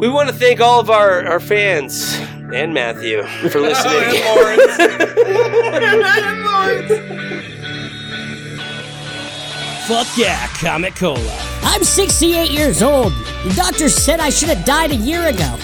We 0.00 0.08
want 0.08 0.30
to 0.30 0.34
thank 0.34 0.62
all 0.62 0.80
of 0.80 0.88
our, 0.88 1.26
our 1.26 1.40
fans 1.40 2.18
and 2.54 2.72
Matthew 2.72 3.22
for 3.50 3.60
listening. 3.60 4.00
Fuck 9.86 10.06
yeah, 10.16 10.46
Comic 10.58 10.94
Cola. 10.94 11.38
I'm 11.60 11.84
68 11.84 12.50
years 12.50 12.82
old. 12.82 13.12
The 13.44 13.52
doctor 13.54 13.90
said 13.90 14.20
I 14.20 14.30
should 14.30 14.48
have 14.48 14.64
died 14.64 14.90
a 14.90 14.96
year 14.96 15.26
ago. 15.26 15.58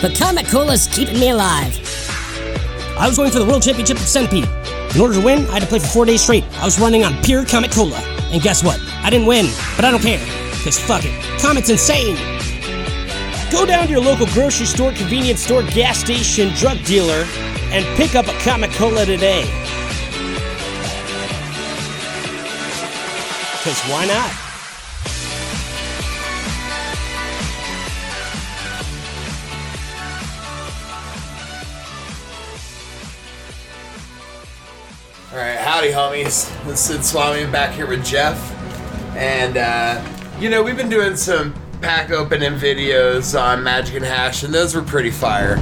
But 0.00 0.16
Comic 0.16 0.46
Cola's 0.46 0.86
keeping 0.86 1.18
me 1.18 1.30
alive. 1.30 1.76
I 2.96 3.08
was 3.08 3.16
going 3.16 3.32
for 3.32 3.40
the 3.40 3.44
World 3.44 3.64
Championship 3.64 3.96
of 3.96 4.06
Centipede. 4.06 4.48
In 4.94 5.00
order 5.00 5.14
to 5.14 5.20
win, 5.20 5.46
I 5.46 5.54
had 5.54 5.62
to 5.62 5.68
play 5.68 5.80
for 5.80 5.88
four 5.88 6.04
days 6.04 6.22
straight. 6.22 6.44
I 6.60 6.64
was 6.64 6.78
running 6.78 7.02
on 7.02 7.20
pure 7.24 7.44
Comic 7.44 7.72
Cola. 7.72 7.98
And 8.30 8.40
guess 8.40 8.62
what? 8.62 8.78
I 9.02 9.10
didn't 9.10 9.26
win, 9.26 9.46
but 9.74 9.84
I 9.84 9.90
don't 9.90 10.00
care. 10.00 10.24
Because 10.58 10.78
fuck 10.78 11.02
it. 11.04 11.42
Comic's 11.42 11.70
insane. 11.70 12.39
Go 13.50 13.66
down 13.66 13.86
to 13.86 13.90
your 13.90 14.00
local 14.00 14.26
grocery 14.26 14.64
store, 14.64 14.92
convenience 14.92 15.42
store, 15.42 15.64
gas 15.64 15.98
station, 15.98 16.50
drug 16.54 16.82
dealer, 16.84 17.26
and 17.72 17.84
pick 17.96 18.14
up 18.14 18.28
a 18.28 18.32
Comic 18.44 18.70
Cola 18.70 19.04
today. 19.04 19.42
Because 23.52 23.80
why 23.90 24.06
not? 24.06 24.30
All 35.32 35.38
right, 35.38 35.58
howdy, 35.58 35.88
homies. 35.88 36.48
This 36.66 36.88
is 36.88 37.10
Swami 37.10 37.50
back 37.50 37.74
here 37.74 37.88
with 37.88 38.04
Jeff, 38.04 38.38
and 39.16 39.56
uh, 39.56 40.04
you 40.38 40.48
know 40.48 40.62
we've 40.62 40.76
been 40.76 40.88
doing 40.88 41.16
some 41.16 41.52
pack 41.80 42.10
opening 42.10 42.52
videos 42.52 43.40
on 43.40 43.62
Magic 43.62 43.96
and 43.96 44.04
Hash, 44.04 44.42
and 44.42 44.52
those 44.52 44.74
were 44.74 44.82
pretty 44.82 45.10
fire. 45.10 45.56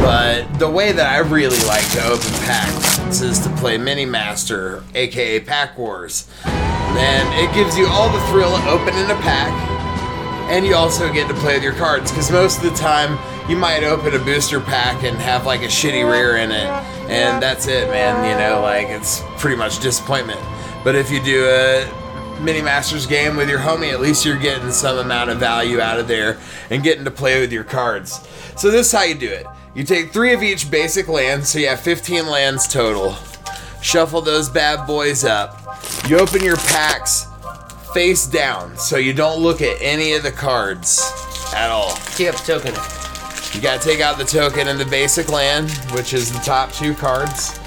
But 0.00 0.46
the 0.58 0.70
way 0.70 0.92
that 0.92 1.12
I 1.12 1.18
really 1.18 1.58
like 1.66 1.88
to 1.92 2.04
open 2.06 2.30
packs 2.44 3.20
is 3.20 3.40
to 3.40 3.50
play 3.56 3.78
Mini 3.78 4.06
Master, 4.06 4.84
aka 4.94 5.40
Pack 5.40 5.76
Wars, 5.76 6.28
and 6.44 7.28
it 7.34 7.52
gives 7.54 7.76
you 7.76 7.86
all 7.88 8.10
the 8.10 8.24
thrill 8.28 8.54
of 8.54 8.66
opening 8.66 9.04
a 9.10 9.20
pack, 9.20 9.52
and 10.50 10.64
you 10.64 10.74
also 10.74 11.12
get 11.12 11.28
to 11.28 11.34
play 11.34 11.54
with 11.54 11.62
your 11.62 11.74
cards 11.74 12.10
because 12.10 12.30
most 12.30 12.58
of 12.58 12.64
the 12.64 12.76
time 12.76 13.18
you 13.50 13.56
might 13.56 13.82
open 13.82 14.14
a 14.14 14.18
booster 14.18 14.60
pack 14.60 15.02
and 15.04 15.16
have 15.18 15.46
like 15.46 15.60
a 15.60 15.66
shitty 15.66 16.08
rare 16.08 16.36
in 16.36 16.50
it 16.50 16.66
and 17.10 17.42
that's 17.42 17.66
it 17.66 17.88
man 17.88 18.24
you 18.24 18.36
know 18.36 18.60
like 18.60 18.88
it's 18.88 19.22
pretty 19.38 19.56
much 19.56 19.80
disappointment 19.80 20.40
but 20.84 20.94
if 20.94 21.10
you 21.10 21.22
do 21.22 21.46
a 21.46 21.86
mini 22.40 22.62
masters 22.62 23.06
game 23.06 23.36
with 23.36 23.48
your 23.48 23.58
homie 23.58 23.92
at 23.92 24.00
least 24.00 24.24
you're 24.24 24.38
getting 24.38 24.70
some 24.70 24.98
amount 24.98 25.30
of 25.30 25.38
value 25.38 25.80
out 25.80 25.98
of 25.98 26.08
there 26.08 26.38
and 26.70 26.82
getting 26.82 27.04
to 27.04 27.10
play 27.10 27.40
with 27.40 27.52
your 27.52 27.64
cards 27.64 28.26
so 28.56 28.70
this 28.70 28.86
is 28.86 28.92
how 28.92 29.02
you 29.02 29.14
do 29.14 29.28
it 29.28 29.46
you 29.74 29.84
take 29.84 30.12
three 30.12 30.32
of 30.32 30.42
each 30.42 30.70
basic 30.70 31.08
land 31.08 31.44
so 31.44 31.58
you 31.58 31.68
have 31.68 31.80
15 31.80 32.26
lands 32.26 32.66
total 32.68 33.16
shuffle 33.82 34.20
those 34.20 34.48
bad 34.48 34.86
boys 34.86 35.24
up 35.24 35.78
you 36.08 36.18
open 36.18 36.42
your 36.42 36.56
packs 36.56 37.26
face 37.92 38.26
down 38.26 38.76
so 38.76 38.96
you 38.96 39.12
don't 39.12 39.40
look 39.40 39.62
at 39.62 39.76
any 39.80 40.12
of 40.12 40.22
the 40.22 40.32
cards 40.32 41.00
at 41.54 41.70
all. 41.70 41.94
The 42.16 42.32
token. 42.44 42.74
You 43.54 43.62
gotta 43.62 43.82
take 43.82 44.00
out 44.00 44.18
the 44.18 44.24
token 44.24 44.68
in 44.68 44.76
the 44.78 44.84
basic 44.84 45.30
land, 45.30 45.70
which 45.92 46.12
is 46.12 46.32
the 46.32 46.38
top 46.40 46.72
two 46.72 46.94
cards. 46.94 47.58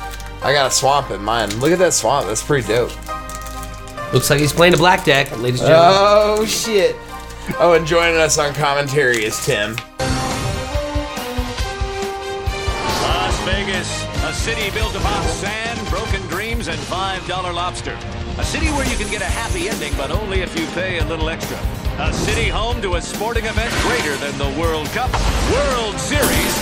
I 0.43 0.53
got 0.53 0.71
a 0.71 0.73
swamp 0.73 1.11
in 1.11 1.21
mine. 1.21 1.59
Look 1.59 1.71
at 1.71 1.79
that 1.79 1.93
swamp. 1.93 2.27
That's 2.27 2.43
pretty 2.43 2.67
dope. 2.67 2.91
Looks 4.13 4.29
like 4.29 4.39
he's 4.41 4.51
playing 4.51 4.73
a 4.73 4.77
black 4.77 5.05
deck, 5.05 5.31
ladies 5.39 5.61
and 5.61 5.69
gentlemen. 5.69 5.95
Oh 5.97 6.45
shit. 6.45 6.97
Oh, 7.59 7.73
and 7.73 7.87
joining 7.87 8.17
us 8.17 8.37
on 8.37 8.53
commentary 8.53 9.23
is 9.23 9.39
Tim. 9.45 9.75
Las 12.99 13.39
Vegas, 13.45 14.05
a 14.25 14.33
city 14.33 14.69
built 14.71 14.93
upon 14.95 15.23
sand, 15.23 15.79
broken 15.89 16.21
dreams, 16.27 16.67
and 16.67 16.77
$5 16.77 17.53
lobster. 17.53 17.97
A 18.37 18.43
city 18.43 18.67
where 18.67 18.85
you 18.89 18.97
can 18.97 19.09
get 19.09 19.21
a 19.21 19.25
happy 19.25 19.69
ending, 19.69 19.93
but 19.95 20.11
only 20.11 20.41
if 20.41 20.59
you 20.59 20.65
pay 20.67 20.99
a 20.99 21.05
little 21.05 21.29
extra. 21.29 21.57
A 21.99 22.11
city 22.11 22.49
home 22.49 22.81
to 22.81 22.95
a 22.95 23.01
sporting 23.01 23.45
event 23.45 23.73
greater 23.81 24.15
than 24.17 24.37
the 24.37 24.59
World 24.59 24.87
Cup, 24.87 25.11
World 25.51 25.97
Series, 25.99 26.59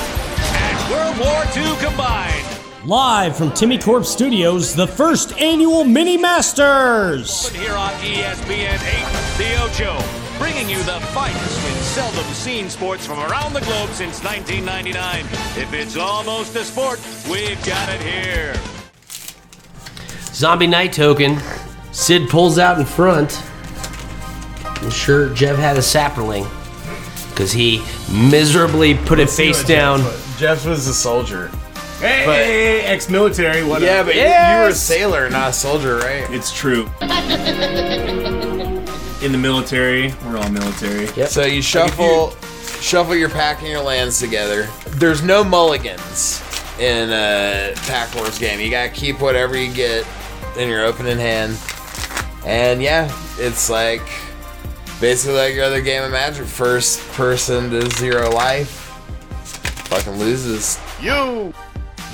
and 0.53 0.91
World 0.91 1.17
War 1.17 1.45
II 1.57 1.75
combined. 1.83 2.48
Live 2.85 3.35
from 3.35 3.51
Timmy 3.51 3.77
Corp 3.77 4.05
Studios, 4.05 4.73
the 4.73 4.87
first 4.87 5.37
annual 5.37 5.83
Mini 5.83 6.15
Masters. 6.15 7.49
Here 7.49 7.73
on 7.73 7.91
ESPN 7.95 8.79
8, 8.79 9.37
The 9.37 9.61
Ocho, 9.63 10.01
bringing 10.37 10.69
you 10.69 10.77
the 10.83 11.01
finest 11.07 11.67
in 11.67 11.73
seldom 11.83 12.23
seen 12.33 12.69
sports 12.69 13.05
from 13.05 13.19
around 13.19 13.51
the 13.51 13.59
globe 13.59 13.89
since 13.89 14.23
1999. 14.23 15.25
If 15.61 15.73
it's 15.73 15.97
almost 15.97 16.55
a 16.55 16.63
sport, 16.63 17.01
we've 17.29 17.61
got 17.65 17.89
it 17.89 17.99
here. 17.99 18.55
Zombie 20.33 20.67
Knight 20.67 20.93
Token. 20.93 21.37
Sid 21.91 22.29
pulls 22.29 22.57
out 22.57 22.79
in 22.79 22.85
front. 22.85 23.43
I'm 24.63 24.89
sure 24.89 25.33
Jeff 25.33 25.57
had 25.57 25.75
a 25.75 25.81
Saproling. 25.81 26.47
Because 27.31 27.51
he 27.51 27.83
miserably 28.09 28.95
put 28.95 29.19
it 29.19 29.29
face 29.29 29.65
down. 29.65 29.99
Jeff 30.37 30.65
was 30.65 30.87
a 30.87 30.93
soldier. 30.93 31.51
Hey, 31.99 32.81
ex-military, 32.85 33.63
whatever. 33.63 33.85
Yeah, 33.85 34.03
but 34.03 34.15
you- 34.15 34.21
you 34.21 34.63
were 34.63 34.69
a 34.69 34.73
sailor, 34.75 35.29
not 35.29 35.49
a 35.49 35.53
soldier, 35.53 35.97
right? 35.97 36.25
It's 36.31 36.51
true. 36.51 36.89
In 39.21 39.33
the 39.33 39.37
military, 39.37 40.13
we're 40.25 40.37
all 40.37 40.49
military. 40.49 41.07
So 41.27 41.43
you 41.45 41.61
shuffle, 41.61 42.33
shuffle 42.81 43.15
your 43.15 43.27
pack 43.29 43.59
and 43.59 43.67
your 43.67 43.81
lands 43.81 44.17
together. 44.19 44.69
There's 44.91 45.21
no 45.21 45.43
mulligans 45.43 46.41
in 46.79 47.09
a 47.11 47.73
Pack 47.87 48.15
Wars 48.15 48.39
game. 48.39 48.61
You 48.61 48.69
gotta 48.71 48.87
keep 48.89 49.19
whatever 49.19 49.57
you 49.57 49.71
get 49.73 50.05
in 50.57 50.69
your 50.69 50.85
opening 50.85 51.17
hand. 51.17 51.57
And 52.45 52.81
yeah, 52.81 53.11
it's 53.37 53.69
like 53.69 54.01
basically 55.01 55.35
like 55.37 55.53
your 55.53 55.65
other 55.65 55.81
game 55.81 56.03
of 56.03 56.11
Magic. 56.11 56.45
First 56.45 57.01
person 57.11 57.69
to 57.71 57.89
zero 57.97 58.31
life, 58.31 58.69
fucking 59.89 60.17
loses. 60.17 60.79
You 61.01 61.53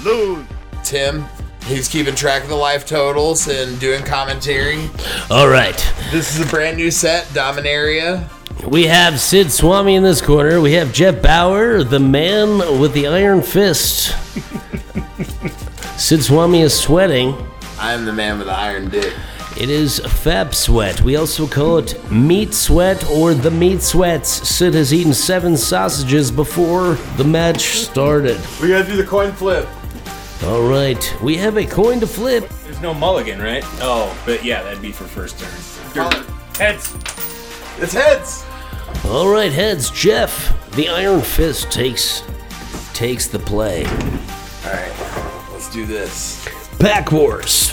lose. 0.04 0.46
Tim, 0.84 1.26
he's 1.66 1.88
keeping 1.88 2.16
track 2.16 2.44
of 2.44 2.50
the 2.50 2.56
life 2.56 2.86
totals 2.86 3.48
and 3.48 3.80
doing 3.80 4.04
commentary. 4.04 4.90
All 5.30 5.48
right. 5.48 5.78
This 6.12 6.38
is 6.38 6.46
a 6.46 6.50
brand 6.50 6.78
new 6.78 6.92
set, 6.92 7.26
Dominaria. 7.28 8.30
We 8.68 8.86
have 8.86 9.20
Sid 9.20 9.52
Swami 9.52 9.96
in 9.96 10.04
this 10.04 10.22
corner. 10.22 10.62
We 10.62 10.74
have 10.74 10.94
Jeff 10.94 11.22
Bauer, 11.22 11.84
the 11.84 12.00
man 12.00 12.80
with 12.80 12.94
the 12.94 13.08
iron 13.08 13.42
fist. 13.42 14.16
Sid 16.00 16.24
Swami 16.24 16.62
is 16.62 16.78
sweating. 16.78 17.36
I'm 17.80 18.06
the 18.06 18.14
man 18.14 18.38
with 18.38 18.48
the 18.48 18.54
iron 18.54 18.90
dick. 18.90 19.14
It 19.58 19.70
is 19.70 20.00
Fab 20.00 20.54
Sweat. 20.54 21.02
We 21.02 21.16
also 21.16 21.48
call 21.48 21.78
it 21.78 22.12
Meat 22.12 22.54
Sweat 22.54 23.10
or 23.10 23.34
the 23.34 23.52
Meat 23.52 23.82
Sweats. 23.82 24.30
Sid 24.48 24.74
has 24.74 24.94
eaten 24.94 25.14
seven 25.14 25.56
sausages 25.56 26.30
before 26.30 26.96
the 27.16 27.24
match 27.24 27.62
started. 27.62 28.38
We 28.62 28.68
gotta 28.70 28.86
do 28.86 28.98
the 28.98 29.06
coin 29.06 29.32
flip. 29.32 29.68
All 30.44 30.68
right, 30.68 31.16
we 31.24 31.38
have 31.38 31.58
a 31.58 31.66
coin 31.66 32.00
to 32.02 32.08
flip. 32.08 32.48
There's 32.64 32.82
no 32.82 32.94
mulligan, 32.94 33.42
right? 33.42 33.64
Oh, 33.80 34.16
but 34.26 34.44
yeah, 34.44 34.62
that'd 34.62 34.82
be 34.82 34.92
for 34.92 35.06
first 35.06 35.40
turn. 35.40 35.50
Heads. 36.58 36.94
It's 37.80 37.94
heads. 37.94 38.46
All 39.06 39.28
right, 39.28 39.52
heads. 39.52 39.90
Jeff, 39.90 40.54
the 40.76 40.90
Iron 40.90 41.22
Fist 41.22 41.72
takes 41.72 42.24
takes 42.94 43.28
the 43.28 43.40
play. 43.40 43.86
All 43.86 44.72
right, 44.72 45.50
let's 45.52 45.72
do 45.72 45.86
this. 45.86 46.48
Pack 46.80 47.12
Wars, 47.12 47.72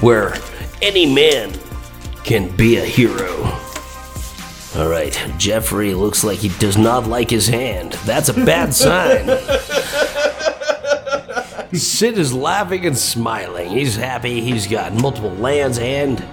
where 0.00 0.34
any 0.82 1.12
man 1.12 1.52
can 2.22 2.54
be 2.56 2.76
a 2.76 2.84
hero. 2.84 3.58
All 4.76 4.88
right, 4.88 5.18
Jeffrey 5.38 5.94
looks 5.94 6.22
like 6.22 6.38
he 6.38 6.50
does 6.58 6.76
not 6.76 7.06
like 7.06 7.30
his 7.30 7.48
hand. 7.48 7.92
That's 8.04 8.28
a 8.28 8.34
bad 8.34 8.74
sign. 8.74 9.26
Sid 11.76 12.18
is 12.18 12.32
laughing 12.32 12.86
and 12.86 12.96
smiling. 12.96 13.70
He's 13.70 13.96
happy. 13.96 14.40
He's 14.40 14.66
got 14.66 14.92
multiple 14.94 15.34
lands 15.34 15.78
and 15.78 16.24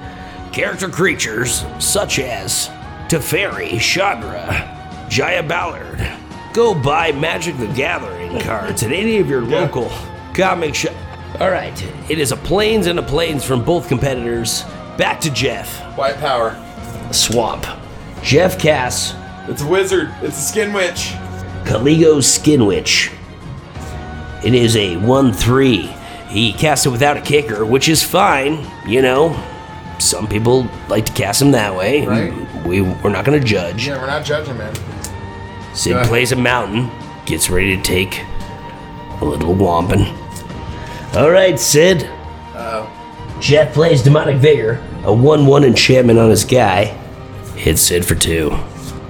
character 0.51 0.89
creatures 0.89 1.65
such 1.79 2.19
as 2.19 2.69
Teferi, 3.07 3.79
Chandra, 3.79 5.07
Jaya 5.09 5.43
Ballard. 5.43 6.07
Go 6.53 6.73
buy 6.75 7.11
Magic 7.11 7.57
the 7.57 7.67
Gathering 7.67 8.39
cards 8.41 8.83
at 8.83 8.91
any 8.91 9.17
of 9.17 9.27
your 9.29 9.41
local 9.41 9.91
comic 10.33 10.75
shop. 10.75 10.93
All 11.39 11.49
right, 11.49 11.79
it 12.09 12.19
is 12.19 12.31
a 12.31 12.37
planes 12.37 12.85
and 12.87 12.99
a 12.99 13.03
planes 13.03 13.43
from 13.43 13.63
both 13.63 13.87
competitors. 13.87 14.63
Back 14.97 15.19
to 15.21 15.31
Jeff. 15.31 15.79
White 15.97 16.17
power. 16.17 16.55
Swamp. 17.11 17.65
Jeff 18.21 18.59
Cass. 18.59 19.15
It's 19.47 19.63
a 19.63 19.67
wizard. 19.67 20.13
It's 20.21 20.37
a 20.37 20.41
skin 20.41 20.71
witch. 20.73 21.13
Caligo 21.65 22.23
Skin 22.23 22.65
Witch. 22.65 23.11
It 24.43 24.53
is 24.53 24.75
a 24.75 24.97
1 24.97 25.33
3. 25.33 25.77
He 26.29 26.53
cast 26.53 26.85
it 26.85 26.89
without 26.89 27.17
a 27.17 27.21
kicker, 27.21 27.65
which 27.65 27.87
is 27.87 28.03
fine, 28.03 28.65
you 28.87 29.01
know. 29.01 29.41
Some 29.99 30.27
people 30.27 30.67
like 30.89 31.05
to 31.05 31.13
cast 31.13 31.41
him 31.41 31.51
that 31.51 31.75
way. 31.75 32.05
Right. 32.05 32.65
We, 32.65 32.81
we're 32.81 33.11
not 33.11 33.25
going 33.25 33.39
to 33.39 33.45
judge. 33.45 33.87
Yeah, 33.87 34.01
we're 34.01 34.07
not 34.07 34.25
judging, 34.25 34.57
man. 34.57 34.73
Sid 35.73 36.05
plays 36.07 36.31
a 36.31 36.35
mountain, 36.35 36.91
gets 37.25 37.49
ready 37.49 37.75
to 37.77 37.81
take 37.83 38.19
a 39.21 39.25
little 39.25 39.55
whomping. 39.55 40.05
All 41.15 41.29
right, 41.29 41.59
Sid. 41.59 42.03
Uh 42.55 42.89
Jeff 43.39 43.73
plays 43.73 44.01
Demonic 44.01 44.37
Vigor, 44.37 44.81
a 45.03 45.13
1 45.13 45.45
1 45.45 45.63
enchantment 45.65 46.17
on 46.17 46.29
his 46.29 46.45
guy. 46.45 46.85
Hits 47.57 47.81
Sid 47.81 48.05
for 48.05 48.15
two. 48.15 48.57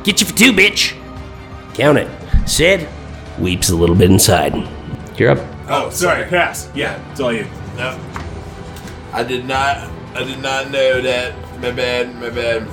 Get 0.03 0.21
you 0.21 0.27
for 0.27 0.35
two, 0.35 0.51
bitch! 0.51 0.97
Count 1.75 1.99
it. 1.99 2.09
Sid 2.49 2.87
weeps 3.39 3.69
a 3.69 3.75
little 3.75 3.95
bit 3.95 4.09
inside. 4.09 4.53
You're 5.17 5.31
up. 5.31 5.39
Oh, 5.69 5.89
sorry, 5.89 6.25
pass. 6.25 6.69
Yeah, 6.73 6.99
it's 7.11 7.19
all 7.19 7.31
you. 7.33 7.45
No. 7.77 7.99
I 9.11 9.23
did 9.23 9.45
not. 9.45 9.89
I 10.15 10.23
did 10.23 10.39
not 10.39 10.71
know 10.71 11.01
that. 11.01 11.33
My 11.59 11.71
bad. 11.71 12.15
My 12.15 12.29
bad. 12.29 12.67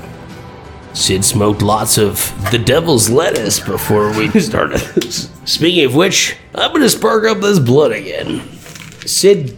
Sid 0.97 1.24
smoked 1.24 1.62
lots 1.62 1.99
of 1.99 2.16
the 2.51 2.59
devil's 2.59 3.09
lettuce 3.11 3.61
before 3.61 4.11
we 4.16 4.28
started. 4.41 4.80
Speaking 5.47 5.84
of 5.84 5.95
which, 5.95 6.36
I'm 6.55 6.72
gonna 6.72 6.88
spark 6.88 7.24
up 7.24 7.38
this 7.41 7.59
blood 7.61 7.93
again. 7.93 8.41
Sid 9.07 9.51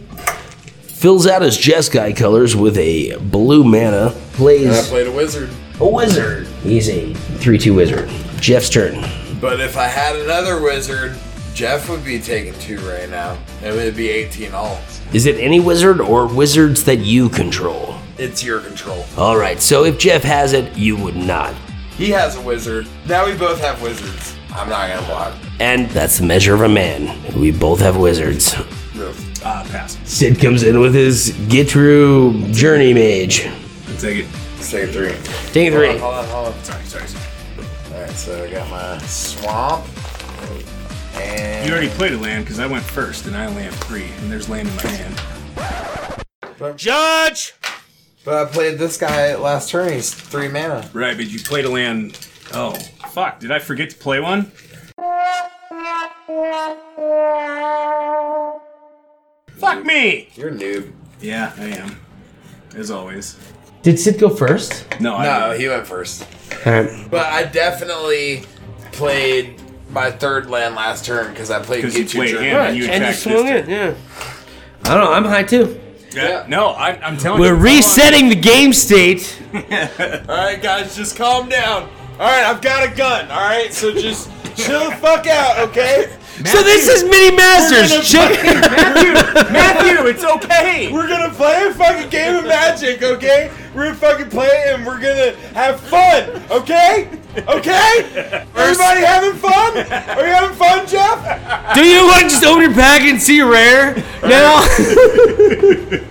fills 0.81 1.25
out 1.25 1.41
his 1.41 1.57
Jeskai 1.57 2.15
colors 2.15 2.55
with 2.55 2.77
a 2.77 3.17
blue 3.17 3.63
mana, 3.63 4.07
And 4.07 4.13
I 4.13 4.35
plays 4.35 4.87
played 4.89 5.07
a 5.07 5.11
wizard. 5.11 5.49
a 5.79 5.87
wizard. 5.87 6.47
He's 6.61 6.87
a 6.89 7.13
3 7.13 7.57
2 7.57 7.73
wizard. 7.73 8.09
Jeff's 8.39 8.69
turn. 8.69 9.01
But 9.41 9.59
if 9.59 9.75
I 9.75 9.87
had 9.87 10.15
another 10.17 10.61
wizard, 10.61 11.17
Jeff 11.53 11.87
would 11.89 12.03
be 12.03 12.19
taking 12.19 12.53
two 12.59 12.79
right 12.79 13.09
now. 13.09 13.37
It 13.63 13.73
would 13.73 13.95
be 13.95 14.09
18 14.09 14.53
all. 14.53 14.79
Is 15.13 15.25
it 15.27 15.35
any 15.39 15.59
wizard 15.59 16.01
or 16.01 16.25
wizards 16.25 16.83
that 16.85 16.99
you 16.99 17.29
control? 17.29 17.95
It's 18.17 18.43
your 18.43 18.59
control. 18.59 19.05
Alright, 19.17 19.61
so 19.61 19.83
if 19.85 19.99
Jeff 19.99 20.23
has 20.23 20.53
it, 20.53 20.75
you 20.75 20.95
would 20.97 21.15
not. 21.15 21.53
He 21.95 22.09
has 22.09 22.35
a 22.37 22.41
wizard. 22.41 22.87
Now 23.07 23.25
we 23.27 23.37
both 23.37 23.59
have 23.61 23.81
wizards. 23.83 24.35
I'm 24.51 24.67
not 24.67 24.87
gonna 24.89 25.05
block. 25.07 25.35
And 25.59 25.89
that's 25.91 26.17
the 26.17 26.25
measure 26.25 26.55
of 26.55 26.61
a 26.61 26.69
man. 26.69 27.21
We 27.39 27.51
both 27.51 27.79
have 27.81 27.97
wizards. 27.97 28.55
Ah, 29.45 29.67
pass. 29.69 29.97
Sid 30.05 30.39
comes 30.39 30.63
in 30.63 30.79
with 30.79 30.93
his 30.95 31.31
Ghitu 31.31 32.45
Journeymage. 32.53 33.41
Take 33.99 34.19
it. 34.19 34.27
Let's 34.55 34.71
take 34.71 34.89
a 34.89 34.93
three. 34.93 35.51
Take 35.51 35.73
a 35.73 35.75
Hold 35.75 35.83
three. 35.83 35.89
on, 35.89 35.99
hold 35.99 36.13
on, 36.15 36.25
hold 36.27 36.47
on. 36.47 36.63
Sorry, 36.63 36.83
sorry, 36.85 37.07
sorry. 37.07 37.25
Alright, 37.93 38.09
so 38.11 38.43
I 38.43 38.49
got 38.51 38.69
my 38.69 38.97
swamp. 38.99 39.85
And 41.15 41.65
You 41.67 41.71
already 41.71 41.89
played 41.89 42.13
a 42.13 42.17
land 42.17 42.45
because 42.45 42.59
I 42.59 42.67
went 42.67 42.83
first 42.83 43.25
and 43.27 43.35
I 43.35 43.45
only 43.45 43.63
have 43.63 43.75
three, 43.75 44.05
and 44.19 44.31
there's 44.31 44.49
land 44.49 44.67
in 44.69 44.75
my 44.75 44.87
hand. 44.87 45.19
Judge! 46.77 47.53
But 48.25 48.35
I 48.47 48.49
played 48.51 48.77
this 48.79 48.97
guy 48.97 49.35
last 49.35 49.69
turn. 49.69 49.91
He's 49.91 50.13
three 50.13 50.47
mana. 50.47 50.89
Right, 50.93 51.17
but 51.17 51.27
you 51.29 51.39
played 51.39 51.65
a 51.65 51.69
land. 51.69 52.17
Oh, 52.53 52.73
fuck. 53.11 53.39
Did 53.39 53.51
I 53.51 53.59
forget 53.59 53.89
to 53.89 53.97
play 53.97 54.19
one? 54.21 54.51
Fuck 59.57 59.85
me! 59.85 60.29
You're 60.35 60.49
a 60.49 60.51
noob. 60.51 60.91
Yeah, 61.21 61.53
I 61.57 61.65
am. 61.65 61.99
As 62.75 62.91
always. 62.91 63.37
Did 63.81 63.99
Sid 63.99 64.19
go 64.19 64.29
first? 64.29 64.85
No, 64.99 65.15
I 65.15 65.23
No, 65.25 65.47
didn't. 65.49 65.61
he 65.61 65.67
went 65.69 65.87
first. 65.87 66.25
Alright. 66.65 67.09
But 67.11 67.25
I 67.27 67.43
definitely 67.43 68.43
played 68.93 69.59
my 69.93 70.11
third 70.11 70.49
land 70.49 70.75
last 70.75 71.05
turn 71.05 71.31
because 71.31 71.49
I 71.51 71.59
played 71.61 71.83
'Cause 71.83 71.95
you 71.95 72.03
Get 72.03 72.13
You 72.13 72.19
played 72.19 72.31
Journey. 72.31 72.47
him 72.49 72.57
and 72.57 72.77
you 72.77 72.83
and 72.85 72.93
you 73.03 73.09
attacked 73.09 73.19
swung 73.19 73.45
this 73.45 73.67
it, 73.67 73.69
yeah. 73.69 73.93
I 74.85 74.95
don't 74.95 75.03
know. 75.05 75.13
I'm 75.13 75.25
high 75.25 75.43
too. 75.43 75.79
Yeah. 76.13 76.45
No, 76.47 76.69
I, 76.69 76.99
I'm 77.01 77.17
telling 77.17 77.41
you. 77.41 77.49
We're 77.49 77.57
you. 77.57 77.63
resetting 77.63 78.29
the 78.29 78.35
game 78.35 78.73
state. 78.73 79.41
All 79.53 79.59
right, 80.35 80.61
guys, 80.61 80.95
just 80.95 81.15
calm 81.17 81.49
down. 81.49 81.83
All 82.19 82.27
right, 82.27 82.43
I've 82.43 82.61
got 82.61 82.87
a 82.91 82.95
gun. 82.95 83.29
All 83.31 83.41
right, 83.41 83.73
so 83.73 83.91
just 83.93 84.29
chill 84.55 84.89
the 84.89 84.95
fuck 84.97 85.25
out, 85.27 85.57
okay? 85.69 86.15
So 86.45 86.61
this 86.63 86.87
is 86.87 87.03
Mini 87.03 87.35
Masters. 87.35 87.91
We're 87.91 88.01
Check- 88.03 88.35
fucking- 88.37 89.53
Matthew, 89.53 90.07
it's 90.07 90.23
okay. 90.23 90.91
We're 90.91 91.07
gonna 91.07 91.33
play 91.33 91.65
a 91.67 91.73
fucking 91.73 92.09
game 92.09 92.35
of 92.35 92.43
Magic, 92.45 93.01
okay? 93.03 93.51
We're 93.73 93.85
gonna 93.85 93.95
fucking 93.95 94.29
play 94.29 94.47
it 94.47 94.75
and 94.75 94.85
we're 94.85 94.99
gonna 94.99 95.31
have 95.53 95.79
fun, 95.79 96.43
okay? 96.51 97.07
Okay? 97.35 98.45
Everybody 98.55 99.01
having 99.01 99.33
fun? 99.39 99.77
Are 99.77 100.25
you 100.27 100.33
having 100.33 100.55
fun, 100.55 100.85
Jeff? 100.87 101.75
Do 101.75 101.83
you 101.85 102.05
want 102.05 102.21
to 102.23 102.29
just 102.29 102.43
open 102.45 102.61
your 102.63 102.73
pack 102.73 103.01
and 103.01 103.21
see 103.21 103.39
a 103.39 103.45
rare 103.45 103.95
now? 104.23 104.61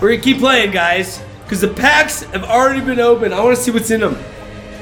We're 0.00 0.10
gonna 0.10 0.18
keep 0.18 0.38
playing, 0.38 0.72
guys, 0.72 1.22
because 1.44 1.60
the 1.60 1.68
packs 1.68 2.22
have 2.24 2.44
already 2.44 2.80
been 2.80 3.00
opened. 3.00 3.32
I 3.34 3.42
want 3.42 3.56
to 3.56 3.62
see 3.62 3.70
what's 3.70 3.90
in 3.90 4.00
them. 4.00 4.16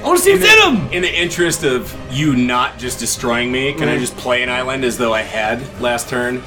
I 0.02 0.06
want 0.06 0.18
to 0.18 0.24
see 0.24 0.32
In 0.32 0.40
what's 0.40 0.52
in 0.52 0.74
the, 0.74 0.80
them. 0.80 0.92
in 0.92 1.02
the 1.02 1.14
interest 1.22 1.64
of 1.64 1.96
you 2.10 2.34
not 2.36 2.78
just 2.78 2.98
destroying 2.98 3.50
me, 3.50 3.72
can 3.72 3.88
I 3.88 3.96
Mhm. 3.96 4.00
just 4.00 4.16
play 4.16 4.42
an 4.42 4.48
island 4.50 4.84
as 4.84 4.98
though 4.98 5.14
I 5.14 5.22
had 5.22 5.62
last 5.80 6.08
turn? 6.08 6.42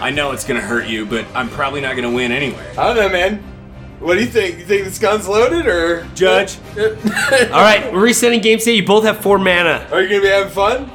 I 0.00 0.10
know 0.10 0.32
it's 0.32 0.44
gonna 0.44 0.60
hurt 0.60 0.86
you, 0.88 1.06
but 1.06 1.24
I'm 1.34 1.48
probably 1.48 1.80
not 1.80 1.94
gonna 1.96 2.10
win 2.10 2.32
anyway. 2.32 2.64
I 2.76 2.84
don't 2.86 2.96
know, 2.96 3.08
man. 3.08 3.42
What 4.00 4.14
do 4.14 4.20
you 4.20 4.26
think? 4.26 4.58
You 4.58 4.64
think 4.64 4.84
this 4.84 4.98
gun's 4.98 5.26
loaded 5.26 5.66
or 5.66 6.04
Judge? 6.14 6.58
All 6.76 7.60
right, 7.60 7.90
we're 7.92 8.00
resetting 8.00 8.40
game 8.40 8.60
state. 8.60 8.76
You 8.76 8.86
both 8.86 9.04
have 9.04 9.20
four 9.20 9.38
mana. 9.38 9.88
Are 9.90 10.00
you 10.02 10.08
gonna 10.08 10.22
be 10.22 10.28
having 10.28 10.52
fun? 10.52 10.90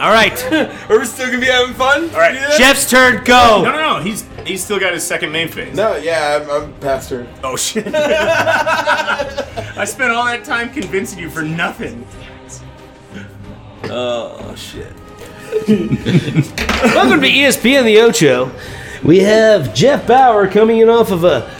All 0.00 0.10
right, 0.12 0.52
Are 0.90 0.98
we 0.98 1.04
still 1.06 1.26
gonna 1.26 1.38
be 1.38 1.46
having 1.46 1.74
fun? 1.74 2.10
All 2.10 2.18
right. 2.18 2.34
Jeff's 2.58 2.88
turn. 2.90 3.24
Go. 3.24 3.62
no, 3.62 3.70
no. 3.72 3.98
No. 3.98 4.02
He's 4.02 4.26
he's 4.44 4.62
still 4.62 4.78
got 4.78 4.92
his 4.92 5.02
second 5.02 5.32
main 5.32 5.48
phase. 5.48 5.74
No, 5.74 5.96
yeah, 5.96 6.40
I'm, 6.42 6.50
I'm 6.50 6.72
past 6.80 7.08
turn. 7.08 7.26
Oh 7.42 7.56
shit! 7.56 7.86
I 7.94 9.84
spent 9.86 10.12
all 10.12 10.24
that 10.26 10.44
time 10.44 10.70
convincing 10.72 11.20
you 11.20 11.30
for 11.30 11.42
nothing. 11.42 12.06
Oh 13.84 14.54
shit. 14.56 14.92
Welcome 15.68 17.20
to 17.20 17.26
E 17.26 17.42
ESPN 17.42 17.84
the 17.84 18.00
Ocho. 18.00 18.50
We 19.02 19.20
have 19.20 19.74
Jeff 19.74 20.06
Bauer 20.06 20.46
coming 20.48 20.78
in 20.78 20.88
off 20.88 21.10
of 21.10 21.24
a, 21.24 21.50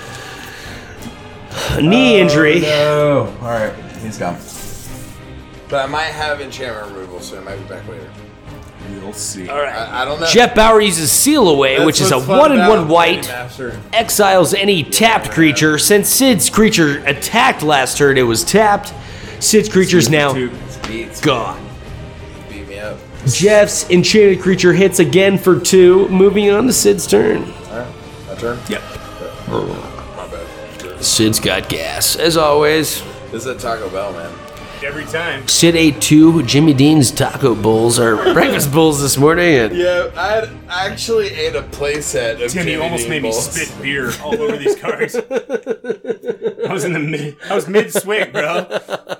a 1.71 1.83
knee 1.83 2.17
oh, 2.17 2.23
injury. 2.23 2.61
No. 2.61 3.37
All 3.41 3.49
right, 3.49 3.75
he's 4.01 4.19
gone. 4.19 4.39
But 5.69 5.85
I 5.85 5.87
might 5.87 6.05
have 6.05 6.41
enchantment 6.41 6.95
removal, 6.95 7.21
so 7.21 7.39
I 7.39 7.45
might 7.45 7.57
be 7.57 7.65
back 7.65 7.87
later. 7.89 8.11
We'll 9.01 9.13
see. 9.13 9.49
All 9.49 9.59
right. 9.59 9.75
I, 9.75 10.03
I 10.03 10.05
don't 10.05 10.21
know. 10.21 10.27
Jeff 10.27 10.55
Bauer 10.55 10.81
uses 10.81 11.11
Seal 11.11 11.49
Away, 11.49 11.77
That's 11.77 11.87
which 11.87 12.01
is 12.01 12.11
a 12.11 12.21
one 12.21 12.53
and 12.53 12.69
one 12.69 12.89
white. 12.89 13.29
Exiles 13.93 14.55
any 14.55 14.83
tapped 14.83 15.31
creature. 15.31 15.79
Since 15.79 16.09
Sid's 16.09 16.51
creature 16.51 17.03
attacked 17.07 17.63
last 17.63 17.97
turn, 17.97 18.19
it 18.19 18.23
was 18.23 18.45
tapped. 18.45 18.93
Sid's 19.41 19.69
creature's 19.69 20.09
now 20.09 20.35
Beats. 20.87 21.21
gone. 21.21 21.65
Beat 22.49 22.69
me 22.69 22.79
up. 22.79 22.99
Jeff's 23.27 23.89
enchanted 23.91 24.41
creature 24.41 24.73
hits 24.73 24.99
again 24.99 25.39
for 25.39 25.59
two, 25.59 26.09
moving 26.09 26.51
on 26.51 26.67
to 26.67 26.73
Sid's 26.73 27.07
turn. 27.07 27.43
All 27.43 27.79
right, 27.79 27.95
my 28.29 28.35
turn. 28.35 28.59
Yep. 28.69 28.83
My 29.49 29.65
bad. 29.65 29.92
Sid's 31.03 31.41
got 31.41 31.69
gas, 31.69 32.17
as 32.17 32.37
always. 32.37 33.03
This 33.31 33.45
is 33.45 33.47
a 33.47 33.59
Taco 33.59 33.89
Bell, 33.91 34.13
man. 34.13 34.33
Every 34.85 35.05
time. 35.05 35.47
Sid 35.47 35.77
ate 35.77 36.01
two 36.01 36.43
Jimmy 36.43 36.75
Dean's 36.75 37.13
taco 37.13 37.55
bowls 37.55 38.01
or 38.01 38.17
breakfast 38.35 38.73
bowls 38.73 39.01
this 39.01 39.17
morning, 39.17 39.55
and 39.55 39.77
Yeah, 39.77 40.11
I, 40.17 40.51
actually 40.89 41.29
ate 41.29 41.55
a 41.55 41.63
playset 41.63 42.45
of 42.45 42.51
Tim, 42.51 42.67
you 42.67 42.73
Jimmy 42.75 42.83
almost 42.83 43.03
Dean 43.03 43.11
made 43.11 43.23
me 43.23 43.31
bowls. 43.31 43.51
spit 43.53 43.81
beer 43.83 44.11
all 44.25 44.41
over 44.41 44.57
these 44.57 44.75
cards. 44.75 45.15
I 46.69 46.73
was 46.73 46.83
in 46.85 46.93
the 46.95 46.99
mid. 46.99 47.37
I 47.49 47.55
was 47.55 47.69
mid 47.69 47.93
swig, 47.93 48.33
bro. 48.33 48.67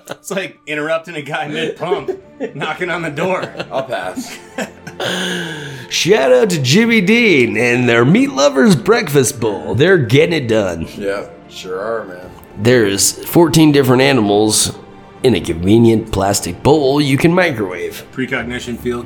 It's 0.09 0.31
like 0.31 0.59
interrupting 0.67 1.15
a 1.15 1.21
guy 1.21 1.47
mid 1.47 1.77
pump, 1.77 2.11
knocking 2.55 2.89
on 2.89 3.01
the 3.01 3.09
door. 3.11 3.43
I'll 3.71 3.85
pass. 3.85 4.37
shout 5.89 6.31
out 6.33 6.49
to 6.49 6.61
Jimmy 6.61 6.99
Dean 6.99 7.55
and 7.57 7.87
their 7.87 8.03
meat 8.03 8.31
lovers 8.31 8.75
breakfast 8.75 9.39
bowl. 9.39 9.75
They're 9.75 9.97
getting 9.97 10.43
it 10.43 10.47
done. 10.49 10.87
Yeah, 10.97 11.29
sure 11.53 11.79
are, 11.79 12.05
man. 12.05 12.31
There's 12.57 13.23
14 13.25 13.71
different 13.71 14.01
animals 14.01 14.77
in 15.23 15.35
a 15.35 15.39
convenient 15.39 16.11
plastic 16.11 16.61
bowl 16.61 16.99
you 16.99 17.17
can 17.17 17.33
microwave. 17.33 18.05
Precognition 18.11 18.77
field. 18.77 19.05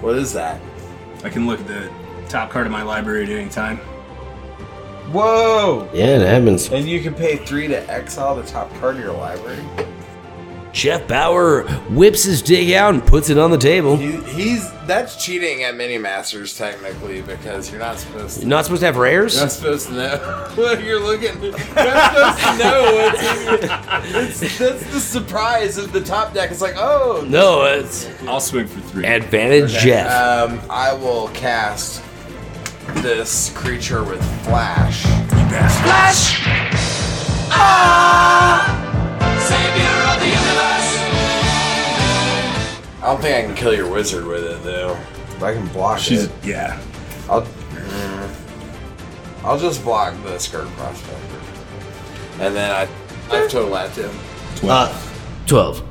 What 0.00 0.16
is 0.16 0.32
that? 0.32 0.60
I 1.22 1.28
can 1.28 1.46
look 1.46 1.60
at 1.60 1.66
the 1.66 1.90
top 2.28 2.50
card 2.50 2.66
of 2.66 2.72
my 2.72 2.82
library 2.82 3.24
at 3.24 3.30
any 3.30 3.50
time. 3.50 3.78
Whoa! 5.12 5.88
Yeah, 5.92 6.20
it 6.20 6.26
happens. 6.26 6.70
And 6.70 6.88
you 6.88 7.02
can 7.02 7.14
pay 7.14 7.36
three 7.36 7.66
to 7.68 7.90
exile 7.90 8.36
the 8.36 8.44
top 8.44 8.72
card 8.74 8.96
of 8.96 9.02
your 9.02 9.12
library. 9.12 9.62
Jeff 10.72 11.06
Bauer 11.08 11.64
whips 11.90 12.22
his 12.24 12.42
dig 12.42 12.72
out 12.72 12.94
and 12.94 13.04
puts 13.04 13.28
it 13.28 13.38
on 13.38 13.50
the 13.50 13.58
table. 13.58 13.96
He, 13.96 14.12
he's 14.32 14.70
that's 14.86 15.22
cheating 15.24 15.62
at 15.62 15.76
mini 15.76 15.98
masters 15.98 16.56
technically 16.56 17.22
because 17.22 17.70
you're 17.70 17.78
not 17.80 17.98
supposed 17.98 18.36
to. 18.36 18.40
You're 18.42 18.48
not 18.50 18.64
supposed 18.64 18.80
to 18.80 18.86
have 18.86 18.96
rares? 18.96 19.34
You're 19.34 19.44
not 19.44 19.52
supposed 19.52 19.86
to 19.88 19.92
know 19.94 20.16
what 20.56 20.82
you're 20.82 21.00
looking. 21.00 21.40
You're 21.42 21.52
not 21.52 22.12
supposed 22.12 22.38
to 22.38 22.58
know 22.58 23.12
what's 23.12 23.22
in 23.22 23.44
your, 23.44 24.22
it's, 24.24 24.58
That's 24.58 24.92
the 24.92 25.00
surprise 25.00 25.78
of 25.78 25.92
the 25.92 26.00
top 26.00 26.34
deck. 26.34 26.50
It's 26.50 26.60
like, 26.62 26.74
oh 26.76 27.24
No, 27.28 27.64
it's 27.64 28.08
I'll 28.22 28.40
swing 28.40 28.66
for 28.66 28.80
three. 28.80 29.04
advantage 29.06 29.72
Jeff. 29.72 30.10
Um, 30.50 30.60
I 30.70 30.92
will 30.92 31.28
cast 31.28 32.02
this 32.96 33.50
creature 33.56 34.02
with 34.02 34.20
flash. 34.44 35.02
Flash! 35.28 36.40
Ah! 37.52 38.79
I 43.02 43.14
don't 43.14 43.20
think 43.22 43.36
I 43.36 43.42
can 43.46 43.54
kill 43.54 43.74
your 43.74 43.90
wizard 43.90 44.26
with 44.26 44.44
it 44.44 44.62
though. 44.62 44.92
If 45.36 45.42
I 45.42 45.54
can 45.54 45.66
block 45.68 45.98
She's 45.98 46.24
it, 46.24 46.32
yeah. 46.44 46.80
I'll. 47.28 47.42
mm, 47.42 48.34
I'll 49.42 49.58
just 49.58 49.82
block 49.82 50.14
the 50.22 50.38
Skirk 50.38 50.68
Prospector, 50.76 51.40
and 52.40 52.54
then 52.54 52.70
I. 52.70 52.88
I 53.32 53.36
have 53.36 53.50
total 53.50 53.76
at 53.76 53.90
him. 53.96 54.10
Uh, 54.62 54.92
12. 55.46 55.82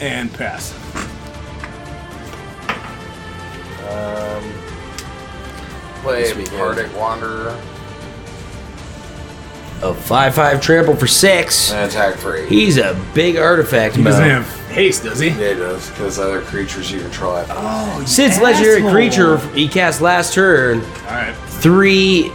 And 0.00 0.32
pass. 0.34 0.72
Um, 3.88 4.52
play 6.02 6.22
This 6.22 6.36
weekend. 6.36 6.58
Pardic 6.58 6.94
Wanderer 6.94 7.58
A 9.82 9.94
5 9.94 10.34
5 10.34 10.60
trample 10.60 10.96
for 10.96 11.06
6. 11.06 11.72
and 11.72 11.88
attack 11.90 12.16
for 12.16 12.36
eight. 12.36 12.48
He's 12.48 12.78
a 12.78 13.00
big 13.14 13.36
artifact 13.36 13.94
He 13.96 14.02
doesn't 14.02 14.24
have 14.28 14.46
haste, 14.70 15.04
does 15.04 15.20
he? 15.20 15.28
Yeah, 15.28 15.34
it 15.36 15.54
does 15.54 15.88
because 15.90 16.18
other 16.18 16.40
creatures 16.42 16.90
you 16.90 17.00
control 17.00 17.36
have. 17.36 17.46
Oh, 17.50 18.04
Sid's 18.04 18.40
legendary 18.40 18.82
creature 18.90 19.38
he 19.54 19.68
cast 19.68 20.00
last 20.00 20.34
turn. 20.34 20.80
All 20.80 20.86
right. 21.10 21.34
Three 21.46 22.32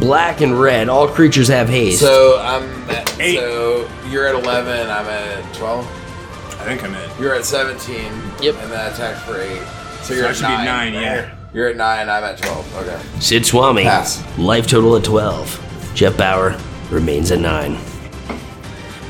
black 0.00 0.40
and 0.40 0.60
red. 0.60 0.88
All 0.88 1.06
creatures 1.06 1.48
have 1.48 1.68
haste. 1.68 2.00
So 2.00 2.38
I'm 2.40 2.64
at, 2.90 3.20
Eight. 3.20 3.36
so 3.38 3.88
you're 4.08 4.26
at 4.26 4.34
eleven. 4.34 4.88
I'm 4.90 5.06
at 5.06 5.54
twelve. 5.54 5.86
I 6.60 6.64
think 6.64 6.82
I'm 6.84 6.94
at. 6.94 7.20
You're 7.20 7.34
at 7.34 7.44
seventeen. 7.44 8.12
Yep. 8.40 8.56
And 8.56 8.72
then 8.72 8.92
attack 8.92 9.16
for 9.24 9.40
eight. 9.40 9.62
So 10.02 10.04
So 10.08 10.14
you're 10.14 10.26
I 10.26 10.30
at 10.30 10.36
should 10.36 10.42
be 10.46 10.48
nine. 10.48 10.64
nine, 10.64 10.94
yeah. 10.94 11.34
You're 11.54 11.68
at 11.68 11.76
nine. 11.76 12.08
I'm 12.08 12.24
at 12.24 12.38
twelve. 12.38 12.76
Okay. 12.76 13.00
Sid 13.20 13.46
Swami. 13.46 13.84
Pass. 13.84 14.22
Life 14.38 14.66
total 14.66 14.96
at 14.96 15.04
12. 15.04 15.92
Jeff 15.94 16.16
Bauer 16.16 16.56
remains 16.92 17.30
a 17.30 17.36
9. 17.36 17.78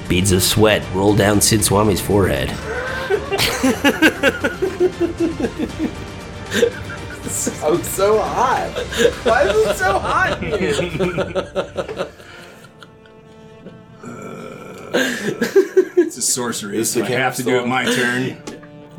Beads 0.09 0.33
of 0.33 0.43
sweat 0.43 0.83
roll 0.95 1.14
down 1.14 1.41
Sid 1.41 1.64
Swami's 1.64 2.01
forehead. 2.01 2.51
So 7.33 7.80
so 7.83 8.20
hot. 8.20 8.70
Why 9.24 9.49
is 9.49 9.57
it 9.68 9.76
so 9.76 9.99
hot 9.99 10.43
here? 10.43 12.09
It's 14.95 16.18
a 16.18 16.22
sorcery, 16.22 16.76
This 16.76 16.93
so 16.93 17.03
I 17.03 17.07
have 17.09 17.35
to 17.37 17.43
do 17.43 17.57
it 17.59 17.66
my 17.66 17.85
turn. 17.85 18.37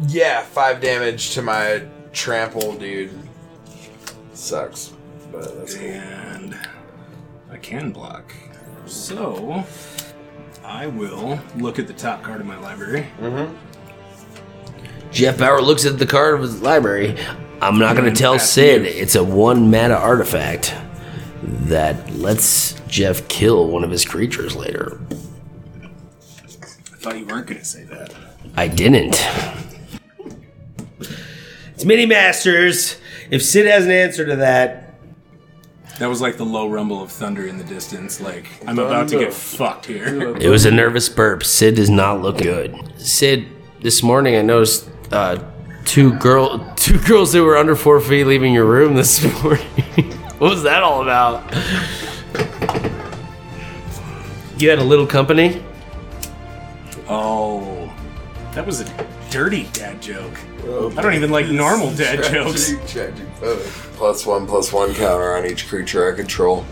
yeah, 0.08 0.42
five 0.42 0.82
damage 0.82 1.32
to 1.36 1.42
my 1.44 1.84
trample 2.12 2.74
dude. 2.74 3.12
Sucks, 4.34 4.94
but 5.32 5.56
that's 5.58 5.76
cool. 5.76 5.86
And 5.86 6.58
I 7.52 7.58
can 7.58 7.92
block. 7.92 8.34
So 8.86 9.64
I 10.64 10.88
will 10.88 11.40
look 11.58 11.80
at 11.80 11.88
the 11.88 11.94
top 11.94 12.24
card 12.24 12.42
of 12.42 12.48
my 12.48 12.58
library. 12.60 13.08
Mm-hmm. 13.20 13.54
Jeff 15.12 15.38
Bauer 15.38 15.62
looks 15.62 15.86
at 15.86 16.00
the 16.00 16.06
card 16.06 16.36
of 16.36 16.42
his 16.42 16.62
library. 16.62 17.18
I'm 17.62 17.78
not 17.80 17.96
going 17.96 18.12
to 18.12 18.20
tell 18.20 18.34
pass 18.34 18.50
Sid 18.50 18.82
you. 18.82 18.88
it's 18.88 19.16
a 19.16 19.24
one 19.24 19.70
mana 19.70 19.94
artifact 19.94 20.76
that 21.44 22.12
lets 22.16 22.74
Jeff 22.88 23.28
kill 23.28 23.68
one 23.68 23.84
of 23.84 23.92
his 23.92 24.04
creatures 24.06 24.56
later. 24.56 25.00
I 25.82 26.96
thought 26.98 27.18
you 27.18 27.26
weren't 27.26 27.48
going 27.48 27.60
to 27.60 27.66
say 27.66 27.84
that. 27.86 28.14
I 28.56 28.68
didn't. 28.68 29.26
It's 31.74 31.86
Mini 31.86 32.06
Masters. 32.06 32.98
If 33.30 33.44
Sid 33.44 33.66
has 33.66 33.86
an 33.86 33.92
answer 33.92 34.26
to 34.26 34.36
that, 34.38 34.83
That 36.04 36.10
was 36.10 36.20
like 36.20 36.36
the 36.36 36.46
low 36.46 36.68
rumble 36.68 37.02
of 37.02 37.14
thunder 37.14 37.48
in 37.48 37.58
the 37.58 37.64
distance. 37.64 38.20
Like 38.20 38.46
I'm 38.68 38.78
about 38.78 39.08
to 39.08 39.20
get 39.20 39.34
fucked 39.34 39.86
here. 39.86 40.36
It 40.36 40.50
was 40.50 40.66
a 40.66 40.72
nervous 40.72 41.08
burp. 41.08 41.46
Sid 41.46 41.76
does 41.76 41.90
not 41.90 42.22
look 42.22 42.40
good. 42.40 42.78
Sid, 43.00 43.48
this 43.80 44.04
morning 44.04 44.36
I 44.36 44.42
noticed 44.42 44.90
uh, 45.14 45.42
two 45.86 46.14
girl, 46.16 46.74
two 46.76 47.00
girls 47.00 47.32
that 47.32 47.42
were 47.42 47.56
under 47.56 47.74
four 47.74 48.02
feet 48.02 48.26
leaving 48.26 48.54
your 48.54 48.66
room 48.66 48.96
this 48.96 49.24
morning. 49.44 49.64
what 50.40 50.52
was 50.52 50.64
that 50.64 50.84
all 50.84 51.04
about? 51.04 51.50
You 54.58 54.70
had 54.72 54.80
a 54.80 54.84
little 54.84 55.08
company. 55.08 55.64
Oh, 57.08 57.90
that 58.56 58.66
was 58.66 58.82
a 58.82 59.08
dirty 59.30 59.70
dad 59.72 60.02
joke. 60.02 60.38
I 60.64 61.02
don't 61.02 61.14
even 61.14 61.30
like 61.32 61.48
normal 61.48 61.94
dad 61.94 62.24
jokes. 62.32 62.74
Tragic 62.88 63.36
poet. 63.36 63.60
Plus 63.96 64.26
one, 64.26 64.48
plus 64.48 64.72
one 64.72 64.94
counter 64.94 65.36
on 65.36 65.46
each 65.46 65.68
creature 65.68 66.12
I 66.12 66.16
control. 66.16 66.64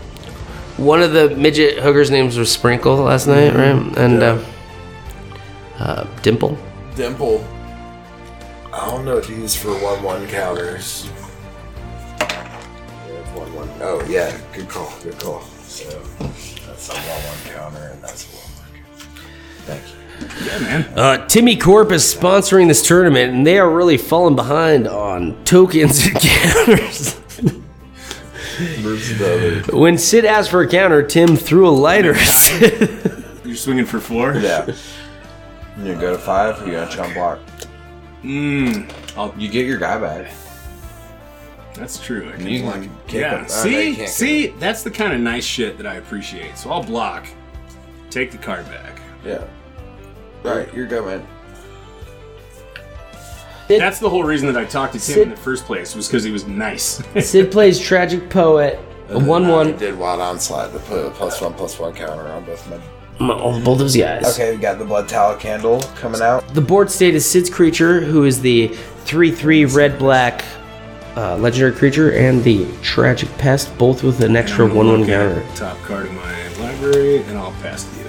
One 0.78 1.02
of 1.02 1.12
the 1.12 1.36
midget 1.36 1.78
hookers' 1.78 2.10
names 2.10 2.38
was 2.38 2.50
Sprinkle 2.50 2.96
last 2.96 3.26
night, 3.26 3.54
right? 3.54 3.98
And 3.98 4.22
uh, 4.22 4.42
uh, 5.78 6.06
Dimple. 6.22 6.56
Dimple. 6.94 7.44
I 8.72 8.86
don't 8.86 9.04
know 9.04 9.16
what 9.16 9.24
to 9.24 9.34
use 9.34 9.54
for 9.54 9.70
one 9.82 10.02
one 10.02 10.26
counters. 10.28 11.10
Yeah, 12.18 13.36
one 13.36 13.52
one. 13.54 13.68
Oh 13.82 14.02
yeah, 14.08 14.34
good 14.54 14.68
call, 14.68 14.90
good 15.02 15.18
call. 15.18 15.42
So 15.42 15.84
that's 16.66 16.88
a 16.88 16.94
one 16.94 17.22
one 17.24 17.54
counter, 17.54 17.90
and 17.92 18.02
that's 18.02 18.24
a 18.24 18.36
one 18.36 18.50
one. 18.56 18.70
Thank 19.66 19.84
you. 19.88 20.01
Yeah, 20.44 20.58
man. 20.60 20.98
Uh, 20.98 21.26
Timmy 21.26 21.56
Corp 21.56 21.92
is 21.92 22.02
sponsoring 22.02 22.68
this 22.68 22.86
tournament, 22.86 23.32
and 23.34 23.46
they 23.46 23.58
are 23.58 23.70
really 23.70 23.96
falling 23.96 24.34
behind 24.36 24.88
on 24.88 25.42
tokens 25.44 26.04
and 26.06 26.14
counters. 26.20 27.14
Versus 28.80 29.18
the 29.18 29.62
other. 29.64 29.76
when 29.78 29.98
Sid 29.98 30.24
asked 30.24 30.50
for 30.50 30.60
a 30.62 30.68
counter, 30.68 31.02
Tim 31.02 31.36
threw 31.36 31.68
a 31.68 31.70
lighter. 31.70 32.14
You're 33.44 33.56
swinging 33.56 33.86
for 33.86 33.98
four. 34.00 34.34
Yeah. 34.36 34.66
You 35.78 35.94
go 35.94 36.12
to 36.12 36.18
five. 36.18 36.64
You 36.66 36.74
got 36.74 36.90
chump 36.90 37.14
block. 37.14 37.38
Mm, 38.22 38.90
I'll, 39.16 39.34
You 39.36 39.48
get 39.48 39.66
your 39.66 39.78
guy 39.78 39.98
back. 39.98 40.32
that's 41.74 41.98
true. 41.98 42.28
I 42.28 42.36
can 42.36 42.46
You 42.46 42.62
block. 42.62 42.74
can 42.74 42.90
kick 43.06 43.20
yeah. 43.22 43.30
him. 43.38 43.38
Oh, 43.38 43.40
no, 43.42 43.46
see, 43.62 43.96
can't 43.96 44.08
see, 44.08 44.46
that's 44.58 44.82
the 44.82 44.90
kind 44.90 45.12
of 45.12 45.20
nice 45.20 45.44
shit 45.44 45.76
that 45.78 45.86
I 45.86 45.94
appreciate. 45.94 46.56
So 46.58 46.70
I'll 46.70 46.84
block, 46.84 47.26
take 48.10 48.30
the 48.30 48.38
card 48.38 48.66
back. 48.66 49.00
Yeah. 49.24 49.44
All 50.44 50.56
right, 50.56 50.72
you're 50.74 50.86
good, 50.86 51.04
man. 51.04 51.26
That's 53.68 54.00
the 54.00 54.10
whole 54.10 54.24
reason 54.24 54.52
that 54.52 54.56
I 54.56 54.64
talked 54.66 54.92
to 54.94 54.98
Tim 54.98 55.14
Sid- 55.14 55.22
in 55.22 55.30
the 55.30 55.36
first 55.36 55.64
place 55.64 55.94
was 55.94 56.06
because 56.08 56.24
he 56.24 56.30
was 56.30 56.46
nice. 56.46 57.02
Sid 57.20 57.50
plays 57.50 57.78
Tragic 57.78 58.28
Poet, 58.28 58.78
a 59.08 59.18
1 59.18 59.44
I 59.46 59.50
1. 59.50 59.76
did 59.78 59.98
wild 59.98 60.20
onslaught 60.20 60.72
to 60.72 60.78
put 60.80 61.06
a 61.06 61.10
plus 61.10 61.40
one 61.40 61.54
plus 61.54 61.78
one 61.78 61.94
counter 61.94 62.26
on 62.28 62.44
both 62.44 62.68
my. 62.68 62.78
Both 63.18 63.66
of 63.68 63.78
those 63.78 63.96
guys. 63.96 64.26
Okay, 64.34 64.52
we 64.56 64.60
got 64.60 64.78
the 64.78 64.84
blood 64.84 65.08
tallow 65.08 65.36
candle 65.38 65.80
coming 65.96 66.20
out. 66.20 66.46
The 66.54 66.60
board 66.60 66.90
state 66.90 67.14
is 67.14 67.24
Sid's 67.24 67.48
creature, 67.48 68.00
who 68.00 68.24
is 68.24 68.40
the 68.40 68.68
3 69.04 69.30
3 69.30 69.64
red 69.66 69.98
black 69.98 70.44
uh, 71.16 71.36
legendary 71.36 71.72
creature, 71.72 72.12
and 72.12 72.42
the 72.42 72.66
Tragic 72.82 73.28
Pest, 73.38 73.76
both 73.78 74.02
with 74.02 74.20
an 74.22 74.34
extra 74.34 74.64
I'm 74.66 74.74
1 74.74 74.86
gonna 74.86 74.98
1 74.98 75.00
look 75.02 75.08
at 75.10 75.34
counter. 75.46 75.56
Top 75.56 75.78
card 75.86 76.06
of 76.06 76.12
my 76.14 76.48
library, 76.58 77.18
and 77.22 77.38
I'll 77.38 77.52
pass 77.62 77.84
to 77.84 77.96
you. 78.00 78.01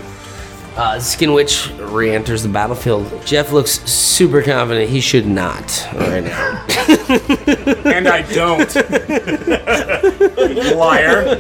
Uh, 0.76 1.00
Skin 1.00 1.34
Witch 1.34 1.70
re 1.78 2.16
enters 2.16 2.42
the 2.42 2.50
battlefield. 2.50 3.24
Jeff 3.26 3.52
looks 3.52 3.80
super 3.82 4.42
confident 4.42 4.90
he 4.90 5.02
should 5.02 5.28
not 5.28 5.88
right 5.94 6.24
now. 6.24 6.66
and 7.86 8.08
I 8.08 8.24
don't. 8.34 8.76
Liar. 10.76 11.26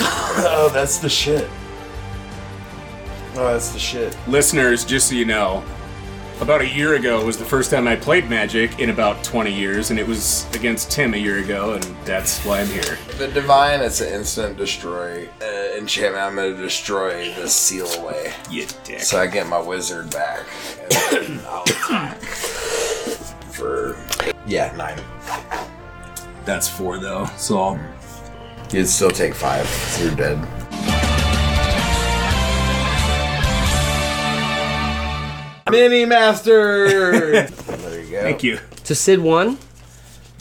oh, 0.00 0.70
that's 0.72 0.98
the 1.00 1.10
shit. 1.10 1.50
Oh, 3.34 3.52
that's 3.52 3.72
the 3.72 3.78
shit. 3.78 4.16
Listeners, 4.26 4.86
just 4.86 5.08
so 5.08 5.14
you 5.14 5.26
know, 5.26 5.62
about 6.42 6.60
a 6.60 6.68
year 6.68 6.94
ago 6.94 7.24
was 7.24 7.38
the 7.38 7.44
first 7.44 7.70
time 7.70 7.86
I 7.86 7.94
played 7.94 8.28
Magic 8.28 8.80
in 8.80 8.90
about 8.90 9.22
20 9.22 9.52
years, 9.52 9.90
and 9.90 9.98
it 9.98 10.06
was 10.06 10.44
against 10.56 10.90
Tim 10.90 11.14
a 11.14 11.16
year 11.16 11.38
ago, 11.38 11.74
and 11.74 11.84
that's 12.04 12.44
why 12.44 12.60
I'm 12.60 12.66
here. 12.66 12.98
The 13.16 13.28
divine, 13.28 13.80
it's 13.80 14.00
an 14.00 14.12
instant 14.12 14.56
destroy 14.56 15.28
uh, 15.40 15.78
enchantment. 15.78 16.24
I'm 16.24 16.34
gonna 16.34 16.56
destroy 16.56 17.32
the 17.34 17.48
seal 17.48 17.86
away. 17.92 18.32
You 18.50 18.66
dick. 18.82 19.00
So 19.00 19.20
I 19.20 19.28
get 19.28 19.46
my 19.46 19.60
wizard 19.60 20.10
back. 20.10 20.44
And 21.12 21.40
I'll 21.42 21.62
attack 21.62 22.20
for 23.52 23.96
yeah 24.44 24.74
nine. 24.76 25.00
That's 26.44 26.68
four 26.68 26.98
though, 26.98 27.26
so 27.36 27.60
I'll. 27.60 27.80
You'd 28.72 28.88
still 28.88 29.10
take 29.10 29.34
five. 29.34 29.66
So 29.66 30.04
you're 30.06 30.16
dead. 30.16 30.61
Mini 35.72 36.04
Master. 36.04 36.86
there 37.46 38.02
you 38.02 38.10
go. 38.10 38.20
Thank 38.20 38.42
you. 38.42 38.58
To 38.84 38.94
Sid 38.94 39.20
1. 39.20 39.58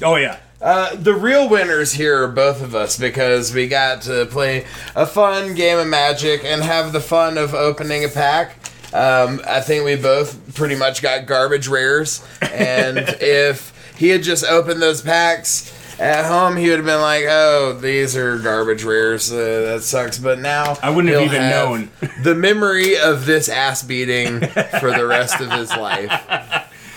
Oh 0.04 0.16
yeah. 0.18 0.40
Uh, 0.60 0.94
the 0.96 1.14
real 1.14 1.48
winners 1.48 1.94
here 1.94 2.22
are 2.22 2.28
both 2.28 2.62
of 2.62 2.76
us 2.76 3.00
because 3.00 3.54
we 3.54 3.68
got 3.68 4.02
to 4.02 4.26
play 4.26 4.66
a 4.94 5.06
fun 5.06 5.56
game 5.56 5.80
of 5.80 5.88
Magic 5.88 6.44
and 6.44 6.62
have 6.62 6.92
the 6.92 7.00
fun 7.00 7.38
of 7.38 7.54
opening 7.54 8.04
a 8.04 8.10
pack. 8.10 8.58
Um, 8.94 9.40
I 9.48 9.62
think 9.62 9.86
we 9.86 9.96
both 9.96 10.54
pretty 10.54 10.76
much 10.76 11.02
got 11.02 11.26
garbage 11.26 11.70
rares, 11.70 12.22
and 12.42 12.98
if 13.22 13.72
he 13.98 14.10
had 14.10 14.24
just 14.24 14.44
opened 14.44 14.82
those 14.82 15.02
packs 15.02 15.74
at 16.02 16.26
home, 16.26 16.58
he 16.58 16.70
would 16.70 16.78
have 16.78 16.86
been 16.86 17.02
like, 17.02 17.26
"Oh, 17.28 17.78
these 17.80 18.18
are 18.18 18.38
garbage 18.40 18.84
rares. 18.84 19.32
Uh, 19.32 19.74
that 19.74 19.84
sucks." 19.84 20.18
But 20.18 20.40
now 20.40 20.78
I 20.82 20.90
wouldn't 20.90 21.14
have 21.14 21.24
he'll 21.24 21.34
even 21.34 21.50
known. 21.50 21.92
the 22.24 22.34
memory 22.34 22.98
of 22.98 23.26
this 23.26 23.48
ass 23.50 23.84
beating 23.84 24.40
for 24.80 24.92
the 24.92 25.06
rest 25.06 25.40
of 25.40 25.52
his 25.52 25.70
life. 25.72 26.12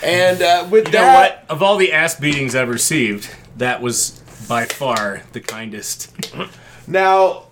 And 0.02 0.42
uh, 0.42 0.66
with 0.70 0.86
You 0.88 0.92
know 0.94 1.00
that, 1.00 1.44
what? 1.44 1.50
Of 1.50 1.62
all 1.62 1.76
the 1.76 1.92
ass 1.92 2.18
beatings 2.18 2.54
I've 2.54 2.68
received, 2.68 3.34
that 3.56 3.82
was 3.82 4.22
by 4.48 4.64
far 4.66 5.22
the 5.32 5.40
kindest. 5.40 6.12
Now, 6.86 7.44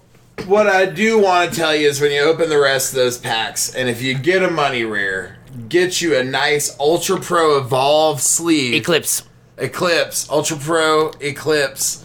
what 0.47 0.67
I 0.67 0.87
do 0.87 1.19
want 1.19 1.51
to 1.51 1.57
tell 1.57 1.75
you 1.75 1.89
is 1.89 2.01
when 2.01 2.13
you 2.13 2.21
open 2.21 2.49
the 2.49 2.61
rest 2.61 2.93
of 2.93 2.97
those 2.97 3.19
packs, 3.19 3.75
and 3.75 3.89
if 3.89 4.03
you 4.03 4.15
get 4.15 4.43
a 4.43 4.51
money 4.51 4.85
rare, 4.85 5.39
get 5.69 6.01
you 6.01 6.17
a 6.17 6.25
nice 6.25 6.79
Ultra 6.79 7.21
Pro 7.21 7.59
Evolve 7.59 8.21
sleeve. 8.21 8.75
Eclipse. 8.75 9.25
Eclipse. 9.59 10.29
Ultra 10.31 10.57
Pro 10.57 11.11
Eclipse. 11.21 12.05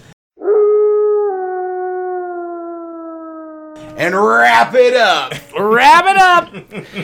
And 3.98 4.16
wrap 4.16 4.74
it 4.76 4.94
up. 4.96 5.34
Wrap 5.60 6.06
it 6.06 6.18
up! 6.18 6.96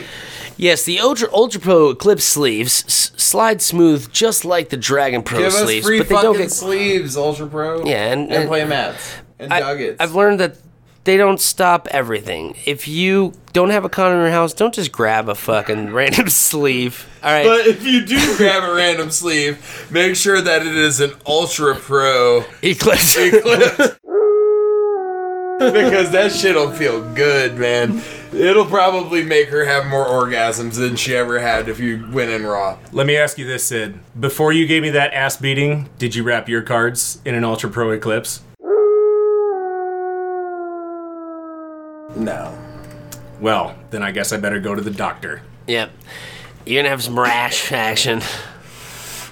Yes, 0.56 0.84
the 0.84 1.00
Ultra 1.00 1.28
Ultra 1.32 1.60
Pro 1.60 1.90
Eclipse 1.90 2.22
sleeves 2.24 2.84
s- 2.84 3.10
slide 3.16 3.60
smooth 3.60 4.12
just 4.12 4.44
like 4.44 4.68
the 4.68 4.76
Dragon 4.76 5.24
Pro 5.24 5.38
Give 5.40 5.48
us 5.48 5.60
sleeves, 5.60 5.84
free 5.86 5.98
but 5.98 6.08
they 6.08 6.14
fucking 6.14 6.30
don't 6.32 6.38
get 6.40 6.52
sleeves, 6.52 7.16
Ultra 7.16 7.48
Pro. 7.48 7.84
Yeah, 7.84 8.12
and- 8.12 8.22
and, 8.24 8.32
and- 8.32 8.48
play 8.48 8.64
mats 8.64 9.12
and 9.40 9.52
I, 9.52 9.58
nuggets. 9.58 9.96
I've 10.00 10.14
learned 10.14 10.38
that 10.38 10.56
they 11.04 11.16
don't 11.16 11.40
stop 11.40 11.86
everything. 11.90 12.56
If 12.64 12.88
you 12.88 13.34
don't 13.52 13.70
have 13.70 13.84
a 13.84 13.88
condom 13.88 14.18
in 14.18 14.24
your 14.24 14.32
house, 14.32 14.52
don't 14.52 14.74
just 14.74 14.90
grab 14.90 15.28
a 15.28 15.34
fucking 15.34 15.92
random 15.92 16.28
sleeve. 16.28 17.06
All 17.22 17.30
right. 17.30 17.44
But 17.44 17.66
if 17.66 17.84
you 17.86 18.04
do 18.04 18.36
grab 18.36 18.64
a 18.68 18.74
random 18.74 19.10
sleeve, 19.10 19.86
make 19.90 20.16
sure 20.16 20.40
that 20.40 20.62
it 20.62 20.74
is 20.74 21.00
an 21.00 21.12
Ultra 21.26 21.74
Pro 21.76 22.44
Eclipse. 22.62 23.16
Eclipse. 23.18 23.98
because 25.58 26.10
that 26.10 26.32
shit'll 26.32 26.72
feel 26.72 27.00
good, 27.14 27.56
man. 27.56 28.02
It'll 28.32 28.66
probably 28.66 29.22
make 29.22 29.48
her 29.50 29.64
have 29.64 29.86
more 29.86 30.04
orgasms 30.04 30.74
than 30.74 30.96
she 30.96 31.14
ever 31.14 31.38
had 31.38 31.68
if 31.68 31.78
you 31.78 32.08
went 32.10 32.30
in 32.30 32.44
raw. 32.44 32.76
Let 32.92 33.06
me 33.06 33.16
ask 33.16 33.38
you 33.38 33.46
this, 33.46 33.64
Sid. 33.64 34.00
Before 34.18 34.52
you 34.52 34.66
gave 34.66 34.82
me 34.82 34.90
that 34.90 35.14
ass 35.14 35.36
beating, 35.36 35.88
did 35.98 36.16
you 36.16 36.24
wrap 36.24 36.48
your 36.48 36.62
cards 36.62 37.20
in 37.24 37.34
an 37.36 37.44
Ultra 37.44 37.70
Pro 37.70 37.90
Eclipse? 37.92 38.40
No. 42.16 42.56
Well, 43.40 43.76
then 43.90 44.02
I 44.02 44.12
guess 44.12 44.32
I 44.32 44.36
better 44.36 44.60
go 44.60 44.74
to 44.74 44.80
the 44.80 44.90
doctor. 44.90 45.42
Yep. 45.66 45.90
You're 46.66 46.82
gonna 46.82 46.90
have 46.90 47.02
some 47.02 47.18
rash 47.18 47.72
action. 47.72 48.22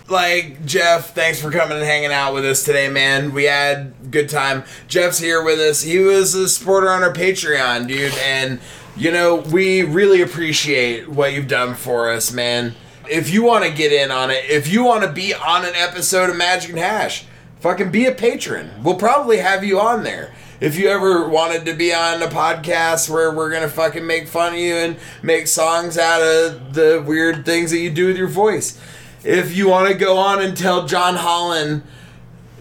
Like 0.08 0.66
Jeff, 0.66 1.14
thanks 1.14 1.40
for 1.40 1.50
coming 1.50 1.78
and 1.78 1.86
hanging 1.86 2.12
out 2.12 2.34
with 2.34 2.44
us 2.44 2.64
today, 2.64 2.88
man. 2.90 3.32
We 3.32 3.44
had 3.44 3.94
a 4.02 4.06
good 4.06 4.28
time. 4.28 4.64
Jeff's 4.88 5.18
here 5.18 5.42
with 5.42 5.58
us. 5.58 5.82
He 5.82 5.98
was 5.98 6.34
a 6.34 6.48
supporter 6.48 6.90
on 6.90 7.02
our 7.02 7.12
Patreon, 7.12 7.86
dude, 7.88 8.12
and 8.18 8.60
you 8.96 9.10
know 9.10 9.36
we 9.36 9.82
really 9.82 10.20
appreciate 10.20 11.08
what 11.08 11.32
you've 11.32 11.48
done 11.48 11.74
for 11.74 12.10
us, 12.10 12.32
man. 12.32 12.74
If 13.08 13.30
you 13.30 13.42
want 13.42 13.64
to 13.64 13.70
get 13.70 13.92
in 13.92 14.10
on 14.10 14.30
it, 14.30 14.44
if 14.48 14.70
you 14.70 14.84
want 14.84 15.04
to 15.04 15.10
be 15.10 15.32
on 15.32 15.64
an 15.64 15.74
episode 15.74 16.28
of 16.28 16.36
Magic 16.36 16.70
and 16.70 16.78
Hash, 16.78 17.24
fucking 17.60 17.90
be 17.90 18.06
a 18.06 18.12
patron. 18.12 18.70
We'll 18.82 18.96
probably 18.96 19.38
have 19.38 19.64
you 19.64 19.80
on 19.80 20.02
there. 20.02 20.34
If 20.62 20.78
you 20.78 20.88
ever 20.90 21.28
wanted 21.28 21.66
to 21.66 21.74
be 21.74 21.92
on 21.92 22.22
a 22.22 22.28
podcast 22.28 23.10
where 23.10 23.34
we're 23.34 23.50
gonna 23.50 23.68
fucking 23.68 24.06
make 24.06 24.28
fun 24.28 24.52
of 24.52 24.60
you 24.60 24.76
and 24.76 24.96
make 25.20 25.48
songs 25.48 25.98
out 25.98 26.22
of 26.22 26.74
the 26.74 27.02
weird 27.04 27.44
things 27.44 27.72
that 27.72 27.78
you 27.78 27.90
do 27.90 28.06
with 28.06 28.16
your 28.16 28.28
voice. 28.28 28.80
If 29.24 29.56
you 29.56 29.68
want 29.68 29.88
to 29.88 29.94
go 29.94 30.18
on 30.18 30.40
and 30.40 30.56
tell 30.56 30.86
John 30.86 31.16
Holland 31.16 31.82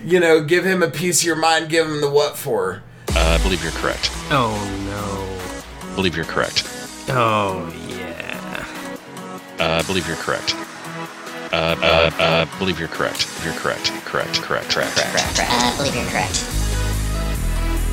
you 0.04 0.20
know, 0.20 0.43
give 0.43 0.66
him 0.66 0.82
a 0.82 0.89
piece 0.89 1.22
of 1.22 1.28
your 1.28 1.36
mind, 1.36 1.70
give 1.70 1.86
him 1.86 2.02
the 2.02 2.10
what 2.10 2.36
for. 2.36 2.82
Uh, 3.10 3.38
I 3.39 3.43
believe 3.43 3.62
you're 3.62 3.72
correct. 3.74 4.10
Oh 4.32 4.49
no. 4.88 5.91
I 5.91 5.95
believe 5.95 6.16
you're 6.16 6.26
correct. 6.26 6.64
Oh 7.08 7.72
yeah. 7.88 8.66
Uh, 9.60 9.80
I 9.80 9.84
believe 9.84 10.08
you're 10.08 10.18
correct. 10.18 10.56
Uh, 11.54 11.76
uh, 11.80 12.12
uh, 12.18 12.47
I 12.47 12.58
believe 12.58 12.80
you're 12.80 12.88
correct. 12.88 13.28
You're 13.43 13.54
correct. 13.54 13.91
Correct. 14.06 14.41
Correct. 14.41 14.72
Correct. 14.72 14.95
Correct. 14.95 15.39
I 15.39 15.78
believe 15.78 15.93
you're 15.93 16.06
correct. 16.06 16.61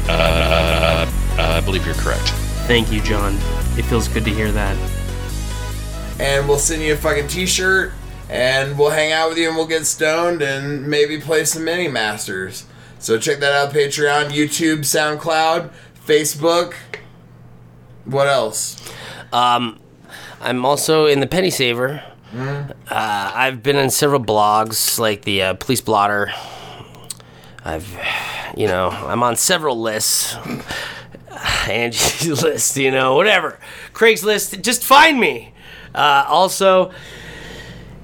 Uh, 0.09 1.11
I 1.39 1.61
believe 1.61 1.85
you're 1.85 1.95
correct. 1.95 2.29
Thank 2.67 2.91
you, 2.91 3.01
John. 3.01 3.35
It 3.79 3.85
feels 3.85 4.09
good 4.09 4.25
to 4.25 4.31
hear 4.31 4.51
that. 4.53 4.77
And 6.21 6.49
we'll 6.49 6.59
send 6.59 6.83
you 6.83 6.95
a 6.95 6.97
fucking 6.97 7.29
t-shirt, 7.29 7.93
and 8.29 8.79
we'll 8.79 8.91
hang 8.91 9.13
out 9.13 9.29
with 9.29 9.39
you, 9.39 9.49
and 9.49 9.57
we'll 9.57 9.67
get 9.67 9.87
stoned, 9.87 10.43
and 10.43 10.87
maybe 10.89 11.21
play 11.21 11.45
some 11.45 11.65
mini 11.65 11.89
masters. 11.89 12.67
So 12.99 13.19
check 13.19 13.39
that 13.39 13.53
out: 13.53 13.73
Patreon, 13.73 14.31
YouTube, 14.31 14.81
SoundCloud, 14.81 15.71
Facebook. 16.07 16.75
What 18.05 18.27
else? 18.27 18.83
Um, 19.33 19.79
I'm 20.41 20.65
also 20.65 21.07
in 21.07 21.21
the 21.21 21.27
Penny 21.27 21.51
Saver. 21.51 22.03
Mm. 22.33 22.71
Uh, 22.71 22.75
I've 23.35 23.63
been 23.63 23.77
in 23.77 23.91
several 23.91 24.23
blogs 24.23 24.99
like 24.99 25.23
the 25.23 25.43
uh, 25.43 25.55
Police 25.55 25.81
Blotter. 25.81 26.33
I've, 27.65 27.87
you 28.59 28.67
know, 28.67 28.89
I'm 28.91 29.23
on 29.23 29.37
several 29.37 29.81
lists. 29.81 30.37
Angie's 31.69 32.43
list, 32.43 32.77
you 32.77 32.91
know, 32.91 33.15
whatever. 33.15 33.61
Craigslist, 33.93 34.61
just 34.63 34.83
find 34.83 35.21
me. 35.21 35.55
Uh, 35.95 36.25
also, 36.27 36.91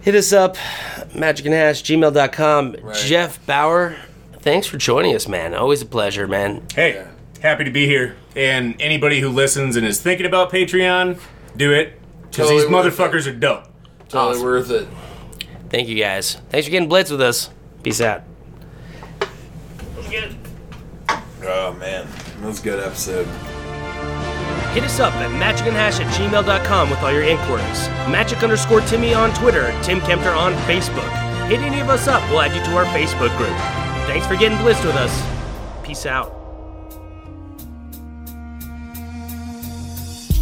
hit 0.03 0.15
us 0.15 0.33
up, 0.33 0.57
magicandhash, 1.09 1.83
gmail.com. 1.83 2.77
Jeff 2.95 3.45
Bauer, 3.45 3.97
thanks 4.35 4.69
for 4.69 4.79
joining 4.79 5.17
us, 5.17 5.27
man. 5.27 5.55
Always 5.55 5.83
a 5.83 5.87
pleasure, 5.87 6.29
man. 6.29 6.63
Hey, 6.73 7.05
happy 7.43 7.65
to 7.65 7.73
be 7.73 7.87
here. 7.87 8.15
And 8.37 8.81
anybody 8.81 9.19
who 9.19 9.31
listens 9.31 9.75
and 9.75 9.85
is 9.85 10.01
thinking 10.01 10.25
about 10.25 10.53
Patreon, 10.53 11.21
do 11.57 11.73
it. 11.73 12.01
Because 12.23 12.49
Totally 12.49 12.63
these 12.63 12.71
worth 12.71 12.97
motherfuckers 12.97 13.27
are 13.27 13.35
dope. 13.35 13.65
Totally 14.09 14.41
worth 14.41 14.71
it. 14.71 14.87
Thank 15.69 15.89
you 15.89 15.97
guys. 15.97 16.35
Thanks 16.51 16.69
for 16.69 16.71
getting 16.71 16.89
blitz 16.89 17.11
with 17.11 17.21
us. 17.21 17.51
Peace 17.83 18.01
out. 18.01 18.23
Oh 21.47 21.77
man, 21.79 22.07
that 22.41 22.47
was 22.47 22.61
a 22.61 22.63
good 22.63 22.81
episode. 22.83 23.27
Hit 24.73 24.85
us 24.85 24.99
up 24.99 25.13
at 25.15 25.31
magicandhash 25.31 26.05
at 26.05 26.13
gmail.com 26.15 26.91
with 26.91 26.99
all 27.01 27.13
your 27.13 27.23
inquiries. 27.23 27.89
Magic 28.11 28.43
underscore 28.43 28.81
Timmy 28.83 29.15
on 29.15 29.33
Twitter, 29.35 29.67
Tim 29.83 30.01
Kempter 30.01 30.37
on 30.37 30.53
Facebook. 30.63 31.09
Hit 31.49 31.61
any 31.61 31.81
of 31.81 31.89
us 31.91 32.09
up, 32.09 32.23
we'll 32.31 32.41
add 32.41 32.57
you 32.57 32.65
to 32.65 32.77
our 32.77 32.85
Facebook 32.87 33.37
group. 33.37 33.57
Thanks 34.07 34.27
for 34.27 34.37
getting 34.37 34.59
blitzed 34.59 34.85
with 34.85 34.97
us. 34.97 35.23
Peace 35.85 36.07
out. 36.07 36.45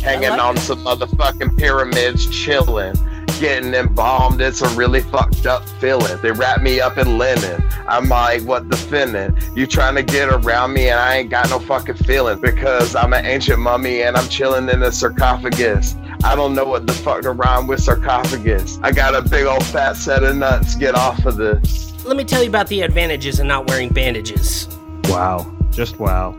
hanging 0.03 0.31
on 0.31 0.57
some 0.57 0.85
motherfucking 0.85 1.57
pyramids, 1.57 2.27
chilling. 2.27 2.95
Getting 3.43 3.75
embalmed, 3.75 4.41
it's 4.41 4.63
a 4.63 4.69
really 4.77 5.01
fucked 5.01 5.47
up 5.47 5.69
feeling. 5.81 6.17
They 6.23 6.31
wrap 6.31 6.63
me 6.63 6.81
up 6.81 6.97
in 6.97 7.19
linen. 7.19 7.61
I'm 7.89 8.09
like, 8.09 8.43
what 8.43 8.71
the 8.71 8.77
finning? 8.77 9.37
You 9.57 9.67
trying 9.67 9.97
to 9.97 10.05
get 10.05 10.29
around 10.29 10.73
me 10.75 10.91
and 10.91 11.01
I 11.01 11.17
ain't 11.17 11.31
got 11.31 11.51
no 11.51 11.59
fucking 11.59 11.97
feeling 11.97 12.41
because 12.41 12.95
I'm 12.95 13.13
an 13.13 13.27
ancient 13.27 13.59
mummy 13.59 14.03
and 14.03 14.17
I'm 14.17 14.29
chilling 14.29 14.69
in 14.69 14.85
a 14.85 14.93
sarcophagus. 14.93 15.97
I 16.23 16.37
don't 16.37 16.55
know 16.55 16.67
what 16.67 16.87
the 16.87 16.93
fuck 16.93 17.23
to 17.23 17.33
rhyme 17.33 17.67
with 17.67 17.83
sarcophagus. 17.83 18.79
I 18.81 18.93
got 18.93 19.17
a 19.17 19.29
big 19.29 19.45
old 19.45 19.65
fat 19.65 19.97
set 19.97 20.23
of 20.23 20.37
nuts. 20.37 20.77
Get 20.77 20.95
off 20.95 21.27
of 21.27 21.37
this. 21.37 21.93
Let 22.05 22.17
me 22.17 22.23
tell 22.23 22.45
you 22.45 22.49
about 22.49 22.69
the 22.69 22.83
advantages 22.83 23.41
of 23.41 23.47
not 23.47 23.67
wearing 23.67 23.89
bandages. 23.89 24.69
Wow. 25.07 25.53
Just 25.73 25.99
wow. 25.99 26.37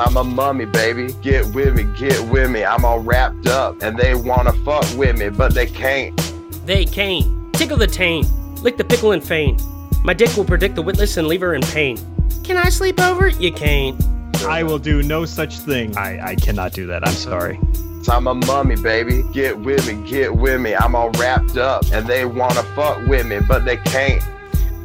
I'm 0.00 0.16
a 0.16 0.24
mummy, 0.24 0.64
baby. 0.64 1.12
Get 1.20 1.46
with 1.54 1.74
me, 1.74 1.84
get 1.98 2.18
with 2.30 2.50
me. 2.50 2.64
I'm 2.64 2.86
all 2.86 3.00
wrapped 3.00 3.46
up 3.46 3.82
and 3.82 3.98
they 3.98 4.14
wanna 4.14 4.52
fuck 4.64 4.86
with 4.96 5.18
me, 5.18 5.28
but 5.28 5.52
they 5.52 5.66
can't. 5.66 6.16
They 6.64 6.86
can't. 6.86 7.52
Tickle 7.52 7.76
the 7.76 7.86
taint. 7.86 8.26
Lick 8.62 8.78
the 8.78 8.84
pickle 8.84 9.12
and 9.12 9.22
feign. 9.22 9.58
My 10.02 10.14
dick 10.14 10.34
will 10.38 10.46
predict 10.46 10.74
the 10.74 10.82
witless 10.82 11.18
and 11.18 11.28
leave 11.28 11.42
her 11.42 11.54
in 11.54 11.60
pain. 11.60 11.98
Can 12.42 12.56
I 12.56 12.70
sleep 12.70 12.98
over? 12.98 13.28
You 13.28 13.52
can't. 13.52 14.02
I 14.46 14.62
will 14.62 14.78
do 14.78 15.02
no 15.02 15.26
such 15.26 15.58
thing. 15.58 15.94
I, 15.98 16.30
I 16.30 16.34
cannot 16.34 16.72
do 16.72 16.86
that. 16.86 17.06
I'm 17.06 17.12
sorry. 17.12 17.60
I'm 18.08 18.26
a 18.26 18.34
mummy, 18.34 18.76
baby. 18.76 19.22
Get 19.34 19.58
with 19.58 19.86
me, 19.86 20.08
get 20.08 20.34
with 20.34 20.60
me. 20.62 20.74
I'm 20.74 20.94
all 20.94 21.10
wrapped 21.10 21.58
up 21.58 21.84
and 21.92 22.06
they 22.06 22.24
wanna 22.24 22.62
fuck 22.74 23.06
with 23.06 23.26
me, 23.26 23.40
but 23.46 23.66
they 23.66 23.76
can't. 23.76 24.24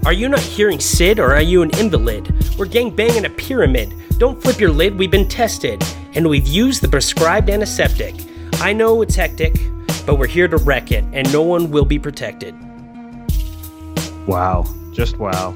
Are 0.06 0.14
you 0.14 0.28
not 0.28 0.42
hearing 0.42 0.82
Sid 0.82 1.20
or 1.20 1.34
are 1.34 1.42
you 1.42 1.62
an 1.62 1.72
invalid? 1.80 2.32
We're 2.58 2.66
gang 2.66 2.90
banging 2.90 3.26
a 3.26 3.30
pyramid. 3.30 3.94
Don't 4.18 4.42
flip 4.42 4.60
your 4.60 4.72
lid, 4.72 4.98
we've 4.98 5.12
been 5.12 5.28
tested. 5.28 5.84
And 6.14 6.30
we've 6.30 6.48
used 6.48 6.82
the 6.82 6.88
prescribed 6.88 7.50
antiseptic. 7.50 8.16
I 8.56 8.72
know 8.72 9.02
it's 9.02 9.16
hectic, 9.16 9.60
but 10.06 10.18
we're 10.18 10.28
here 10.28 10.48
to 10.48 10.58
wreck 10.58 10.92
it, 10.92 11.04
and 11.12 11.32
no 11.34 11.42
one 11.42 11.72
will 11.72 11.86
be 11.86 12.00
protected. 12.00 12.56
Wow. 14.28 14.66
Just 14.94 15.18
wow. 15.18 15.54